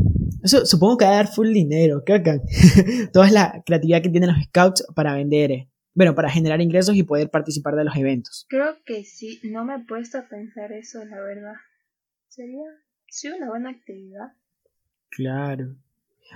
Eso 0.42 0.64
supongo 0.64 0.96
que 0.96 1.04
va 1.04 1.12
a 1.12 1.16
dar 1.16 1.28
full 1.28 1.52
dinero, 1.52 2.02
caca. 2.04 2.40
Toda 3.12 3.26
es 3.26 3.32
la 3.32 3.62
creatividad 3.66 4.02
que 4.02 4.08
tienen 4.08 4.30
los 4.30 4.42
scouts 4.44 4.86
para 4.94 5.14
vender, 5.14 5.50
eh. 5.52 5.70
bueno, 5.94 6.14
para 6.14 6.30
generar 6.30 6.60
ingresos 6.60 6.96
y 6.96 7.02
poder 7.02 7.30
participar 7.30 7.74
de 7.76 7.84
los 7.84 7.96
eventos. 7.96 8.46
Creo 8.48 8.76
que 8.86 9.04
sí, 9.04 9.40
no 9.44 9.64
me 9.64 9.76
he 9.76 9.84
puesto 9.84 10.18
a 10.18 10.28
pensar 10.28 10.72
eso, 10.72 11.04
la 11.04 11.20
verdad. 11.20 11.54
Sería 12.28 12.64
sí, 13.08 13.28
una 13.28 13.48
buena 13.48 13.70
actividad. 13.70 14.32
Claro. 15.10 15.76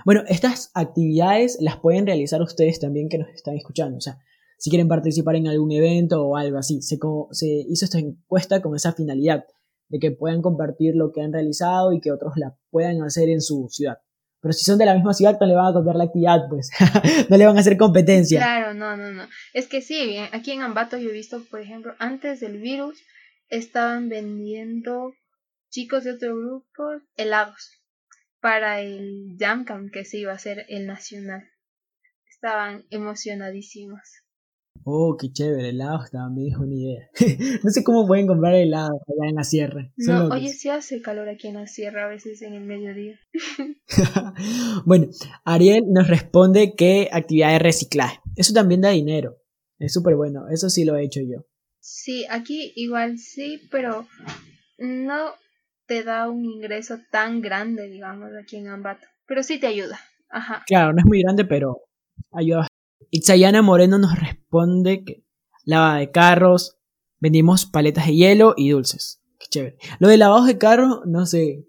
Bueno, 0.03 0.23
estas 0.27 0.71
actividades 0.73 1.57
las 1.61 1.77
pueden 1.77 2.05
realizar 2.05 2.41
ustedes 2.41 2.79
también 2.79 3.07
que 3.09 3.17
nos 3.17 3.29
están 3.29 3.55
escuchando. 3.55 3.97
O 3.97 4.01
sea, 4.01 4.19
si 4.57 4.69
quieren 4.69 4.87
participar 4.87 5.35
en 5.35 5.47
algún 5.47 5.71
evento 5.71 6.25
o 6.25 6.35
algo 6.35 6.57
así. 6.57 6.81
Se, 6.81 6.97
se 7.31 7.47
hizo 7.47 7.85
esta 7.85 7.99
encuesta 7.99 8.61
con 8.61 8.75
esa 8.75 8.93
finalidad 8.93 9.45
de 9.89 9.99
que 9.99 10.11
puedan 10.11 10.41
compartir 10.41 10.95
lo 10.95 11.11
que 11.11 11.21
han 11.21 11.33
realizado 11.33 11.93
y 11.93 12.01
que 12.01 12.11
otros 12.11 12.33
la 12.37 12.55
puedan 12.69 13.01
hacer 13.03 13.29
en 13.29 13.41
su 13.41 13.67
ciudad. 13.69 13.97
Pero 14.41 14.53
si 14.53 14.63
son 14.63 14.77
de 14.77 14.85
la 14.85 14.93
misma 14.93 15.13
ciudad, 15.13 15.37
no 15.39 15.47
le 15.47 15.55
van 15.55 15.71
a 15.71 15.73
copiar 15.73 15.95
la 15.95 16.03
actividad, 16.03 16.41
pues. 16.49 16.69
no 17.29 17.37
le 17.37 17.47
van 17.47 17.57
a 17.57 17.61
hacer 17.61 17.77
competencia. 17.77 18.39
Claro, 18.39 18.73
no, 18.73 18.95
no, 18.95 19.11
no. 19.11 19.27
Es 19.53 19.67
que 19.67 19.81
sí, 19.81 20.17
aquí 20.31 20.51
en 20.51 20.61
Ambato 20.61 20.97
yo 20.97 21.09
he 21.09 21.13
visto, 21.13 21.43
por 21.49 21.61
ejemplo, 21.61 21.95
antes 21.97 22.39
del 22.41 22.59
virus, 22.59 23.01
estaban 23.49 24.07
vendiendo 24.09 25.13
chicos 25.69 26.03
de 26.03 26.11
otro 26.11 26.35
grupo 26.35 26.83
helados 27.17 27.81
para 28.39 28.81
el 28.81 29.35
Jamcam 29.39 29.89
que 29.89 30.05
se 30.05 30.19
iba 30.19 30.31
a 30.31 30.35
hacer 30.35 30.65
el 30.69 30.85
nacional. 30.85 31.49
Estaban 32.29 32.85
emocionadísimos. 32.91 34.24
Oh, 34.87 35.17
qué 35.19 35.31
chévere, 35.31 35.69
helados 35.69 36.11
también 36.11 36.53
es 36.53 36.59
una 36.59 36.75
idea. 36.75 37.09
no 37.63 37.71
sé 37.71 37.83
cómo 37.83 38.05
pueden 38.05 38.27
comprar 38.27 38.53
helados 38.53 39.01
allá 39.07 39.29
en 39.29 39.35
la 39.35 39.43
sierra. 39.43 39.91
No, 39.97 40.27
oye, 40.27 40.49
sí 40.49 40.69
hace 40.69 41.01
calor 41.01 41.27
aquí 41.27 41.47
en 41.47 41.55
la 41.55 41.65
sierra 41.65 42.05
a 42.05 42.07
veces 42.07 42.43
en 42.43 42.53
el 42.53 42.65
mediodía. 42.65 43.19
bueno, 44.85 45.07
Ariel 45.43 45.85
nos 45.91 46.07
responde 46.07 46.75
que 46.75 47.09
actividad 47.11 47.53
de 47.53 47.59
reciclaje. 47.59 48.19
Eso 48.35 48.53
también 48.53 48.81
da 48.81 48.89
dinero. 48.91 49.37
Es 49.79 49.91
súper 49.91 50.15
bueno, 50.15 50.49
eso 50.51 50.69
sí 50.69 50.85
lo 50.85 50.95
he 50.95 51.03
hecho 51.03 51.21
yo. 51.21 51.47
Sí, 51.79 52.27
aquí 52.29 52.71
igual 52.75 53.17
sí, 53.17 53.67
pero 53.71 54.05
no 54.77 55.31
te 55.87 56.03
da 56.03 56.29
un 56.29 56.45
ingreso 56.45 56.99
tan 57.11 57.41
grande, 57.41 57.89
digamos, 57.89 58.29
aquí 58.39 58.57
en 58.57 58.67
Ambato. 58.67 59.07
Pero 59.25 59.41
sí 59.41 59.59
te 59.59 59.65
ayuda. 59.65 59.99
Ajá. 60.29 60.63
Claro, 60.67 60.93
no 60.93 60.99
es 60.99 61.05
muy 61.05 61.23
grande, 61.23 61.43
pero 61.43 61.81
ayuda 62.31 62.67
Itzayana 63.11 63.61
Moreno 63.61 63.97
nos 63.97 64.19
responde 64.19 64.44
que 65.05 65.23
lava 65.65 65.97
de 65.97 66.11
carros, 66.11 66.77
vendimos 67.19 67.65
paletas 67.65 68.07
de 68.07 68.15
hielo 68.15 68.53
y 68.57 68.69
dulces. 68.69 69.21
Qué 69.39 69.47
chévere. 69.49 69.77
Lo 69.99 70.07
de 70.07 70.17
lavado 70.17 70.45
de 70.45 70.57
carro, 70.57 71.03
no 71.05 71.25
sé. 71.25 71.65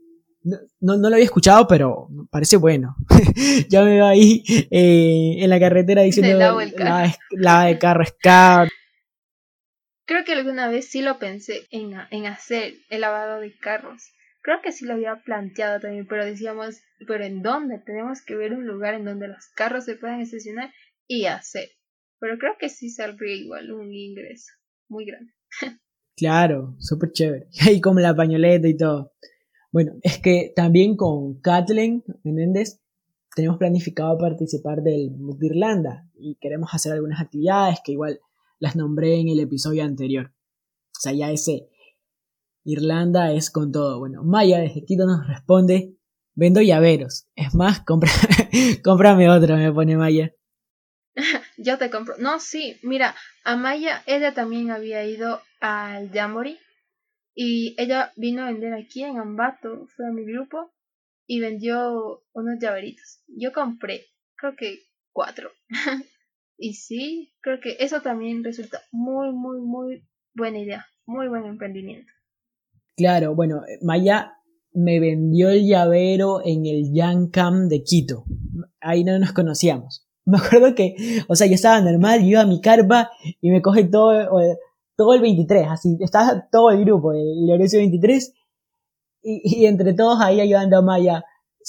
No, 0.81 0.97
lo 0.97 1.09
había 1.09 1.25
escuchado, 1.25 1.67
pero 1.67 2.09
parece 2.31 2.57
bueno. 2.57 2.95
ya 3.69 3.83
me 3.83 4.01
va 4.01 4.11
ahí 4.11 4.45
eh, 4.71 5.39
en 5.39 5.51
la 5.51 5.59
carretera 5.59 6.03
diciendo 6.03 6.39
lava, 6.39 7.67
de 7.67 7.79
carro 7.79 8.03
es 8.03 8.13
caro. 8.13 8.71
Creo 10.05 10.25
que 10.25 10.35
alguna 10.35 10.69
vez 10.69 10.89
sí 10.89 11.03
lo 11.03 11.19
pensé 11.19 11.67
en, 11.71 11.95
en 12.11 12.27
hacer 12.27 12.75
el 12.91 13.01
lavado 13.01 13.41
de 13.41 13.57
carros. 13.59 14.13
Creo 14.41 14.63
que 14.63 14.71
sí 14.71 14.85
lo 14.85 14.93
había 14.95 15.17
planteado 15.25 15.81
también, 15.81 16.07
pero 16.07 16.25
decíamos, 16.25 16.81
pero 17.09 17.25
¿en 17.25 17.43
dónde? 17.43 17.81
Tenemos 17.85 18.23
que 18.23 18.37
ver 18.37 18.53
un 18.53 18.65
lugar 18.65 18.95
en 18.95 19.05
donde 19.05 19.27
los 19.27 19.49
carros 19.49 19.85
se 19.85 19.97
puedan 19.97 20.21
estacionar 20.21 20.73
y 21.09 21.27
hacer. 21.27 21.71
Pero 22.19 22.39
creo 22.39 22.53
que 22.59 22.69
sí 22.69 22.91
saldría 22.91 23.35
igual 23.35 23.73
un 23.73 23.93
ingreso 23.93 24.53
muy 24.89 25.05
grande. 25.05 25.33
claro, 26.17 26.77
súper 26.79 27.13
chévere. 27.13 27.49
Y 27.73 27.81
como 27.81 28.01
la 28.01 28.15
pañoleta 28.15 28.69
y 28.69 28.77
todo. 28.77 29.13
Bueno, 29.73 29.93
es 30.03 30.19
que 30.19 30.53
también 30.55 30.97
con 30.97 31.41
Kathleen 31.41 32.03
Menéndez 32.25 32.81
tenemos 33.35 33.59
planificado 33.59 34.17
participar 34.17 34.83
del 34.83 35.11
Book 35.11 35.39
de 35.39 35.49
Irlanda 35.49 36.09
y 36.15 36.37
queremos 36.41 36.73
hacer 36.73 36.93
algunas 36.93 37.21
actividades 37.21 37.81
que 37.85 37.93
igual 37.93 38.21
las 38.59 38.77
nombré 38.77 39.21
en 39.21 39.29
el 39.29 39.41
episodio 39.41 39.85
anterior. 39.85 40.33
O 40.97 41.01
sea, 41.01 41.13
ya 41.13 41.31
ese 41.31 41.69
Irlanda 42.65 43.33
es 43.33 43.51
con 43.51 43.71
todo. 43.71 43.99
Bueno, 43.99 44.25
Maya 44.25 44.59
desde 44.59 44.85
Quito 44.85 45.05
nos 45.07 45.27
responde 45.27 45.97
Vendo 46.39 46.61
llaveros. 46.61 47.27
Es 47.35 47.55
más, 47.55 47.81
compra, 47.81 48.11
cómprame 48.85 49.31
otro, 49.31 49.57
me 49.57 49.73
pone 49.73 49.97
Maya. 49.97 50.35
Yo 51.59 51.79
te 51.79 51.91
compro. 51.91 52.15
No, 52.19 52.39
sí, 52.41 52.79
mira, 52.83 53.15
a 53.45 53.57
Maya, 53.57 54.03
ella 54.07 54.35
también 54.35 54.71
había 54.71 55.05
ido 55.05 55.41
al 55.61 56.11
Jamboree 56.11 56.59
y 57.35 57.75
ella 57.79 58.13
vino 58.17 58.43
a 58.43 58.47
vender 58.47 58.75
aquí 58.75 59.03
en 59.03 59.19
Ambato, 59.19 59.87
fue 59.95 60.07
a 60.07 60.13
mi 60.13 60.25
grupo 60.25 60.73
y 61.27 61.41
vendió 61.41 62.23
unos 62.33 62.59
llaveritos. 62.61 63.21
Yo 63.29 63.53
compré, 63.53 64.07
creo 64.37 64.55
que 64.57 64.81
cuatro. 65.13 65.51
y 66.59 66.75
sí, 66.75 67.35
creo 67.41 67.61
que 67.61 67.77
eso 67.81 68.01
también 68.01 68.45
resulta 68.45 68.81
muy, 68.93 69.33
muy, 69.33 69.61
muy 69.61 70.07
buena 70.35 70.59
idea, 70.59 70.87
muy 71.07 71.29
buen 71.29 71.47
emprendimiento. 71.47 72.13
Claro, 72.97 73.35
bueno, 73.35 73.63
Maya 73.83 74.33
me 74.73 75.01
vendió 75.01 75.51
el 75.51 75.67
llavero 75.67 76.41
en 76.45 76.67
el 76.67 76.93
Camp 77.31 77.71
de 77.71 77.83
Quito. 77.83 78.25
Ahí 78.81 79.05
no 79.05 79.19
nos 79.19 79.33
conocíamos. 79.33 80.06
Me 80.31 80.39
acuerdo 80.39 80.75
que, 80.75 80.97
o 81.29 81.37
sea, 81.37 81.47
yo 81.47 81.55
estaba 81.55 81.81
normal, 81.81 82.21
yo 82.21 82.27
iba 82.27 82.41
a 82.41 82.47
mi 82.47 82.61
carpa 82.61 83.11
y 83.41 83.51
me 83.51 83.63
coge 83.63 83.85
todo, 83.85 84.13
todo 84.97 85.15
el 85.15 85.21
23, 85.21 85.69
así, 85.71 85.97
estaba 86.01 86.49
todo 86.51 86.71
el 86.71 86.85
grupo, 86.85 87.13
el 87.13 87.47
Lorenzo 87.47 87.77
23, 87.77 88.35
y, 89.23 89.63
y, 89.63 89.67
entre 89.67 89.95
todos 89.95 90.21
ahí 90.21 90.41
ayudando 90.41 90.79
a 90.79 90.83
Maya. 90.83 91.25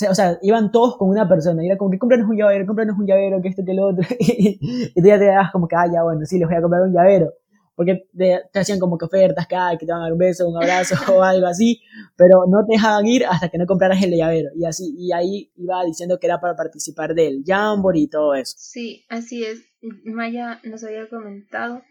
O 0.09 0.15
sea, 0.15 0.37
iban 0.41 0.71
todos 0.71 0.97
con 0.97 1.09
una 1.09 1.27
persona, 1.27 1.63
y 1.63 1.67
era 1.67 1.77
como 1.77 1.91
que 1.91 1.99
cómpranos 1.99 2.29
un 2.29 2.37
llavero, 2.37 2.65
cómpranos 2.65 2.97
un 2.97 3.05
llavero, 3.05 3.41
que 3.41 3.49
esto, 3.49 3.63
que 3.65 3.73
lo 3.73 3.89
otro, 3.89 4.07
y, 4.19 4.59
y 4.95 5.01
tú 5.01 5.07
ya 5.07 5.19
te 5.19 5.25
das 5.25 5.51
como 5.51 5.67
que, 5.67 5.75
ah, 5.75 5.87
ya, 5.91 6.03
bueno, 6.03 6.25
sí, 6.25 6.39
les 6.39 6.47
voy 6.47 6.57
a 6.57 6.61
comprar 6.61 6.81
un 6.81 6.93
llavero 6.93 7.31
porque 7.77 8.09
te, 8.17 8.59
hacían 8.59 8.79
como 8.79 8.97
que 8.97 9.05
ofertas, 9.05 9.45
que, 9.45 9.55
que 9.79 9.85
te 9.85 9.91
van 9.91 10.01
a 10.01 10.05
dar 10.05 10.13
un 10.13 10.17
beso, 10.17 10.49
un 10.49 10.57
abrazo 10.57 10.95
o 11.15 11.21
algo 11.21 11.45
así, 11.45 11.79
pero 12.15 12.45
no 12.49 12.65
te 12.65 12.73
dejaban 12.73 13.05
ir 13.05 13.23
hasta 13.23 13.49
que 13.49 13.59
no 13.59 13.67
compraras 13.67 14.01
el 14.03 14.17
llavero. 14.17 14.49
Y 14.55 14.65
así, 14.65 14.95
y 14.97 15.13
ahí 15.13 15.51
iba 15.55 15.85
diciendo 15.85 16.17
que 16.19 16.25
era 16.25 16.41
para 16.41 16.55
participar 16.55 17.13
del 17.13 17.43
Jamboree 17.45 18.01
y 18.01 18.09
todo 18.09 18.33
eso. 18.33 18.55
Sí, 18.57 19.05
así 19.09 19.45
es. 19.45 19.63
Maya 20.05 20.59
nos 20.63 20.83
había 20.83 21.07
comentado 21.07 21.83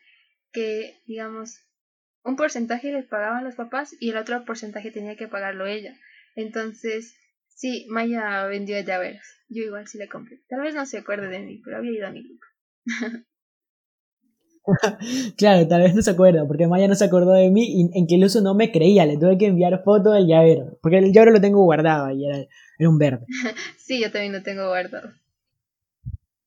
que, 0.51 1.01
digamos, 1.07 1.61
un 2.25 2.35
porcentaje 2.35 2.91
les 2.91 3.07
pagaban 3.07 3.45
los 3.45 3.55
papás 3.55 3.95
y 4.01 4.11
el 4.11 4.17
otro 4.17 4.45
porcentaje 4.45 4.91
tenía 4.91 5.15
que 5.15 5.29
pagarlo 5.29 5.67
ella. 5.67 5.95
Entonces, 6.35 7.15
sí, 7.47 7.87
Maya 7.91 8.45
vendió 8.47 8.81
llaveros. 8.81 9.23
Yo 9.49 9.63
igual 9.63 9.87
sí 9.87 9.99
le 9.99 10.09
compré. 10.09 10.43
Tal 10.49 10.63
vez 10.63 10.75
no 10.75 10.85
se 10.85 10.99
acuerde 10.99 11.29
de 11.29 11.39
mí, 11.39 11.63
pero 11.65 11.77
había 11.77 11.93
ido 11.93 12.09
a 12.09 12.11
mi 12.11 12.25
grupo. 12.25 12.47
claro, 15.37 15.67
tal 15.69 15.83
vez 15.83 15.95
no 15.95 16.03
se 16.03 16.11
acuerda, 16.11 16.47
porque 16.47 16.67
Maya 16.67 16.89
no 16.89 16.95
se 16.95 17.05
acordó 17.05 17.33
de 17.33 17.51
mí 17.51 17.65
y 17.65 17.99
en 17.99 18.07
que 18.07 18.17
el 18.17 18.25
uso 18.25 18.41
no 18.41 18.55
me 18.55 18.73
creía, 18.73 19.07
le 19.07 19.17
tuve 19.17 19.39
que 19.39 19.47
enviar 19.47 19.83
foto 19.85 20.13
del 20.13 20.27
llavero, 20.27 20.79
porque 20.83 20.99
el 20.99 21.13
llavero 21.13 21.33
lo 21.33 21.41
tengo 21.41 21.63
guardado 21.63 22.11
y 22.11 22.27
era, 22.27 22.47
un 22.81 22.99
verde. 22.99 23.27
sí, 23.79 24.01
yo 24.01 24.11
también 24.11 24.33
lo 24.33 24.43
tengo 24.43 24.67
guardado. 24.69 25.11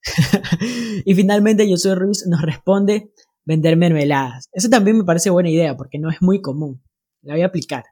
y 1.06 1.14
finalmente 1.14 1.66
soy 1.78 1.96
Ruiz 1.96 2.26
nos 2.28 2.42
responde 2.42 3.12
vender 3.46 3.78
mermeladas. 3.78 4.50
Eso 4.54 4.70
también 4.70 4.98
me 4.98 5.04
parece 5.04 5.30
buena 5.30 5.50
idea, 5.50 5.76
porque 5.76 6.00
no 6.00 6.10
es 6.10 6.22
muy 6.22 6.42
común. 6.42 6.82
La 7.22 7.34
voy 7.34 7.42
a 7.42 7.48
aplicar. 7.48 7.84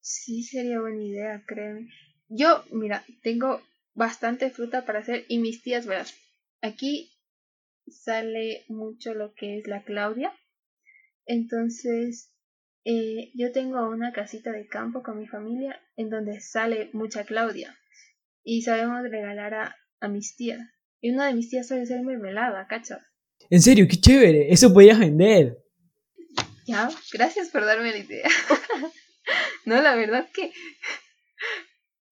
Sí, 0.00 0.42
sería 0.42 0.80
buena 0.80 1.02
idea, 1.02 1.42
créeme. 1.46 1.88
Yo, 2.28 2.64
mira, 2.72 3.04
tengo 3.22 3.60
bastante 3.94 4.50
fruta 4.50 4.84
para 4.84 5.00
hacer 5.00 5.24
y 5.28 5.38
mis 5.38 5.62
tías, 5.62 5.86
verás, 5.86 6.14
aquí 6.62 7.10
sale 7.90 8.64
mucho 8.68 9.14
lo 9.14 9.34
que 9.34 9.58
es 9.58 9.66
la 9.66 9.84
Claudia. 9.84 10.32
Entonces, 11.26 12.32
eh, 12.84 13.30
yo 13.34 13.52
tengo 13.52 13.88
una 13.88 14.12
casita 14.12 14.52
de 14.52 14.66
campo 14.66 15.02
con 15.02 15.18
mi 15.18 15.26
familia 15.26 15.80
en 15.96 16.10
donde 16.10 16.40
sale 16.40 16.90
mucha 16.92 17.24
Claudia. 17.24 17.76
Y 18.42 18.62
sabemos 18.62 19.02
regalar 19.02 19.54
a, 19.54 19.76
a 20.00 20.08
mis 20.08 20.36
tías. 20.36 20.60
Y 21.00 21.10
una 21.10 21.26
de 21.26 21.34
mis 21.34 21.50
tías 21.50 21.68
suele 21.68 21.86
ser 21.86 22.02
mermelada, 22.02 22.66
¿cachas? 22.66 23.02
En 23.48 23.60
serio, 23.60 23.86
qué 23.88 23.96
chévere. 23.96 24.52
Eso 24.52 24.72
podías 24.72 24.98
vender. 24.98 25.58
Ya, 26.66 26.88
gracias 27.12 27.48
por 27.48 27.64
darme 27.64 27.90
la 27.90 27.98
idea. 27.98 28.28
no, 29.66 29.80
la 29.80 29.94
verdad 29.94 30.28
que... 30.32 30.52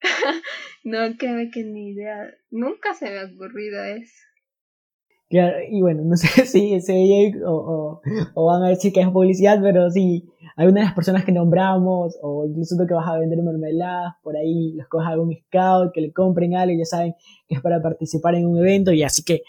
no, 0.85 1.17
créeme 1.17 1.51
que 1.51 1.65
ni 1.65 1.93
idea. 1.93 2.35
Nunca 2.51 2.95
se 2.95 3.11
me 3.11 3.19
ha 3.19 3.25
ocurrido 3.25 3.85
eso 3.85 4.28
y 5.31 5.81
bueno, 5.81 6.03
no 6.05 6.17
sé 6.17 6.47
si 6.47 6.81
se 6.81 7.33
o, 7.45 8.01
o, 8.35 8.47
van 8.47 8.63
a 8.63 8.69
decir 8.69 8.93
que 8.93 9.01
es 9.01 9.09
publicidad, 9.09 9.61
pero 9.63 9.91
sí, 9.91 10.29
algunas 10.57 10.83
de 10.83 10.87
las 10.87 10.95
personas 10.95 11.25
que 11.25 11.33
nombramos, 11.33 12.19
o 12.23 12.47
incluso 12.47 12.77
tú 12.77 12.87
que 12.87 12.95
vas 12.95 13.09
a 13.09 13.19
vender 13.19 13.43
mermeladas, 13.43 14.15
por 14.23 14.37
ahí 14.37 14.73
los 14.75 14.89
cojas 14.89 15.13
algún 15.13 15.35
scout, 15.47 15.93
que 15.93 16.01
le 16.01 16.13
compren 16.13 16.57
algo, 16.57 16.77
ya 16.79 16.85
saben 16.85 17.15
que 17.47 17.57
es 17.57 17.61
para 17.61 17.83
participar 17.83 18.35
en 18.35 18.47
un 18.47 18.59
evento, 18.59 18.93
y 18.93 19.03
así 19.03 19.23
que 19.23 19.43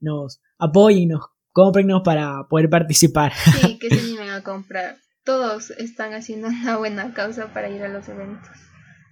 nos 0.00 0.40
apoyen, 0.58 1.10
nos 1.10 1.22
comprennos 1.52 2.02
para 2.02 2.46
poder 2.48 2.70
participar. 2.70 3.32
Sí, 3.32 3.78
que 3.78 3.88
se 3.94 4.00
animen 4.00 4.30
a 4.30 4.42
comprar. 4.42 4.96
Todos 5.24 5.70
están 5.72 6.14
haciendo 6.14 6.48
una 6.48 6.76
buena 6.78 7.12
causa 7.12 7.52
para 7.52 7.68
ir 7.68 7.82
a 7.82 7.88
los 7.88 8.08
eventos. 8.08 8.56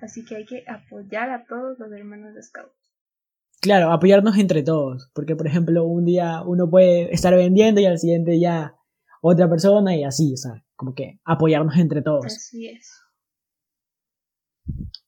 Así 0.01 0.25
que 0.25 0.37
hay 0.37 0.45
que 0.45 0.65
apoyar 0.69 1.31
a 1.31 1.45
todos 1.45 1.79
los 1.79 1.91
hermanos 1.93 2.35
de 2.35 2.43
Scout. 2.43 2.71
Claro, 3.65 3.93
apoyarnos 3.93 4.37
entre 4.37 4.63
todos, 4.63 5.11
porque 5.15 5.37
por 5.37 5.47
ejemplo 5.47 5.87
un 5.87 6.05
día 6.05 6.43
uno 6.43 6.69
puede 6.69 7.11
estar 7.15 7.35
vendiendo 7.35 7.81
y 7.81 7.87
al 7.87 7.99
siguiente 7.99 8.39
ya 8.39 8.77
otra 9.23 9.49
persona 9.49 9.97
y 9.97 10.05
así, 10.05 10.35
o 10.35 10.37
sea, 10.37 10.63
como 10.77 10.95
que 10.95 11.19
apoyarnos 11.25 11.79
entre 11.79 12.03
todos. 12.03 12.27
Así 12.27 12.69
es. 12.69 12.93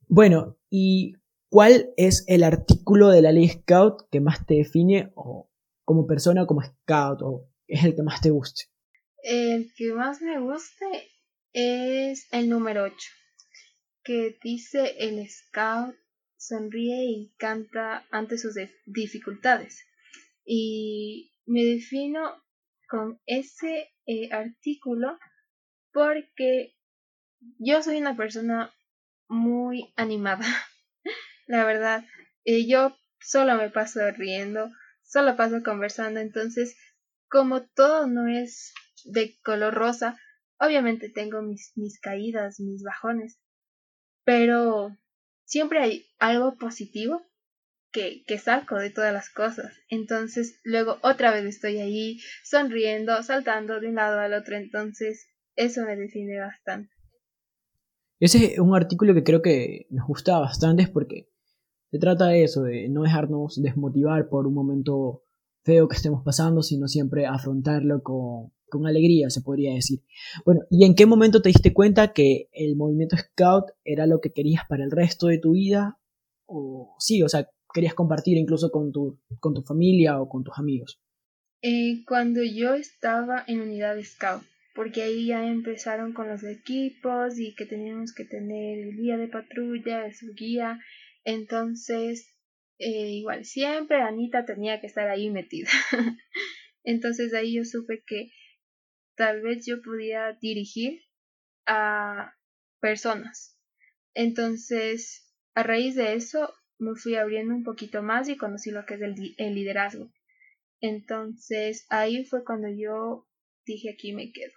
Bueno, 0.08 0.56
¿y 0.70 1.16
cuál 1.50 1.92
es 1.98 2.24
el 2.28 2.42
artículo 2.42 3.10
de 3.10 3.20
la 3.20 3.30
ley 3.30 3.46
Scout 3.46 4.08
que 4.10 4.22
más 4.22 4.46
te 4.46 4.54
define 4.54 5.12
o 5.16 5.50
como 5.84 6.06
persona, 6.06 6.46
como 6.46 6.62
Scout, 6.62 7.20
o 7.20 7.50
es 7.66 7.84
el 7.84 7.94
que 7.94 8.02
más 8.04 8.22
te 8.22 8.30
guste? 8.30 8.70
El 9.22 9.70
que 9.76 9.92
más 9.92 10.22
me 10.22 10.40
guste 10.40 10.86
es 11.52 12.26
el 12.32 12.48
número 12.48 12.84
8, 12.84 12.96
que 14.02 14.38
dice 14.42 14.94
el 14.98 15.28
Scout 15.28 15.94
sonríe 16.46 17.04
y 17.04 17.34
canta 17.38 18.06
ante 18.10 18.38
sus 18.38 18.54
dificultades. 18.86 19.84
Y 20.44 21.32
me 21.44 21.64
defino 21.64 22.42
con 22.88 23.20
ese 23.26 23.90
eh, 24.06 24.32
artículo 24.32 25.18
porque 25.92 26.76
yo 27.58 27.82
soy 27.82 27.98
una 27.98 28.16
persona 28.16 28.72
muy 29.28 29.92
animada. 29.96 30.46
La 31.46 31.64
verdad, 31.64 32.04
yo 32.44 32.96
solo 33.20 33.56
me 33.56 33.70
paso 33.70 34.00
riendo, 34.12 34.70
solo 35.02 35.36
paso 35.36 35.62
conversando, 35.64 36.20
entonces 36.20 36.76
como 37.28 37.66
todo 37.66 38.06
no 38.06 38.28
es 38.28 38.72
de 39.04 39.36
color 39.42 39.74
rosa, 39.74 40.18
obviamente 40.58 41.08
tengo 41.08 41.42
mis 41.42 42.00
caídas, 42.00 42.60
mis 42.60 42.82
bajones, 42.82 43.40
pero 44.24 44.96
siempre 45.46 45.78
hay 45.80 46.06
algo 46.18 46.56
positivo 46.56 47.22
que, 47.90 48.24
que, 48.26 48.36
saco 48.36 48.76
de 48.76 48.90
todas 48.90 49.12
las 49.12 49.30
cosas. 49.30 49.72
Entonces, 49.88 50.60
luego 50.64 50.98
otra 51.02 51.32
vez 51.32 51.46
estoy 51.46 51.78
ahí 51.78 52.18
sonriendo, 52.44 53.22
saltando 53.22 53.80
de 53.80 53.88
un 53.88 53.94
lado 53.94 54.20
al 54.20 54.34
otro. 54.34 54.56
Entonces, 54.56 55.26
eso 55.54 55.82
me 55.86 55.96
define 55.96 56.38
bastante. 56.38 56.90
Ese 58.18 58.54
es 58.54 58.58
un 58.58 58.74
artículo 58.74 59.14
que 59.14 59.24
creo 59.24 59.40
que 59.40 59.86
nos 59.90 60.06
gusta 60.06 60.38
bastante 60.38 60.86
porque 60.88 61.30
se 61.90 61.98
trata 61.98 62.28
de 62.28 62.44
eso, 62.44 62.62
de 62.62 62.88
no 62.88 63.02
dejarnos 63.02 63.60
desmotivar 63.62 64.28
por 64.28 64.46
un 64.46 64.54
momento 64.54 65.22
feo 65.62 65.88
que 65.88 65.96
estemos 65.96 66.22
pasando, 66.24 66.62
sino 66.62 66.88
siempre 66.88 67.26
afrontarlo 67.26 68.02
con, 68.02 68.52
con 68.68 68.86
alegría, 68.86 69.30
se 69.30 69.42
podría 69.42 69.74
decir. 69.74 70.00
Bueno, 70.44 70.62
¿y 70.70 70.84
en 70.84 70.94
qué 70.94 71.06
momento 71.06 71.42
te 71.42 71.48
diste 71.48 71.72
cuenta 71.72 72.12
que 72.12 72.48
el 72.52 72.76
movimiento 72.76 73.16
Scout 73.16 73.66
era 73.84 74.06
lo 74.06 74.20
que 74.20 74.32
querías 74.32 74.64
para 74.68 74.84
el 74.84 74.90
resto 74.90 75.26
de 75.28 75.38
tu 75.38 75.52
vida? 75.52 75.98
O 76.46 76.94
sí, 76.98 77.22
o 77.22 77.28
sea, 77.28 77.48
querías 77.72 77.94
compartir 77.94 78.36
incluso 78.36 78.70
con 78.70 78.92
tu, 78.92 79.20
con 79.40 79.54
tu 79.54 79.62
familia 79.62 80.20
o 80.20 80.28
con 80.28 80.44
tus 80.44 80.58
amigos. 80.58 81.00
Eh, 81.62 82.04
cuando 82.06 82.42
yo 82.42 82.74
estaba 82.74 83.44
en 83.46 83.60
unidad 83.60 83.96
Scout, 84.02 84.42
porque 84.74 85.02
ahí 85.02 85.26
ya 85.26 85.46
empezaron 85.46 86.12
con 86.12 86.28
los 86.28 86.44
equipos 86.44 87.38
y 87.38 87.54
que 87.54 87.64
teníamos 87.64 88.12
que 88.14 88.24
tener 88.24 88.78
el 88.78 88.96
guía 88.96 89.16
de 89.16 89.28
patrulla, 89.28 90.12
su 90.12 90.34
guía, 90.34 90.78
entonces 91.24 92.36
eh, 92.78 93.10
igual 93.12 93.44
siempre 93.44 94.02
Anita 94.02 94.44
tenía 94.44 94.80
que 94.80 94.86
estar 94.86 95.08
ahí 95.08 95.30
metida. 95.30 95.70
entonces 96.84 97.32
ahí 97.32 97.54
yo 97.56 97.64
supe 97.64 98.02
que 98.06 98.30
tal 99.16 99.42
vez 99.42 99.66
yo 99.66 99.82
podía 99.82 100.36
dirigir 100.40 101.02
a 101.66 102.34
personas. 102.80 103.58
Entonces, 104.14 105.34
a 105.54 105.62
raíz 105.62 105.94
de 105.94 106.14
eso, 106.14 106.54
me 106.78 106.94
fui 106.94 107.16
abriendo 107.16 107.54
un 107.54 107.64
poquito 107.64 108.02
más 108.02 108.28
y 108.28 108.36
conocí 108.36 108.70
lo 108.70 108.84
que 108.86 108.94
es 108.94 109.00
el, 109.00 109.54
liderazgo. 109.54 110.10
Entonces, 110.80 111.86
ahí 111.88 112.24
fue 112.24 112.44
cuando 112.44 112.68
yo 112.68 113.26
dije 113.64 113.90
aquí 113.90 114.12
me 114.12 114.32
quedo. 114.32 114.52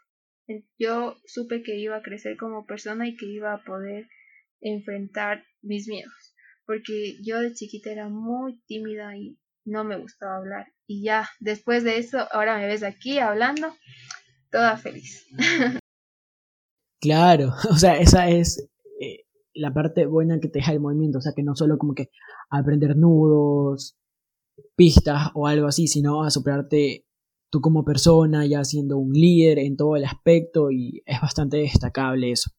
Yo 0.78 1.18
supe 1.26 1.64
que 1.64 1.78
iba 1.78 1.97
a 1.97 2.01
crecer 2.01 2.36
como 2.38 2.66
persona 2.66 3.07
y 3.07 3.16
que 3.16 3.28
iba 3.28 3.53
a 3.53 3.64
poder 3.64 4.07
enfrentar 4.62 5.45
mis 5.62 5.88
miedos. 5.88 6.36
porque 6.66 7.16
yo 7.24 7.39
de 7.39 7.53
chiquita 7.53 7.91
era 7.91 8.10
muy 8.10 8.62
tímida 8.68 9.18
y 9.18 9.39
no 9.66 9.84
me 9.84 9.97
gustaba 9.97 10.38
hablar. 10.38 10.68
Y 10.86 11.03
ya, 11.03 11.28
después 11.39 11.84
de 11.84 11.97
eso, 11.97 12.28
ahora 12.32 12.57
me 12.57 12.68
ves 12.68 12.84
aquí 12.84 13.18
hablando, 13.18 13.76
toda 14.52 14.78
feliz. 14.78 15.28
Claro, 17.00 17.54
o 17.70 17.76
sea, 17.76 17.97
esa 17.97 18.30
es 18.30 18.68
eh, 19.00 19.26
la 19.54 19.74
parte 19.74 20.06
buena 20.06 20.39
que 20.39 20.50
te 20.50 20.60
deja 20.60 20.74
el 20.74 20.80
movimiento, 20.80 21.20
o 21.20 21.22
sea, 21.22 21.34
que 21.36 21.43
no 21.43 21.56
solo 21.56 21.78
como 21.78 21.93
que 21.93 22.10
aprender 22.50 22.95
nudos, 22.97 23.95
pistas 24.76 25.30
o 25.34 25.47
algo 25.47 25.68
así, 25.68 25.88
sino 25.88 26.24
a 26.24 26.30
superarte 26.30 27.06
tú 27.50 27.62
como 27.62 27.84
persona, 27.84 28.45
ya 28.45 28.64
siendo 28.64 28.97
un 28.97 29.14
líder 29.14 29.60
en 29.60 29.76
todo 29.76 29.95
el 29.95 30.06
aspecto 30.06 30.72
y 30.72 31.02
es 31.06 31.20
bastante 31.22 31.58
destacable 31.58 32.32
eso. 32.32 32.52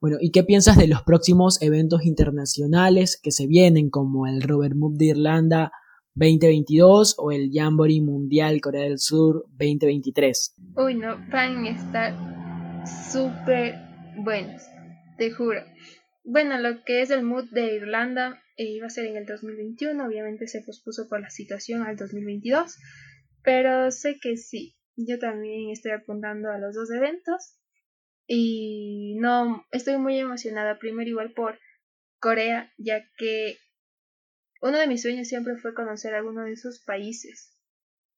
Bueno, 0.00 0.18
¿y 0.20 0.30
qué 0.30 0.44
piensas 0.44 0.76
de 0.76 0.86
los 0.86 1.02
próximos 1.02 1.60
eventos 1.62 2.04
internacionales 2.04 3.18
que 3.20 3.32
se 3.32 3.46
vienen 3.46 3.88
como 3.88 4.26
el 4.26 4.42
Robert 4.42 4.76
Mood 4.76 4.98
de 4.98 5.06
Irlanda 5.06 5.72
2022 6.16 7.16
o 7.18 7.32
el 7.32 7.50
Jamboree 7.52 8.00
Mundial 8.00 8.60
Corea 8.60 8.84
del 8.84 8.98
Sur 8.98 9.46
2023? 9.50 10.54
Uy, 10.76 10.94
no, 10.94 11.18
van 11.30 11.64
a 11.64 11.70
estar 11.70 12.14
súper 13.10 13.74
buenos, 14.16 14.62
te 15.18 15.32
juro. 15.32 15.60
Bueno, 16.22 16.58
lo 16.58 16.84
que 16.84 17.02
es 17.02 17.10
el 17.10 17.24
Mood 17.24 17.50
de 17.50 17.74
Irlanda 17.74 18.40
eh, 18.56 18.64
iba 18.64 18.86
a 18.86 18.90
ser 18.90 19.06
en 19.06 19.16
el 19.16 19.26
2021, 19.26 20.06
obviamente 20.06 20.46
se 20.46 20.62
pospuso 20.62 21.08
por 21.08 21.20
la 21.20 21.30
situación 21.30 21.82
al 21.82 21.96
2022, 21.96 22.76
pero 23.42 23.90
sé 23.90 24.18
que 24.20 24.36
sí, 24.36 24.76
yo 24.96 25.18
también 25.18 25.70
estoy 25.70 25.92
apuntando 25.92 26.50
a 26.50 26.58
los 26.58 26.76
dos 26.76 26.90
eventos 26.92 27.58
y 28.26 29.16
no, 29.18 29.66
estoy 29.72 29.98
muy 29.98 30.18
emocionada, 30.18 30.78
primero 30.78 31.10
igual 31.10 31.32
por 31.32 31.58
Corea, 32.20 32.72
ya 32.78 33.04
que 33.18 33.58
uno 34.64 34.78
de 34.78 34.86
mis 34.86 35.02
sueños 35.02 35.28
siempre 35.28 35.58
fue 35.58 35.74
conocer 35.74 36.14
alguno 36.14 36.44
de 36.44 36.52
esos 36.52 36.80
países. 36.80 37.54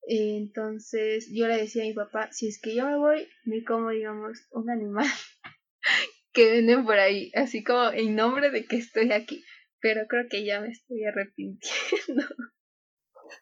Entonces 0.06 1.28
yo 1.34 1.48
le 1.48 1.56
decía 1.56 1.82
a 1.82 1.86
mi 1.86 1.92
papá, 1.92 2.28
si 2.30 2.46
es 2.46 2.60
que 2.62 2.76
yo 2.76 2.86
me 2.86 2.96
voy, 2.96 3.26
me 3.44 3.64
como, 3.64 3.90
digamos, 3.90 4.46
un 4.52 4.70
animal 4.70 5.06
que 6.32 6.52
venden 6.52 6.84
por 6.84 7.00
ahí, 7.00 7.32
así 7.34 7.64
como 7.64 7.90
en 7.90 8.14
nombre 8.14 8.50
de 8.50 8.64
que 8.64 8.76
estoy 8.76 9.10
aquí. 9.10 9.42
Pero 9.80 10.06
creo 10.08 10.26
que 10.30 10.46
ya 10.46 10.60
me 10.60 10.68
estoy 10.68 11.02
arrepintiendo. 11.04 12.22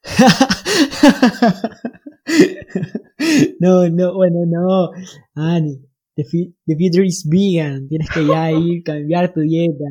no, 3.61 3.87
no, 3.91 4.15
bueno, 4.15 4.47
no. 4.47 4.93
Ani, 5.35 5.79
the, 6.17 6.25
the 6.67 6.75
future 6.75 7.07
is 7.07 7.29
vegan. 7.29 7.87
Tienes 7.87 8.09
que 8.09 8.27
ya 8.27 8.51
ir 8.51 8.83
cambiar 8.83 9.35
tu 9.35 9.41
dieta. 9.41 9.85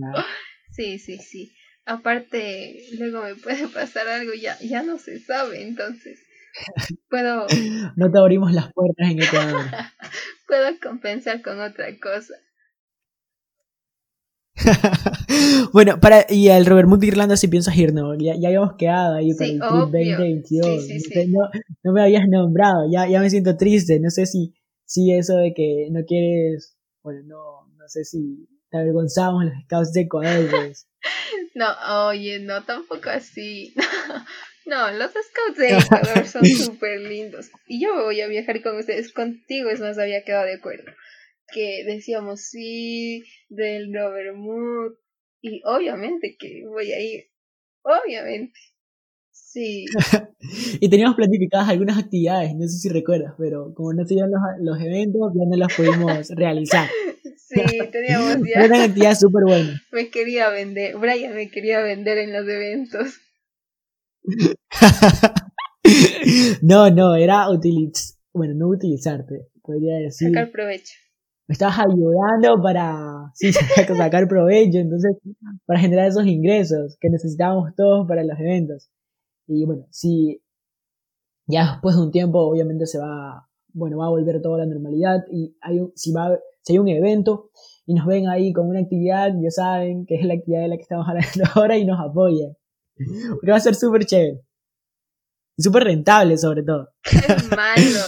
Sí, 0.71 0.97
sí, 0.97 1.19
sí. 1.19 1.53
Aparte, 1.85 2.85
luego 2.97 3.23
me 3.23 3.35
puede 3.35 3.67
pasar 3.67 4.07
algo, 4.07 4.33
ya, 4.33 4.57
ya 4.59 4.83
no 4.83 4.97
se 4.97 5.19
sabe, 5.19 5.61
entonces. 5.61 6.19
Puedo. 7.09 7.47
No 7.95 8.11
te 8.11 8.19
abrimos 8.19 8.53
las 8.53 8.71
puertas 8.73 9.09
en 9.09 9.21
Ecuador. 9.21 9.65
puedo 10.47 10.69
compensar 10.81 11.41
con 11.41 11.59
otra 11.59 11.87
cosa. 11.99 12.35
bueno, 15.73 15.99
para, 15.99 16.27
y 16.29 16.49
al 16.49 16.65
Robert 16.65 16.87
Mood 16.87 16.99
de 16.99 17.07
Irlanda 17.07 17.35
si 17.35 17.47
piensas 17.47 17.75
ir, 17.75 17.91
¿no? 17.91 18.15
Ya, 18.15 18.35
ya 18.35 18.49
habíamos 18.49 18.75
quedado 18.75 19.15
ahí 19.15 19.33
para 19.33 19.49
el 19.49 19.59
Trip 19.59 19.71
2022. 19.71 20.83
no, 21.29 21.39
no, 21.83 21.93
me 21.93 22.03
habías 22.03 22.27
nombrado, 22.29 22.87
ya, 22.89 23.07
ya 23.07 23.19
me 23.19 23.31
siento 23.31 23.57
triste. 23.57 23.99
No 23.99 24.11
sé 24.11 24.27
si, 24.27 24.53
si 24.85 25.11
eso 25.11 25.37
de 25.37 25.53
que 25.55 25.87
no 25.91 26.05
quieres, 26.05 26.77
bueno, 27.01 27.21
no, 27.25 27.75
no 27.75 27.89
sé 27.89 28.05
si 28.05 28.47
te 28.73 28.79
avergonzamos 28.79 29.45
los 29.45 29.53
scouts 29.65 29.93
de 29.93 30.01
Ecuador. 30.01 30.49
Pues. 30.49 30.87
no, 31.55 32.07
oye, 32.07 32.39
no, 32.39 32.63
tampoco 32.63 33.09
así. 33.09 33.73
no, 34.65 34.91
los 34.91 35.11
scouts 35.11 35.57
de 35.59 35.77
Ecuador 35.77 36.25
son 36.25 36.45
súper 36.45 37.01
lindos. 37.01 37.51
Y 37.67 37.83
yo 37.83 37.93
voy 38.03 38.19
a 38.21 38.27
viajar 38.27 38.63
con 38.63 38.77
ustedes, 38.77 39.13
contigo 39.13 39.69
es 39.69 39.79
más, 39.79 39.99
había 39.99 40.23
quedado 40.23 40.45
de 40.45 40.55
acuerdo 40.55 40.91
que 41.53 41.83
decíamos 41.85 42.47
sí, 42.49 43.23
del 43.47 43.91
Mood 44.35 44.93
y 45.39 45.61
obviamente 45.65 46.35
que 46.39 46.63
voy 46.67 46.91
a 46.91 46.99
ir, 46.99 47.25
obviamente. 47.83 48.59
Sí. 49.31 49.85
y 50.79 50.89
teníamos 50.89 51.15
planificadas 51.15 51.69
algunas 51.69 51.99
actividades, 51.99 52.55
no 52.55 52.67
sé 52.67 52.77
si 52.77 52.89
recuerdas, 52.89 53.33
pero 53.37 53.71
como 53.75 53.93
no 53.93 54.03
se 54.03 54.15
los, 54.15 54.29
los 54.61 54.81
eventos, 54.81 55.31
ya 55.35 55.45
no 55.47 55.57
las 55.57 55.75
pudimos 55.75 56.29
realizar. 56.29 56.89
Sí, 57.53 57.79
teníamos 57.91 58.37
ya. 58.47 58.65
Era 58.65 58.75
una 58.75 58.85
actividad 58.85 59.15
súper 59.15 59.43
buena. 59.45 59.81
Me 59.91 60.09
quería 60.09 60.49
vender, 60.49 60.97
Brian 60.97 61.35
me 61.35 61.49
quería 61.49 61.81
vender 61.81 62.17
en 62.17 62.33
los 62.33 62.47
eventos. 62.47 63.19
no, 66.61 66.89
no, 66.89 67.15
era 67.15 67.49
utilizar, 67.49 68.17
bueno, 68.33 68.53
no 68.55 68.69
utilizarte, 68.69 69.49
podría 69.61 69.97
decir. 69.97 70.29
Sacar 70.29 70.51
provecho 70.51 70.93
me 71.47 71.53
estabas 71.53 71.79
ayudando 71.79 72.61
para 72.61 73.31
sí, 73.35 73.51
sacar 73.51 74.27
provecho, 74.27 74.79
entonces, 74.79 75.17
para 75.65 75.79
generar 75.79 76.07
esos 76.07 76.25
ingresos 76.25 76.97
que 76.99 77.09
necesitábamos 77.09 77.75
todos 77.75 78.07
para 78.07 78.23
los 78.23 78.39
eventos. 78.39 78.89
Y 79.47 79.65
bueno, 79.65 79.85
si 79.89 80.41
ya 81.47 81.73
después 81.73 81.95
de 81.95 82.01
un 82.01 82.11
tiempo, 82.11 82.39
obviamente 82.39 82.85
se 82.85 82.97
va, 82.97 83.49
bueno, 83.73 83.97
va 83.97 84.05
a 84.05 84.09
volver 84.09 84.41
toda 84.41 84.59
la 84.59 84.65
normalidad 84.65 85.25
y 85.29 85.57
hay 85.61 85.79
un, 85.79 85.91
si, 85.95 86.13
va, 86.13 86.39
si 86.63 86.73
hay 86.73 86.79
un 86.79 86.87
evento 86.87 87.51
y 87.85 87.93
nos 87.93 88.05
ven 88.05 88.29
ahí 88.29 88.53
con 88.53 88.67
una 88.67 88.79
actividad, 88.79 89.31
ya 89.41 89.51
saben 89.51 90.05
que 90.05 90.15
es 90.15 90.25
la 90.25 90.35
actividad 90.35 90.61
de 90.61 90.67
la 90.69 90.75
que 90.77 90.83
estamos 90.83 91.05
hablando 91.07 91.43
ahora 91.55 91.77
y 91.77 91.85
nos 91.85 91.99
apoyan. 91.99 92.55
Porque 92.95 93.51
va 93.51 93.57
a 93.57 93.61
ser 93.61 93.75
súper 93.75 94.05
chévere. 94.05 94.41
Y 95.57 95.63
súper 95.63 95.83
rentable 95.83 96.37
sobre 96.37 96.63
todo. 96.63 96.89
Es 97.03 97.51
malo. 97.51 97.99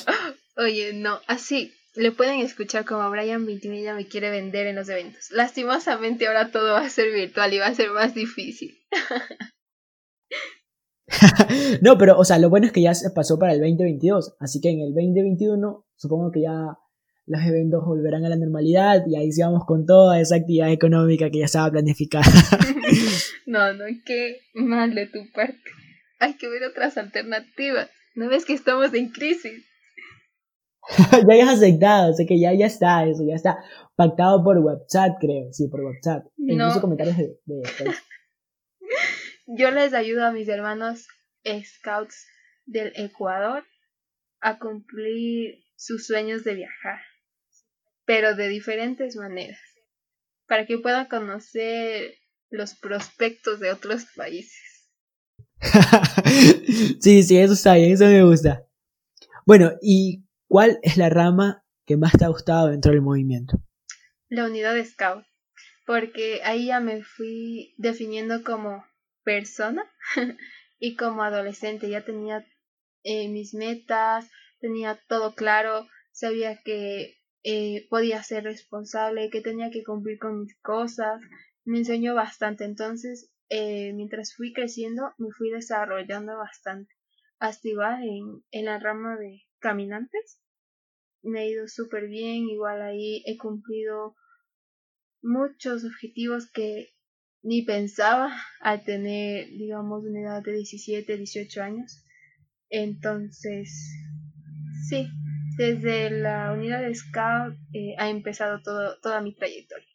Oye, 0.57 0.93
no, 0.93 1.19
así, 1.27 1.73
le 1.95 2.11
pueden 2.11 2.39
escuchar 2.39 2.85
como 2.85 3.09
Brian 3.09 3.45
Vintimilla 3.45 3.93
me 3.93 4.07
quiere 4.07 4.29
vender 4.29 4.67
en 4.67 4.75
los 4.75 4.89
eventos. 4.89 5.31
Lastimosamente 5.31 6.27
ahora 6.27 6.51
todo 6.51 6.73
va 6.73 6.85
a 6.85 6.89
ser 6.89 7.11
virtual 7.11 7.53
y 7.53 7.59
va 7.59 7.67
a 7.67 7.75
ser 7.75 7.91
más 7.91 8.15
difícil. 8.15 8.77
no, 11.81 11.97
pero, 11.97 12.17
o 12.17 12.23
sea, 12.23 12.39
lo 12.39 12.49
bueno 12.49 12.67
es 12.67 12.71
que 12.71 12.81
ya 12.81 12.93
se 12.93 13.11
pasó 13.11 13.37
para 13.37 13.53
el 13.53 13.59
2022, 13.59 14.37
así 14.39 14.61
que 14.61 14.69
en 14.69 14.79
el 14.79 14.93
2021 14.93 15.85
supongo 15.95 16.31
que 16.31 16.41
ya 16.41 16.77
los 17.27 17.41
eventos 17.41 17.83
volverán 17.83 18.23
a 18.25 18.29
la 18.29 18.35
normalidad 18.35 19.03
y 19.07 19.15
ahí 19.15 19.31
sigamos 19.31 19.65
con 19.65 19.85
toda 19.85 20.19
esa 20.19 20.35
actividad 20.35 20.71
económica 20.71 21.29
que 21.31 21.39
ya 21.39 21.45
estaba 21.45 21.71
planificada. 21.71 22.25
no, 23.45 23.73
no, 23.73 23.85
qué 24.05 24.41
mal 24.53 24.93
de 24.93 25.07
tu 25.07 25.19
parte. 25.33 25.59
Hay 26.19 26.35
que 26.35 26.47
ver 26.49 26.63
otras 26.63 26.97
alternativas. 26.97 27.89
¿No 28.15 28.29
ves 28.29 28.45
que 28.45 28.53
estamos 28.53 28.93
en 28.93 29.09
crisis? 29.09 29.65
ya 31.27 31.33
hayas 31.33 31.49
aceptado, 31.49 32.13
sé 32.13 32.25
que 32.25 32.39
ya, 32.39 32.53
ya 32.53 32.67
está 32.67 33.05
eso, 33.07 33.23
ya 33.27 33.35
está 33.35 33.57
pactado 33.95 34.43
por 34.43 34.57
WhatsApp, 34.59 35.17
creo, 35.19 35.51
sí, 35.51 35.67
por 35.67 35.81
WhatsApp. 35.81 36.25
Incluso 36.37 36.81
comentarios 36.81 37.17
de, 37.17 37.39
Yo 39.47 39.71
les 39.71 39.93
ayudo 39.93 40.25
a 40.25 40.31
mis 40.31 40.47
hermanos 40.47 41.07
scouts 41.45 42.27
del 42.65 42.91
Ecuador 42.95 43.63
a 44.41 44.57
cumplir 44.59 45.63
sus 45.75 46.07
sueños 46.07 46.43
de 46.43 46.55
viajar, 46.55 46.99
pero 48.05 48.35
de 48.35 48.47
diferentes 48.47 49.15
maneras, 49.15 49.59
para 50.47 50.65
que 50.65 50.77
puedan 50.77 51.07
conocer 51.07 52.15
los 52.49 52.75
prospectos 52.75 53.59
de 53.59 53.71
otros 53.71 54.05
países. 54.15 54.89
sí, 57.01 57.23
sí, 57.23 57.37
eso 57.37 57.53
está 57.53 57.75
bien, 57.75 57.93
eso 57.93 58.05
me 58.05 58.23
gusta. 58.23 58.65
Bueno, 59.45 59.73
y 59.81 60.25
¿Cuál 60.47 60.79
es 60.83 60.97
la 60.97 61.09
rama 61.09 61.65
que 61.85 61.97
más 61.97 62.13
te 62.13 62.25
ha 62.25 62.29
gustado 62.29 62.69
dentro 62.69 62.91
del 62.91 63.01
movimiento? 63.01 63.57
La 64.29 64.45
unidad 64.45 64.73
de 64.73 64.85
Scout, 64.85 65.25
porque 65.85 66.41
ahí 66.43 66.67
ya 66.67 66.79
me 66.79 67.03
fui 67.03 67.73
definiendo 67.77 68.43
como 68.43 68.85
persona 69.23 69.83
y 70.79 70.95
como 70.95 71.23
adolescente. 71.23 71.89
Ya 71.89 72.05
tenía 72.05 72.45
eh, 73.03 73.27
mis 73.29 73.53
metas, 73.53 74.29
tenía 74.59 74.99
todo 75.07 75.33
claro, 75.35 75.87
sabía 76.11 76.61
que 76.63 77.17
eh, 77.47 77.85
podía 77.91 78.23
ser 78.23 78.43
responsable, 78.43 79.29
que 79.29 79.39
tenía 79.39 79.69
que 79.69 79.83
cumplir 79.83 80.17
con 80.17 80.41
mis 80.41 80.57
cosas. 80.61 81.21
Me 81.63 81.77
enseñó 81.77 82.15
bastante, 82.15 82.65
entonces 82.65 83.31
eh, 83.49 83.93
mientras 83.93 84.33
fui 84.35 84.51
creciendo 84.51 85.13
me 85.19 85.29
fui 85.31 85.51
desarrollando 85.51 86.35
bastante. 86.37 86.91
Hasta 87.37 87.67
igual 87.69 88.03
en, 88.03 88.43
en 88.49 88.65
la 88.65 88.79
rama 88.79 89.15
de 89.17 89.43
caminantes 89.59 90.41
me 91.21 91.41
ha 91.41 91.45
ido 91.45 91.67
súper 91.67 92.07
bien, 92.07 92.49
igual 92.49 92.81
ahí 92.81 93.23
he 93.27 93.37
cumplido 93.37 94.15
muchos 95.21 95.85
objetivos 95.85 96.49
que 96.51 96.95
ni 97.43 97.61
pensaba 97.61 98.35
al 98.59 98.83
tener, 98.83 99.49
digamos, 99.49 100.03
una 100.03 100.21
edad 100.21 100.43
de 100.43 100.53
17, 100.53 101.15
18 101.15 101.61
años. 101.61 102.03
Entonces, 102.69 103.69
sí, 104.89 105.07
desde 105.57 106.09
la 106.09 106.53
unidad 106.53 106.81
de 106.81 106.93
Scout 106.93 107.55
eh, 107.73 107.95
ha 107.97 108.09
empezado 108.09 108.59
todo, 108.63 108.99
toda 109.01 109.21
mi 109.21 109.33
trayectoria. 109.33 109.87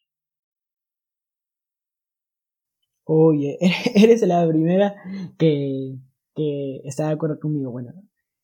Oye, 3.05 3.59
eres 3.95 4.23
la 4.23 4.47
primera 4.47 4.95
que, 5.39 5.97
que 6.35 6.81
está 6.85 7.09
de 7.09 7.15
acuerdo 7.15 7.41
conmigo. 7.41 7.71
Bueno, 7.71 7.93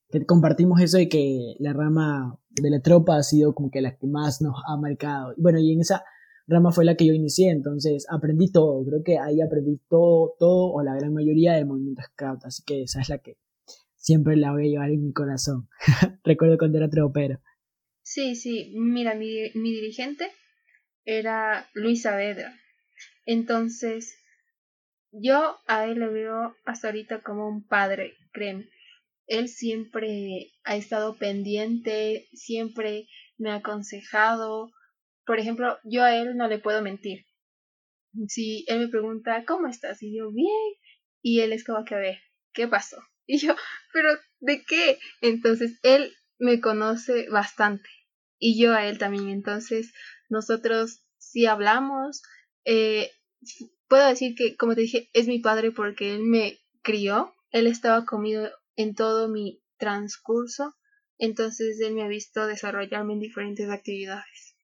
que 0.09 0.25
compartimos 0.25 0.81
eso 0.81 0.99
y 0.99 1.09
que 1.09 1.55
la 1.59 1.73
rama 1.73 2.39
de 2.49 2.69
la 2.69 2.81
tropa 2.81 3.17
ha 3.17 3.23
sido 3.23 3.53
como 3.53 3.69
que 3.69 3.81
la 3.81 3.97
que 3.97 4.07
más 4.07 4.41
nos 4.41 4.55
ha 4.67 4.77
marcado. 4.77 5.33
Bueno, 5.37 5.59
y 5.59 5.73
en 5.73 5.81
esa 5.81 6.03
rama 6.47 6.71
fue 6.71 6.85
la 6.85 6.95
que 6.95 7.05
yo 7.05 7.13
inicié, 7.13 7.51
entonces 7.51 8.05
aprendí 8.09 8.51
todo, 8.51 8.83
creo 8.85 9.03
que 9.03 9.19
ahí 9.19 9.41
aprendí 9.41 9.81
todo, 9.89 10.33
todo 10.39 10.71
o 10.71 10.81
la 10.81 10.95
gran 10.95 11.13
mayoría 11.13 11.53
del 11.53 11.65
movimiento 11.65 12.01
scout, 12.03 12.45
así 12.45 12.63
que 12.65 12.83
esa 12.83 13.01
es 13.01 13.09
la 13.09 13.17
que 13.17 13.37
siempre 14.07 14.37
la 14.37 14.53
voy 14.53 14.67
a 14.67 14.69
llevar 14.69 14.89
en 14.89 15.03
mi 15.03 15.11
corazón. 15.11 15.67
Recuerdo 16.23 16.57
cuando 16.57 16.77
era 16.77 16.89
tropero. 16.89 17.41
Sí, 18.03 18.35
sí, 18.35 18.71
mira, 18.73 19.15
mi, 19.15 19.51
mi 19.53 19.73
dirigente 19.73 20.31
era 21.03 21.67
Luis 21.73 22.03
Saavedra, 22.03 22.57
entonces 23.25 24.17
yo 25.11 25.57
a 25.67 25.85
él 25.85 25.99
le 25.99 26.07
veo 26.07 26.55
hasta 26.63 26.87
ahorita 26.87 27.21
como 27.21 27.49
un 27.49 27.67
padre, 27.67 28.13
créeme. 28.31 28.69
Él 29.25 29.49
siempre 29.49 30.53
ha 30.63 30.77
estado 30.77 31.17
pendiente, 31.17 32.29
siempre 32.31 33.07
me 33.37 33.51
ha 33.51 33.55
aconsejado, 33.55 34.71
por 35.25 35.37
ejemplo, 35.37 35.77
yo 35.83 36.03
a 36.03 36.15
él 36.15 36.37
no 36.37 36.47
le 36.47 36.59
puedo 36.59 36.81
mentir. 36.81 37.25
Si 38.29 38.63
él 38.69 38.79
me 38.79 38.87
pregunta, 38.87 39.43
¿cómo 39.45 39.67
estás? 39.67 40.01
Y 40.01 40.17
yo, 40.17 40.31
bien. 40.31 40.73
Y 41.21 41.41
él 41.41 41.51
es 41.51 41.65
como 41.65 41.83
que, 41.83 41.95
a 41.95 41.99
ver, 41.99 42.19
¿qué 42.53 42.69
pasó? 42.69 42.97
Y 43.29 43.39
yo, 43.39 43.55
¿pero 43.91 44.09
de 44.39 44.63
qué? 44.63 44.99
Entonces, 45.21 45.79
él 45.83 46.13
me 46.39 46.61
conoce 46.61 47.27
bastante. 47.29 47.89
Y 48.39 48.57
yo 48.57 48.73
a 48.73 48.87
él 48.87 48.97
también. 48.97 49.27
Entonces, 49.27 49.91
nosotros 50.29 51.05
sí 51.17 51.45
hablamos. 51.45 52.21
Eh, 52.63 53.11
puedo 53.89 54.07
decir 54.07 54.33
que, 54.35 54.55
como 54.55 54.75
te 54.75 54.81
dije, 54.81 55.09
es 55.13 55.27
mi 55.27 55.39
padre 55.39 55.71
porque 55.71 56.15
él 56.15 56.23
me 56.23 56.57
crió. 56.83 57.35
Él 57.51 57.67
estaba 57.67 58.05
conmigo 58.05 58.47
en 58.77 58.95
todo 58.95 59.27
mi 59.27 59.61
transcurso. 59.77 60.75
Entonces, 61.17 61.79
él 61.81 61.93
me 61.95 62.03
ha 62.03 62.07
visto 62.07 62.47
desarrollarme 62.47 63.13
en 63.13 63.19
diferentes 63.19 63.69
actividades 63.69 64.57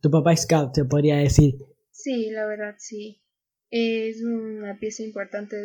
tu 0.00 0.10
papá 0.10 0.32
es 0.32 0.42
scout, 0.42 0.74
se 0.74 0.84
podría 0.84 1.16
decir. 1.16 1.54
Sí, 1.90 2.30
la 2.30 2.46
verdad 2.46 2.74
sí. 2.78 3.22
Es 3.70 4.22
una 4.22 4.78
pieza 4.78 5.02
importante 5.02 5.56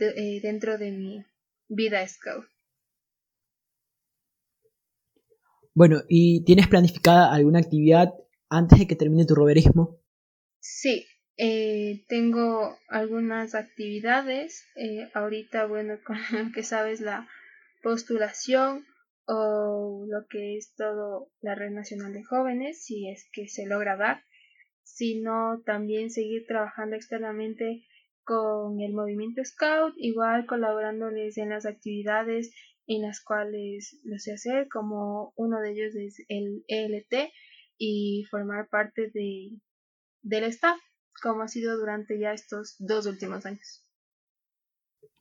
eh, 0.00 0.40
dentro 0.42 0.78
de 0.78 0.92
mi 0.92 1.24
vida 1.70 2.06
scout. 2.06 2.44
Bueno, 5.72 6.02
¿y 6.08 6.44
tienes 6.44 6.66
planificada 6.68 7.32
alguna 7.32 7.60
actividad 7.60 8.12
antes 8.48 8.80
de 8.80 8.86
que 8.86 8.96
termine 8.96 9.24
tu 9.24 9.34
roverismo? 9.34 10.00
Sí, 10.58 11.06
eh, 11.36 12.04
tengo 12.08 12.76
algunas 12.88 13.54
actividades. 13.54 14.66
Eh, 14.74 15.08
ahorita, 15.14 15.66
bueno, 15.66 15.98
con 16.04 16.18
lo 16.32 16.52
que 16.52 16.62
sabes, 16.62 17.00
la 17.00 17.28
postulación 17.82 18.84
o 19.26 20.04
lo 20.08 20.26
que 20.28 20.56
es 20.56 20.74
todo 20.74 21.30
la 21.40 21.54
Red 21.54 21.70
Nacional 21.70 22.12
de 22.12 22.24
Jóvenes, 22.24 22.84
si 22.84 23.08
es 23.08 23.28
que 23.32 23.46
se 23.46 23.64
logra 23.64 23.96
dar, 23.96 24.24
sino 24.82 25.62
también 25.64 26.10
seguir 26.10 26.46
trabajando 26.46 26.96
externamente 26.96 27.84
con 28.24 28.80
el 28.80 28.92
movimiento 28.92 29.42
Scout, 29.44 29.94
igual 29.96 30.46
colaborándoles 30.46 31.38
en 31.38 31.50
las 31.50 31.66
actividades 31.66 32.52
en 32.86 33.02
las 33.02 33.22
cuales 33.22 34.00
lo 34.04 34.18
sé 34.18 34.32
hacer, 34.32 34.68
como 34.68 35.32
uno 35.36 35.60
de 35.60 35.70
ellos 35.72 35.94
es 35.94 36.24
el 36.28 36.64
ELT 36.66 37.30
y 37.78 38.24
formar 38.30 38.68
parte 38.68 39.10
de, 39.14 39.60
del 40.22 40.44
staff, 40.44 40.78
como 41.22 41.42
ha 41.42 41.48
sido 41.48 41.78
durante 41.78 42.18
ya 42.18 42.32
estos 42.32 42.76
dos 42.78 43.06
últimos 43.06 43.46
años. 43.46 43.84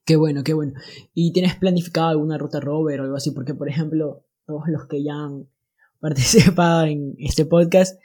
Qué 0.06 0.16
bueno, 0.16 0.44
qué 0.44 0.54
bueno. 0.54 0.74
¿Y 1.14 1.32
tienes 1.32 1.56
planificado 1.56 2.08
alguna 2.08 2.40
ruta 2.40 2.60
rover 2.60 3.02
o 3.02 3.04
algo 3.04 3.16
así? 3.16 3.32
Porque, 3.32 3.54
por 3.54 3.70
ejemplo, 3.70 4.26
todos 4.48 4.64
los 4.68 4.88
que 4.88 5.04
ya 5.04 5.14
han 5.14 5.48
participado 6.00 6.86
en 6.86 7.14
este 7.20 7.46
podcast, 7.46 8.02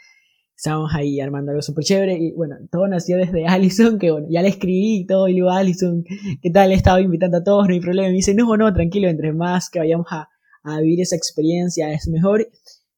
estábamos 0.56 0.94
ahí 0.94 1.20
armando 1.20 1.50
algo 1.50 1.62
súper 1.62 1.84
chévere. 1.84 2.18
Y 2.18 2.32
bueno, 2.32 2.56
todo 2.70 2.86
nació 2.88 3.16
desde 3.16 3.46
Allison, 3.48 3.98
que 3.98 4.10
bueno, 4.10 4.26
ya 4.30 4.42
le 4.42 4.48
escribí 4.48 5.00
y 5.00 5.06
todo, 5.06 5.28
y 5.28 5.32
le 5.32 5.36
digo, 5.36 5.50
Allison, 5.50 6.04
¿qué 6.42 6.50
tal? 6.50 6.72
He 6.72 6.74
estado 6.74 7.00
invitando 7.00 7.38
a 7.38 7.44
todos, 7.44 7.66
no 7.68 7.74
hay 7.74 7.80
problema. 7.80 8.08
Y 8.08 8.10
me 8.10 8.16
dice, 8.16 8.34
no, 8.34 8.56
no, 8.56 8.72
tranquilo, 8.72 9.08
entre 9.08 9.32
más 9.32 9.70
que 9.70 9.78
vayamos 9.78 10.06
a, 10.10 10.28
a 10.62 10.80
vivir 10.80 11.00
esa 11.00 11.16
experiencia 11.16 11.92
es 11.92 12.08
mejor. 12.08 12.48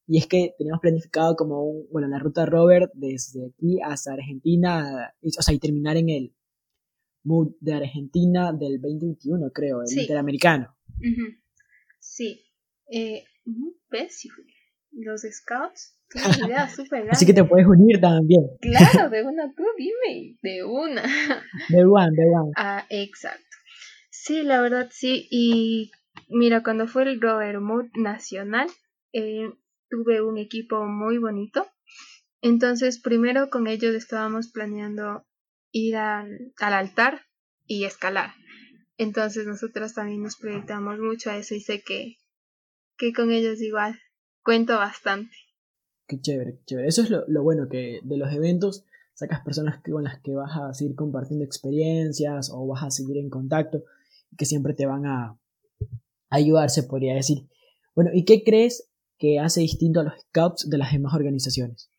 Y 0.09 0.19
es 0.19 0.27
que 0.29 0.55
teníamos 0.57 0.81
planificado 0.81 1.35
como 1.35 1.65
un, 1.65 1.89
bueno, 1.91 2.07
la 2.07 2.21
ruta 2.21 2.47
rover 2.47 2.91
desde 2.95 3.47
aquí 3.47 3.81
hasta 3.85 4.13
Argentina, 4.13 5.13
o 5.21 5.43
sea, 5.43 5.55
y 5.55 5.59
terminar 5.59 5.97
en 5.97 6.09
el 6.11 6.33
Mood 7.25 7.57
de 7.61 7.75
Argentina 7.75 8.53
del 8.53 8.81
2021, 8.81 9.51
creo, 9.53 9.83
el 9.83 10.01
interamericano. 10.01 10.77
Sí. 11.99 12.41
Eh, 12.89 13.25
¿Ves? 13.91 14.29
Los 14.99 15.23
scouts 15.23 15.99
tienen 16.11 16.31
idea 16.47 16.69
súper 16.69 17.01
grande. 17.01 17.13
Así 17.13 17.27
que 17.27 17.35
te 17.35 17.45
puedes 17.45 17.67
unir 17.67 18.01
también. 18.01 18.43
Claro, 18.61 19.11
de 19.11 19.23
una, 19.23 19.53
tú 19.55 19.65
dime, 19.77 20.37
de 20.43 20.65
una. 20.65 21.03
De 21.69 21.85
one, 21.85 22.11
de 22.13 22.31
one. 22.35 22.53
Ah, 22.57 22.87
exacto. 22.89 23.45
Sí, 24.11 24.43
la 24.43 24.61
verdad 24.61 24.89
sí. 24.91 25.29
Y 25.31 25.91
mira, 26.29 26.63
cuando 26.63 26.89
fue 26.89 27.03
el 27.05 27.21
Rover 27.21 27.61
Mood 27.61 27.91
Nacional, 27.95 28.69
eh, 29.13 29.51
tuve 29.89 30.23
un 30.23 30.39
equipo 30.39 30.85
muy 30.87 31.19
bonito. 31.19 31.67
Entonces, 32.41 33.01
primero 33.01 33.51
con 33.51 33.67
ellos 33.67 33.95
estábamos 33.95 34.51
planeando 34.51 35.27
ir 35.73 35.97
al, 35.97 36.53
altar 36.59 37.23
y 37.67 37.85
escalar. 37.85 38.35
Entonces 38.99 39.47
nosotros 39.47 39.93
también 39.93 40.23
nos 40.23 40.37
proyectamos 40.37 40.99
mucho 40.99 41.31
a 41.31 41.37
eso 41.37 41.55
y 41.55 41.61
sé 41.61 41.83
que, 41.83 42.17
que 42.97 43.13
con 43.13 43.31
ellos 43.31 43.61
igual 43.61 44.01
cuento 44.47 44.77
bastante. 44.77 45.35
Qué 46.07 46.21
chévere, 46.21 46.53
qué 46.59 46.65
chévere. 46.67 46.89
Eso 46.89 47.03
es 47.03 47.11
lo, 47.11 47.25
lo 47.27 47.43
bueno 47.43 47.69
que 47.69 47.99
de 48.05 48.17
los 48.17 48.33
eventos 48.33 48.85
sacas 49.13 49.41
personas 49.41 49.83
con 49.83 50.05
las 50.05 50.21
que 50.21 50.37
vas 50.37 50.53
a 50.57 50.73
seguir 50.73 50.95
compartiendo 50.95 51.45
experiencias 51.45 52.51
o 52.55 52.65
vas 52.69 52.85
a 52.85 52.93
seguir 52.93 53.17
en 53.17 53.29
contacto 53.29 53.83
y 54.31 54.37
que 54.37 54.45
siempre 54.45 54.73
te 54.73 54.87
van 54.87 55.05
a 55.05 55.37
ayudar, 56.31 56.71
se 56.71 56.85
podría 56.85 57.17
decir. 57.17 57.49
Bueno, 57.97 58.13
¿y 58.15 58.25
qué 58.25 58.45
crees 58.45 58.89
que 59.19 59.41
hace 59.41 59.63
distinto 59.63 59.99
a 59.99 60.05
los 60.05 60.21
scouts 60.21 60.71
de 60.71 60.79
las 60.79 60.93
demás 60.93 61.15
organizaciones? 61.15 61.91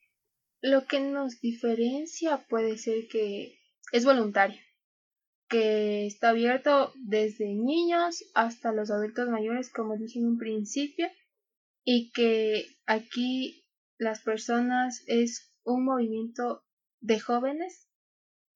Lo 0.62 0.86
que 0.86 1.02
nos 1.02 1.42
diferencia 1.42 2.46
puede 2.50 2.78
ser 2.78 3.10
que 3.10 3.60
es 3.92 4.06
voluntario, 4.06 4.60
que 5.50 6.06
está 6.06 6.30
abierto 6.30 6.94
desde 6.96 7.54
niños 7.54 8.24
hasta 8.36 8.72
los 8.72 8.90
adultos 8.90 9.28
mayores, 9.28 9.70
como 9.70 9.98
dije 9.98 10.20
en 10.20 10.28
un 10.28 10.38
principio, 10.38 11.08
y 11.88 12.12
que 12.12 12.66
aquí 12.86 13.66
las 13.98 14.22
personas 14.22 15.04
es 15.08 15.54
un 15.64 15.86
movimiento 15.86 16.66
de 17.00 17.20
jóvenes 17.20 17.88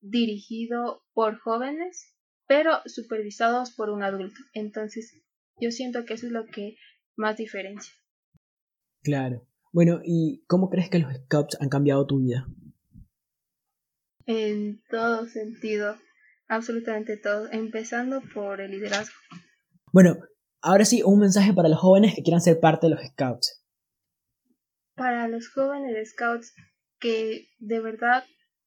dirigido 0.01 1.05
por 1.13 1.39
jóvenes, 1.39 2.13
pero 2.45 2.81
supervisados 2.85 3.71
por 3.71 3.89
un 3.89 4.03
adulto. 4.03 4.41
Entonces, 4.53 5.23
yo 5.61 5.71
siento 5.71 6.03
que 6.03 6.15
eso 6.15 6.25
es 6.25 6.33
lo 6.33 6.45
que 6.47 6.75
más 7.15 7.37
diferencia. 7.37 7.93
Claro. 9.01 9.47
Bueno, 9.71 10.01
¿y 10.03 10.43
cómo 10.47 10.69
crees 10.69 10.89
que 10.89 10.99
los 10.99 11.15
Scouts 11.15 11.57
han 11.61 11.69
cambiado 11.69 12.05
tu 12.05 12.19
vida? 12.19 12.45
en 14.25 14.81
todo 14.89 15.27
sentido, 15.27 15.97
absolutamente 16.47 17.17
todo, 17.17 17.49
empezando 17.51 18.21
por 18.33 18.61
el 18.61 18.71
liderazgo. 18.71 19.15
Bueno, 19.91 20.17
ahora 20.61 20.85
sí, 20.85 21.01
un 21.03 21.19
mensaje 21.19 21.53
para 21.53 21.69
los 21.69 21.79
jóvenes 21.79 22.15
que 22.15 22.23
quieran 22.23 22.41
ser 22.41 22.59
parte 22.59 22.87
de 22.87 22.95
los 22.95 23.03
Scouts. 23.03 23.63
Para 24.95 25.27
los 25.27 25.49
jóvenes 25.49 26.11
Scouts 26.11 26.53
que 26.99 27.49
de 27.59 27.79
verdad 27.79 28.23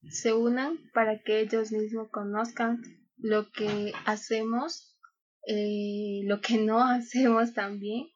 se 0.09 0.33
unan 0.33 0.77
para 0.93 1.21
que 1.23 1.39
ellos 1.39 1.71
mismos 1.71 2.09
conozcan 2.11 2.81
lo 3.17 3.49
que 3.51 3.93
hacemos, 4.05 4.97
eh, 5.47 6.21
lo 6.25 6.41
que 6.41 6.57
no 6.57 6.83
hacemos 6.83 7.53
también, 7.53 8.07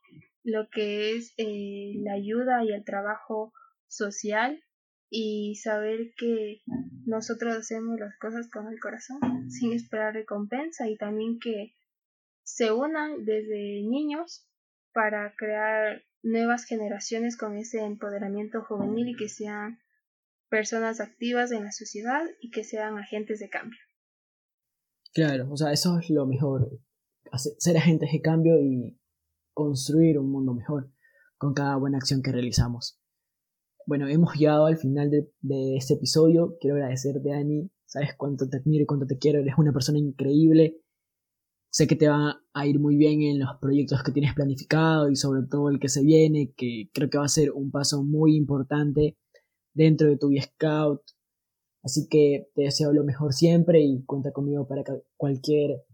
lo 0.44 0.70
que 0.70 1.16
es 1.16 1.34
eh, 1.38 1.94
la 2.04 2.14
ayuda 2.14 2.64
y 2.64 2.72
el 2.72 2.84
trabajo 2.84 3.54
social 3.88 4.62
y 5.10 5.56
saber 5.56 6.12
que 6.18 6.62
nosotros 7.06 7.56
hacemos 7.58 8.00
las 8.00 8.16
cosas 8.20 8.48
con 8.52 8.68
el 8.68 8.80
corazón 8.80 9.50
sin 9.50 9.74
esperar 9.74 10.14
recompensa 10.14 10.88
y 10.88 10.98
también 10.98 11.40
que 11.40 11.74
se 12.50 12.72
unan 12.72 13.26
desde 13.26 13.84
niños 13.84 14.48
para 14.92 15.36
crear 15.38 16.02
nuevas 16.24 16.66
generaciones 16.66 17.38
con 17.38 17.56
ese 17.56 17.86
empoderamiento 17.86 18.64
juvenil 18.64 19.10
y 19.10 19.16
que 19.16 19.30
sean 19.30 19.78
personas 20.50 21.00
activas 21.00 21.52
en 21.52 21.64
la 21.64 21.72
sociedad 21.72 22.22
y 22.42 22.50
que 22.50 22.64
sean 22.64 22.98
agentes 22.98 23.40
de 23.40 23.50
cambio. 23.50 23.78
Claro, 25.14 25.48
o 25.52 25.58
sea, 25.58 25.72
eso 25.72 26.00
es 26.00 26.10
lo 26.10 26.26
mejor, 26.26 26.72
ser 27.60 27.78
agentes 27.78 28.12
de 28.12 28.22
cambio 28.22 28.60
y 28.60 29.00
construir 29.54 30.18
un 30.18 30.32
mundo 30.32 30.54
mejor 30.56 30.92
con 31.38 31.54
cada 31.54 31.76
buena 31.78 31.98
acción 31.98 32.24
que 32.24 32.32
realizamos. 32.32 33.00
bueno, 33.86 34.08
hemos 34.08 34.34
llegado 34.36 34.66
al 34.66 34.78
final 34.78 35.12
de, 35.12 35.76
este 35.78 35.94
episodio. 35.94 36.58
Quiero 36.60 36.78
agradecerte, 36.78 37.30
Dani. 37.30 37.70
Sabes 37.86 38.16
cuánto 38.18 38.50
te 38.50 38.58
admiro 38.58 38.84
y 38.84 38.86
cuánto 38.88 39.06
te 39.06 39.18
quiero. 39.18 39.40
Eres 39.40 39.54
una 39.58 39.72
persona 39.72 40.00
increíble. 40.00 40.82
Sé 41.72 41.88
que 41.88 41.96
te 41.96 42.08
va 42.08 42.42
a 42.54 42.66
ir 42.66 42.80
muy 42.80 42.96
bien 42.98 43.22
en 43.22 43.40
los 43.40 43.50
proyectos 43.62 44.02
que 44.04 44.12
tienes 44.12 44.34
planificado 44.34 45.10
y 45.10 45.16
sobre 45.16 45.44
todo 45.48 45.70
el 45.70 45.80
que 45.80 45.90
se 45.90 46.04
viene, 46.04 46.54
que 46.58 46.90
creo 46.94 47.10
que 47.10 47.20
va 47.20 47.26
a 47.26 47.30
ser 47.30 47.52
un 47.52 47.70
paso 47.70 48.04
muy 48.04 48.36
importante 48.36 49.18
dentro 49.74 50.08
de 50.08 50.18
tu 50.18 50.30
Scout. 50.42 51.02
Así 51.84 52.08
que 52.10 52.50
te 52.56 52.64
deseo 52.64 52.92
lo 52.92 53.04
mejor 53.04 53.34
siempre 53.34 53.82
y 53.82 54.04
cuenta 54.06 54.32
conmigo 54.32 54.68
para 54.68 54.84
cualquier 55.16 55.86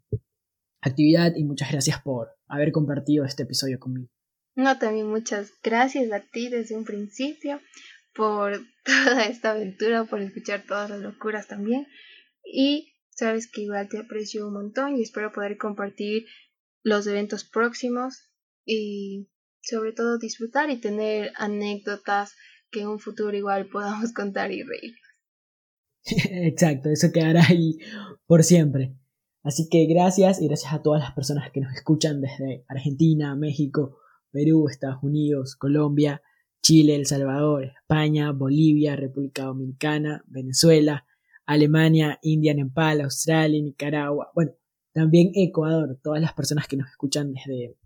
actividad 0.81 1.35
y 1.35 1.43
muchas 1.43 1.71
gracias 1.71 2.01
por 2.01 2.29
haber 2.47 2.71
compartido 2.71 3.25
este 3.25 3.43
episodio 3.43 3.79
conmigo. 3.79 4.09
No, 4.55 4.77
también 4.79 5.07
muchas 5.07 5.51
gracias 5.61 6.11
a 6.13 6.21
ti 6.21 6.47
desde 6.47 6.77
un 6.77 6.85
principio 6.85 7.59
por 8.15 8.61
toda 8.85 9.25
esta 9.25 9.51
aventura, 9.51 10.05
por 10.05 10.21
escuchar 10.21 10.63
todas 10.65 10.89
las 10.89 11.01
locuras 11.01 11.47
también. 11.47 11.85
Y 12.45 12.94
sabes 13.15 13.49
que 13.49 13.61
igual 13.61 13.87
te 13.89 13.97
aprecio 13.97 14.47
un 14.47 14.53
montón 14.53 14.97
y 14.97 15.01
espero 15.01 15.31
poder 15.31 15.57
compartir 15.57 16.25
los 16.83 17.07
eventos 17.07 17.43
próximos 17.43 18.29
y 18.65 19.29
sobre 19.61 19.93
todo 19.93 20.19
disfrutar 20.19 20.69
y 20.69 20.79
tener 20.79 21.31
anécdotas 21.35 22.35
que 22.69 22.81
en 22.81 22.89
un 22.89 22.99
futuro 22.99 23.35
igual 23.35 23.67
podamos 23.71 24.13
contar 24.13 24.51
y 24.51 24.63
reír. 24.63 24.93
Exacto, 26.05 26.89
eso 26.89 27.11
quedará 27.11 27.43
ahí 27.47 27.79
por 28.27 28.43
siempre. 28.43 28.95
Así 29.41 29.69
que 29.69 29.85
gracias 29.85 30.41
y 30.41 30.47
gracias 30.47 30.73
a 30.73 30.81
todas 30.81 31.01
las 31.01 31.13
personas 31.13 31.51
que 31.51 31.61
nos 31.61 31.73
escuchan 31.73 32.21
desde 32.21 32.63
Argentina, 32.67 33.35
México, 33.35 33.99
Perú, 34.31 34.67
Estados 34.69 35.03
Unidos, 35.03 35.55
Colombia, 35.55 36.21
Chile, 36.61 36.95
El 36.95 37.05
Salvador, 37.05 37.65
España, 37.65 38.31
Bolivia, 38.31 38.95
República 38.95 39.45
Dominicana, 39.45 40.23
Venezuela, 40.27 41.05
Alemania, 41.45 42.19
India, 42.21 42.53
Nepal, 42.53 43.01
Australia, 43.01 43.61
Nicaragua, 43.61 44.31
bueno, 44.33 44.51
también 44.93 45.31
Ecuador, 45.35 45.99
todas 46.01 46.21
las 46.21 46.33
personas 46.33 46.67
que 46.67 46.77
nos 46.77 46.89
escuchan 46.89 47.33
desde, 47.33 47.77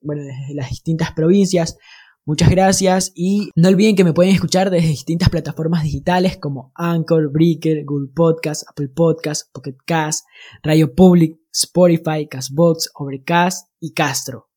bueno, 0.00 0.22
desde 0.22 0.54
las 0.54 0.70
distintas 0.70 1.12
provincias. 1.12 1.78
Muchas 2.26 2.50
gracias 2.50 3.12
y 3.14 3.50
no 3.56 3.68
olviden 3.68 3.96
que 3.96 4.04
me 4.04 4.12
pueden 4.12 4.34
escuchar 4.34 4.70
desde 4.70 4.88
distintas 4.88 5.30
plataformas 5.30 5.82
digitales 5.82 6.36
como 6.36 6.70
Anchor, 6.74 7.32
Breaker, 7.32 7.84
Google 7.84 8.10
Podcast, 8.14 8.64
Apple 8.68 8.88
Podcast, 8.88 9.52
Pocket 9.52 9.76
Cast, 9.86 10.26
Radio 10.62 10.94
Public, 10.94 11.38
Spotify, 11.52 12.28
Castbox, 12.28 12.90
Overcast 12.94 13.68
y 13.80 13.92
Castro. 13.94 14.48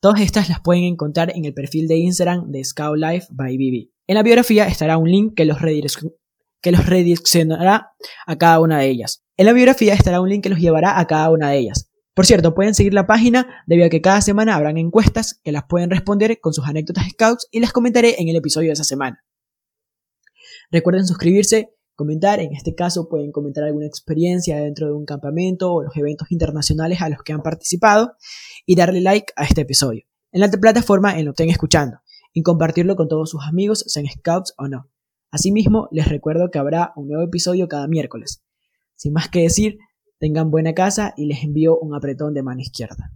Todas 0.00 0.20
estas 0.20 0.48
las 0.48 0.60
pueden 0.60 0.84
encontrar 0.84 1.32
en 1.34 1.46
el 1.46 1.54
perfil 1.54 1.88
de 1.88 1.96
Instagram 1.96 2.50
de 2.50 2.62
Scout 2.62 2.98
Life 2.98 3.28
by 3.30 3.56
BB. 3.56 3.90
En 4.06 4.16
la 4.16 4.22
biografía 4.22 4.66
estará 4.66 4.98
un 4.98 5.10
link 5.10 5.34
que 5.34 5.46
los, 5.46 5.58
que 6.64 6.72
los 6.72 6.86
redireccionará 6.86 7.92
a 8.26 8.38
cada 8.38 8.58
una 8.58 8.78
de 8.78 8.88
ellas. 8.88 9.22
En 9.36 9.44
la 9.44 9.52
biografía 9.52 9.92
estará 9.92 10.22
un 10.22 10.30
link 10.30 10.42
que 10.42 10.48
los 10.48 10.58
llevará 10.58 10.98
a 10.98 11.06
cada 11.06 11.28
una 11.30 11.50
de 11.50 11.58
ellas. 11.58 11.90
Por 12.14 12.24
cierto, 12.24 12.54
pueden 12.54 12.74
seguir 12.74 12.94
la 12.94 13.06
página 13.06 13.62
debido 13.66 13.86
a 13.86 13.90
que 13.90 14.00
cada 14.00 14.22
semana 14.22 14.54
habrán 14.54 14.78
encuestas 14.78 15.38
que 15.44 15.52
las 15.52 15.64
pueden 15.68 15.90
responder 15.90 16.40
con 16.40 16.54
sus 16.54 16.66
anécdotas 16.66 17.06
scouts 17.10 17.48
y 17.50 17.60
las 17.60 17.72
comentaré 17.72 18.18
en 18.18 18.28
el 18.28 18.36
episodio 18.36 18.68
de 18.68 18.72
esa 18.72 18.84
semana. 18.84 19.22
Recuerden 20.70 21.06
suscribirse, 21.06 21.74
comentar, 21.94 22.40
en 22.40 22.54
este 22.54 22.74
caso 22.74 23.10
pueden 23.10 23.30
comentar 23.30 23.64
alguna 23.64 23.86
experiencia 23.86 24.56
dentro 24.56 24.86
de 24.86 24.94
un 24.94 25.04
campamento 25.04 25.70
o 25.70 25.82
los 25.82 25.94
eventos 25.98 26.32
internacionales 26.32 27.02
a 27.02 27.10
los 27.10 27.22
que 27.22 27.34
han 27.34 27.42
participado 27.42 28.14
y 28.64 28.74
darle 28.74 29.02
like 29.02 29.34
a 29.36 29.44
este 29.44 29.60
episodio 29.60 30.06
en 30.32 30.40
la 30.40 30.48
plataforma 30.48 31.18
en 31.18 31.26
lo 31.26 31.32
que 31.32 31.42
estén 31.42 31.50
escuchando 31.50 31.98
y 32.32 32.42
compartirlo 32.42 32.96
con 32.96 33.08
todos 33.08 33.28
sus 33.28 33.44
amigos, 33.46 33.84
sean 33.86 34.06
scouts 34.06 34.54
o 34.56 34.66
no. 34.66 34.88
Asimismo, 35.34 35.88
les 35.90 36.06
recuerdo 36.06 36.48
que 36.52 36.60
habrá 36.60 36.92
un 36.94 37.08
nuevo 37.08 37.24
episodio 37.24 37.66
cada 37.66 37.88
miércoles. 37.88 38.44
Sin 38.94 39.12
más 39.12 39.28
que 39.28 39.40
decir, 39.40 39.78
tengan 40.20 40.52
buena 40.52 40.74
casa 40.74 41.12
y 41.16 41.26
les 41.26 41.42
envío 41.42 41.76
un 41.76 41.92
apretón 41.92 42.34
de 42.34 42.44
mano 42.44 42.60
izquierda. 42.60 43.10